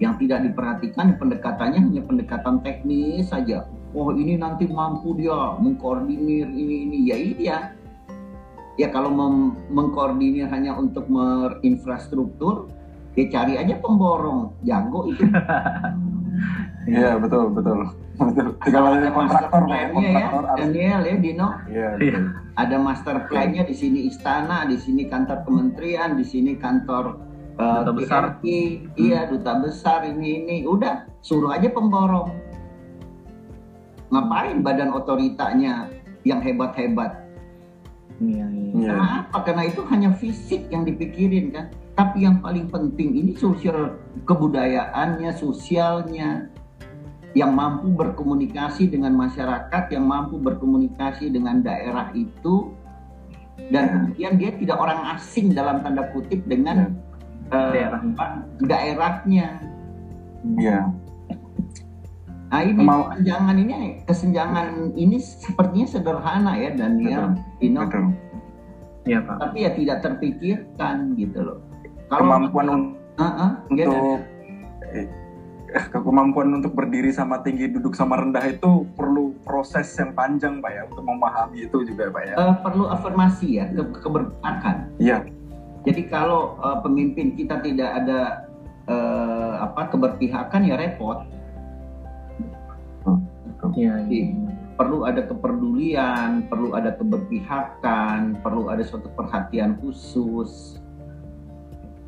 Yang 0.00 0.26
tidak 0.26 0.50
diperhatikan 0.50 1.14
pendekatannya 1.20 1.80
hanya 1.92 2.02
pendekatan 2.02 2.64
teknis 2.64 3.28
saja. 3.28 3.68
Oh 3.92 4.10
ini 4.16 4.40
nanti 4.40 4.64
mampu 4.64 5.12
dia 5.20 5.60
mengkoordinir 5.60 6.48
ini 6.48 6.88
ini. 6.88 6.98
Ya 7.04 7.16
iya. 7.20 7.58
Ya 8.80 8.88
kalau 8.88 9.12
mem 9.12 9.56
mengkoordinir 9.68 10.48
hanya 10.48 10.72
untuk 10.76 11.04
berinfrastruktur, 11.08 12.72
ya 13.16 13.28
cari 13.28 13.60
aja 13.60 13.76
pemborong 13.80 14.56
jago 14.64 15.08
itu. 15.10 15.24
Iya 16.82 17.14
betul 17.14 17.54
betul. 17.54 17.94
Betul. 18.18 18.58
Kalau 18.58 18.90
ada 18.90 19.14
kontraktor, 19.14 19.70
ya, 19.70 20.34
Daniel 20.58 21.00
ya 21.06 21.14
Dino. 21.14 21.48
Iya. 21.70 22.34
Ada 22.58 22.74
master 22.74 23.30
plan-nya 23.30 23.62
di 23.62 23.70
sini 23.70 24.10
istana, 24.10 24.66
di 24.66 24.74
sini 24.74 25.06
kantor 25.06 25.46
kementerian, 25.46 26.18
di 26.18 26.26
sini 26.26 26.58
kantor 26.58 27.22
uh, 27.58 27.82
duta 27.84 27.92
besar 27.92 28.22
iya 28.96 29.28
duta 29.28 29.60
besar 29.60 30.06
ini 30.06 30.44
ini 30.44 30.56
udah 30.64 31.08
suruh 31.20 31.52
aja 31.52 31.68
pemborong 31.68 32.32
ngapain 34.12 34.60
badan 34.60 34.92
otoritanya 34.92 35.88
yang 36.22 36.40
hebat-hebat 36.40 37.21
iya, 38.22 38.46
iya. 38.50 38.88
kenapa 38.94 39.36
karena 39.42 39.64
itu 39.66 39.80
hanya 39.90 40.10
fisik 40.14 40.70
yang 40.70 40.86
dipikirin 40.86 41.50
kan? 41.50 41.66
Tapi 41.92 42.24
yang 42.24 42.40
paling 42.40 42.70
penting 42.72 43.14
ini 43.18 43.32
sosial 43.36 43.98
kebudayaannya 44.24 45.30
sosialnya. 45.36 46.48
Yang 47.32 47.52
mampu 47.56 47.88
berkomunikasi 47.96 48.92
dengan 48.92 49.16
masyarakat 49.16 49.88
yang 49.88 50.04
mampu 50.04 50.36
berkomunikasi 50.36 51.32
dengan 51.32 51.64
daerah 51.64 52.12
itu. 52.12 52.76
Dan 53.72 53.88
kemudian 53.88 54.36
dia 54.36 54.52
tidak 54.52 54.76
orang 54.76 55.16
asing 55.16 55.56
dalam 55.56 55.80
tanda 55.80 56.12
kutip 56.12 56.44
dengan 56.44 56.92
daerah 57.48 58.04
daerahnya. 58.60 59.48
Iya. 60.60 60.92
Nah 62.52 62.60
ini 62.60 62.84
Mau... 62.84 63.08
kesenjangan 63.08 63.56
ini 63.56 63.74
kesenjangan 64.04 64.68
ini 64.92 65.16
sepertinya 65.16 65.88
sederhana 65.88 66.52
ya 66.60 66.70
Daniel, 66.76 67.32
Dino. 67.56 67.88
Iya 69.08 69.18
Pak. 69.24 69.36
Tapi 69.40 69.56
ya 69.64 69.70
tidak 69.72 69.98
terpikirkan 70.04 71.16
gitu 71.16 71.38
loh. 71.40 71.58
Kalau 72.12 72.28
kemampuan 72.28 72.66
uh 73.16 73.24
-uh, 73.24 73.50
untuk 73.72 74.20
kemampuan 76.04 76.48
untuk 76.60 76.76
berdiri 76.76 77.08
sama 77.08 77.40
tinggi, 77.40 77.72
duduk 77.72 77.96
sama 77.96 78.20
rendah 78.20 78.44
itu 78.44 78.84
perlu 78.92 79.32
proses 79.48 79.88
yang 79.96 80.12
panjang 80.12 80.60
Pak 80.60 80.70
ya 80.70 80.82
untuk 80.92 81.04
memahami 81.08 81.66
itu 81.66 81.88
juga 81.88 82.12
Pak 82.12 82.22
ya. 82.28 82.34
Uh, 82.36 82.54
perlu 82.60 82.84
afirmasi 82.92 83.48
ya, 83.58 83.64
ke 83.72 83.80
keberpihakan. 84.04 84.92
Iya. 85.00 85.24
Jadi 85.82 86.02
kalau 86.12 86.60
uh, 86.60 86.78
pemimpin 86.84 87.34
kita 87.34 87.58
tidak 87.64 87.90
ada 88.04 88.46
uh, 88.86 89.66
apa 89.66 89.88
keberpihakan 89.88 90.68
ya 90.68 90.76
repot. 90.76 91.24
Iya. 93.76 94.04
Jadi, 94.04 94.20
perlu 94.76 95.04
ada 95.04 95.22
kepedulian, 95.24 96.48
perlu 96.48 96.74
ada 96.74 96.90
keberpihakan, 96.96 98.40
perlu 98.40 98.72
ada 98.72 98.82
suatu 98.82 99.08
perhatian 99.12 99.78
khusus. 99.80 100.80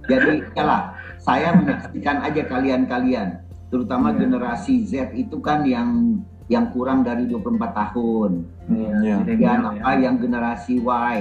Jadi, 0.08 0.44
yalah, 0.58 0.96
saya 1.20 1.56
menyaksikan 1.56 2.20
aja 2.24 2.42
kalian-kalian, 2.44 3.40
terutama 3.72 4.12
Iya. 4.12 4.28
generasi 4.28 4.84
Z 4.84 5.16
itu 5.16 5.40
kan 5.40 5.64
yang 5.64 6.20
yang 6.52 6.68
kurang 6.76 7.00
dari 7.00 7.24
24 7.24 7.72
tahun. 7.72 8.44
Iya. 8.68 8.92
Iya. 9.00 9.16
Dan 9.24 9.38
ya. 9.40 9.52
apa 9.64 9.90
yang 9.96 10.20
generasi 10.20 10.76
Y. 10.84 11.16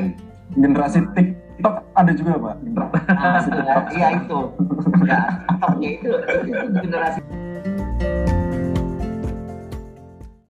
Generasi 0.53 0.99
TikTok 1.15 1.75
ada 1.95 2.11
juga 2.11 2.31
Pak. 2.35 2.55
Nah, 2.75 3.39
ya, 3.47 3.75
iya 3.95 4.07
itu. 4.19 4.39
Ya, 5.07 5.21
itu, 5.79 6.11
itu 6.43 6.79
generasi. 6.83 7.42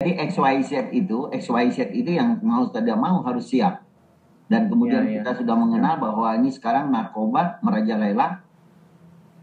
Jadi 0.00 0.16
XYZ 0.16 0.96
itu, 0.96 1.28
XYZ 1.28 1.92
itu 1.92 2.16
yang 2.16 2.40
mau 2.40 2.64
tidak 2.72 2.96
mau 2.96 3.20
harus 3.20 3.52
siap. 3.52 3.84
Dan 4.48 4.72
kemudian 4.72 5.04
Iya, 5.04 5.10
iya. 5.12 5.16
kita 5.20 5.44
sudah 5.44 5.52
mengenal 5.52 6.00
bahwa 6.00 6.32
ini 6.40 6.48
sekarang 6.48 6.88
narkoba 6.88 7.60
merajalela. 7.60 8.40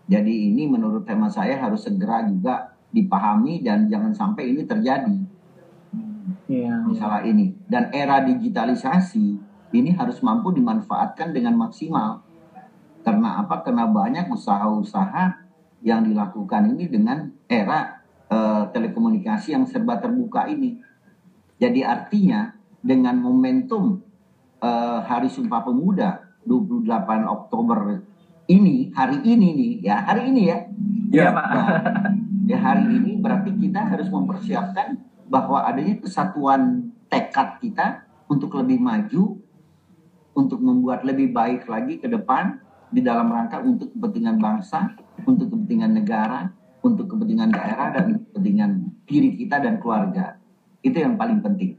Jadi 0.09 0.49
ini 0.49 0.65
menurut 0.65 1.05
tema 1.05 1.29
saya 1.29 1.61
harus 1.61 1.85
segera 1.85 2.25
juga 2.25 2.73
dipahami 2.89 3.61
dan 3.61 3.85
jangan 3.85 4.17
sampai 4.17 4.49
ini 4.49 4.65
terjadi 4.65 5.17
Iya. 6.49 6.89
masalah 6.89 7.21
ini. 7.21 7.53
Dan 7.69 7.93
era 7.93 8.25
digitalisasi 8.25 9.37
ini 9.77 9.89
harus 9.93 10.25
mampu 10.25 10.57
dimanfaatkan 10.57 11.37
dengan 11.37 11.53
maksimal. 11.53 12.25
Karena 13.05 13.45
apa? 13.45 13.61
Karena 13.61 13.85
banyak 13.85 14.25
usaha-usaha 14.33 15.37
yang 15.85 16.01
dilakukan 16.01 16.73
ini 16.73 16.89
dengan 16.89 17.29
era 17.45 17.96
eh, 18.31 18.63
telekomunikasi 18.71 19.55
yang 19.55 19.65
serba 19.67 19.99
terbuka 19.99 20.47
ini. 20.47 20.79
Jadi 21.57 21.81
artinya 21.81 22.53
dengan 22.79 23.17
momentum 23.19 24.01
eh, 24.61 24.99
Hari 25.03 25.27
Sumpah 25.31 25.65
Pemuda 25.65 26.23
28 26.47 26.87
Oktober 27.27 28.03
ini, 28.47 28.95
hari 28.95 29.19
ini 29.27 29.47
nih, 29.51 29.71
ya 29.83 30.07
hari 30.07 30.31
ini 30.31 30.41
ya, 30.47 30.57
Iya, 31.07 31.31
Pak. 31.31 31.45
Nah, 31.51 31.67
ya 32.51 32.57
hari 32.59 32.83
ini 32.91 33.19
berarti 33.19 33.51
kita 33.55 33.79
harus 33.79 34.07
mempersiapkan 34.11 34.99
bahwa 35.27 35.63
adanya 35.63 35.99
kesatuan 35.99 36.91
tekad 37.07 37.59
kita 37.63 38.07
untuk 38.27 38.55
lebih 38.59 38.79
maju, 38.79 39.39
untuk 40.35 40.59
membuat 40.59 41.07
lebih 41.07 41.31
baik 41.31 41.67
lagi 41.67 41.99
ke 41.99 42.07
depan 42.11 42.59
di 42.91 43.03
dalam 43.03 43.31
rangka 43.31 43.63
untuk 43.63 43.91
kepentingan 43.95 44.39
bangsa, 44.39 44.95
untuk 45.23 45.51
kepentingan 45.51 45.95
negara, 45.95 46.51
untuk 46.93 47.05
kepentingan 47.11 47.51
daerah 47.51 47.91
dan 47.91 48.23
kepentingan 48.31 48.71
diri 49.03 49.35
kita 49.35 49.59
dan 49.59 49.79
keluarga. 49.83 50.39
Itu 50.81 50.97
yang 51.03 51.19
paling 51.19 51.43
penting. 51.43 51.75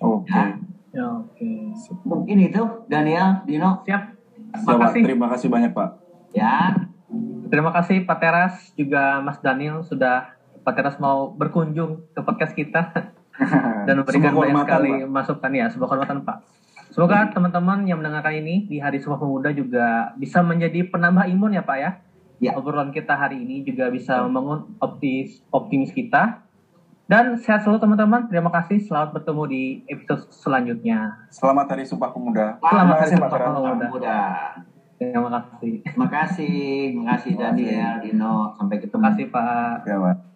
Oke. 0.00 0.32
Ya. 0.32 0.56
Ya, 0.96 1.06
Oke. 1.12 1.76
Mungkin 2.08 2.36
itu 2.40 2.62
Daniel, 2.88 3.44
Dino, 3.44 3.84
Siap. 3.84 4.02
Pak. 4.64 4.64
Makasih. 4.64 5.02
Terima 5.04 5.26
kasih 5.28 5.48
banyak 5.52 5.72
Pak. 5.76 5.88
ya. 6.32 6.72
Terima 7.46 7.70
kasih 7.70 8.02
Pak 8.02 8.18
Teras 8.18 8.54
juga 8.74 9.22
Mas 9.22 9.38
Daniel 9.38 9.84
sudah 9.86 10.34
Pak 10.66 10.74
Teras 10.74 10.96
mau 10.98 11.30
berkunjung 11.30 12.02
ke 12.10 12.20
podcast 12.24 12.56
kita 12.58 12.90
dan 13.86 13.94
memberikan 14.02 14.34
banyak 14.34 14.66
sekali 14.66 14.90
Pak. 15.06 15.10
masukan 15.12 15.52
ya 15.54 15.66
sebuah 15.70 15.88
kehormatan 15.94 16.26
Pak. 16.26 16.36
Semoga 16.90 17.28
teman-teman 17.30 17.84
yang 17.84 18.00
mendengarkan 18.00 18.40
ini 18.40 18.64
di 18.66 18.80
Hari 18.80 18.98
Sumpah 18.98 19.20
Pemuda 19.20 19.52
juga 19.52 20.16
bisa 20.16 20.40
menjadi 20.40 20.88
penambah 20.88 21.28
imun 21.28 21.54
ya 21.54 21.62
Pak 21.62 21.76
ya. 21.76 21.90
Ya. 22.38 22.52
Obrolan 22.56 22.92
kita 22.92 23.16
hari 23.16 23.40
ini 23.40 23.64
juga 23.64 23.88
bisa 23.88 24.20
membangun 24.26 24.76
optimis 24.80 25.40
optimis 25.48 25.90
kita. 25.92 26.44
Dan 27.06 27.38
sehat 27.38 27.62
selalu 27.62 27.78
teman-teman. 27.86 28.26
Terima 28.26 28.50
kasih. 28.50 28.82
Selamat 28.82 29.14
bertemu 29.14 29.42
di 29.46 29.62
episode 29.86 30.26
selanjutnya. 30.34 31.30
Selamat 31.30 31.70
Hari 31.70 31.86
Sumpah 31.86 32.10
Pemuda. 32.10 32.58
Selamat 32.58 32.66
Terima 32.66 32.94
Hari 32.98 33.10
Sumpah. 33.14 33.28
Pemuda. 33.30 33.86
Mudah. 33.94 34.34
Terima 34.96 35.28
kasih. 35.28 35.72
Terima 35.84 36.08
kasih, 36.08 36.56
terima 36.96 37.04
kasih 37.14 37.30
Terima 37.36 37.52
kasih. 37.52 37.68
Daniel, 37.68 37.92
Dino, 38.00 38.36
sampai 38.56 38.76
ketemu. 38.80 38.96
Terima 38.96 39.08
kasih 39.12 39.26
Pak. 39.28 39.76
Ya, 39.84 39.96
Pak. 40.00 40.35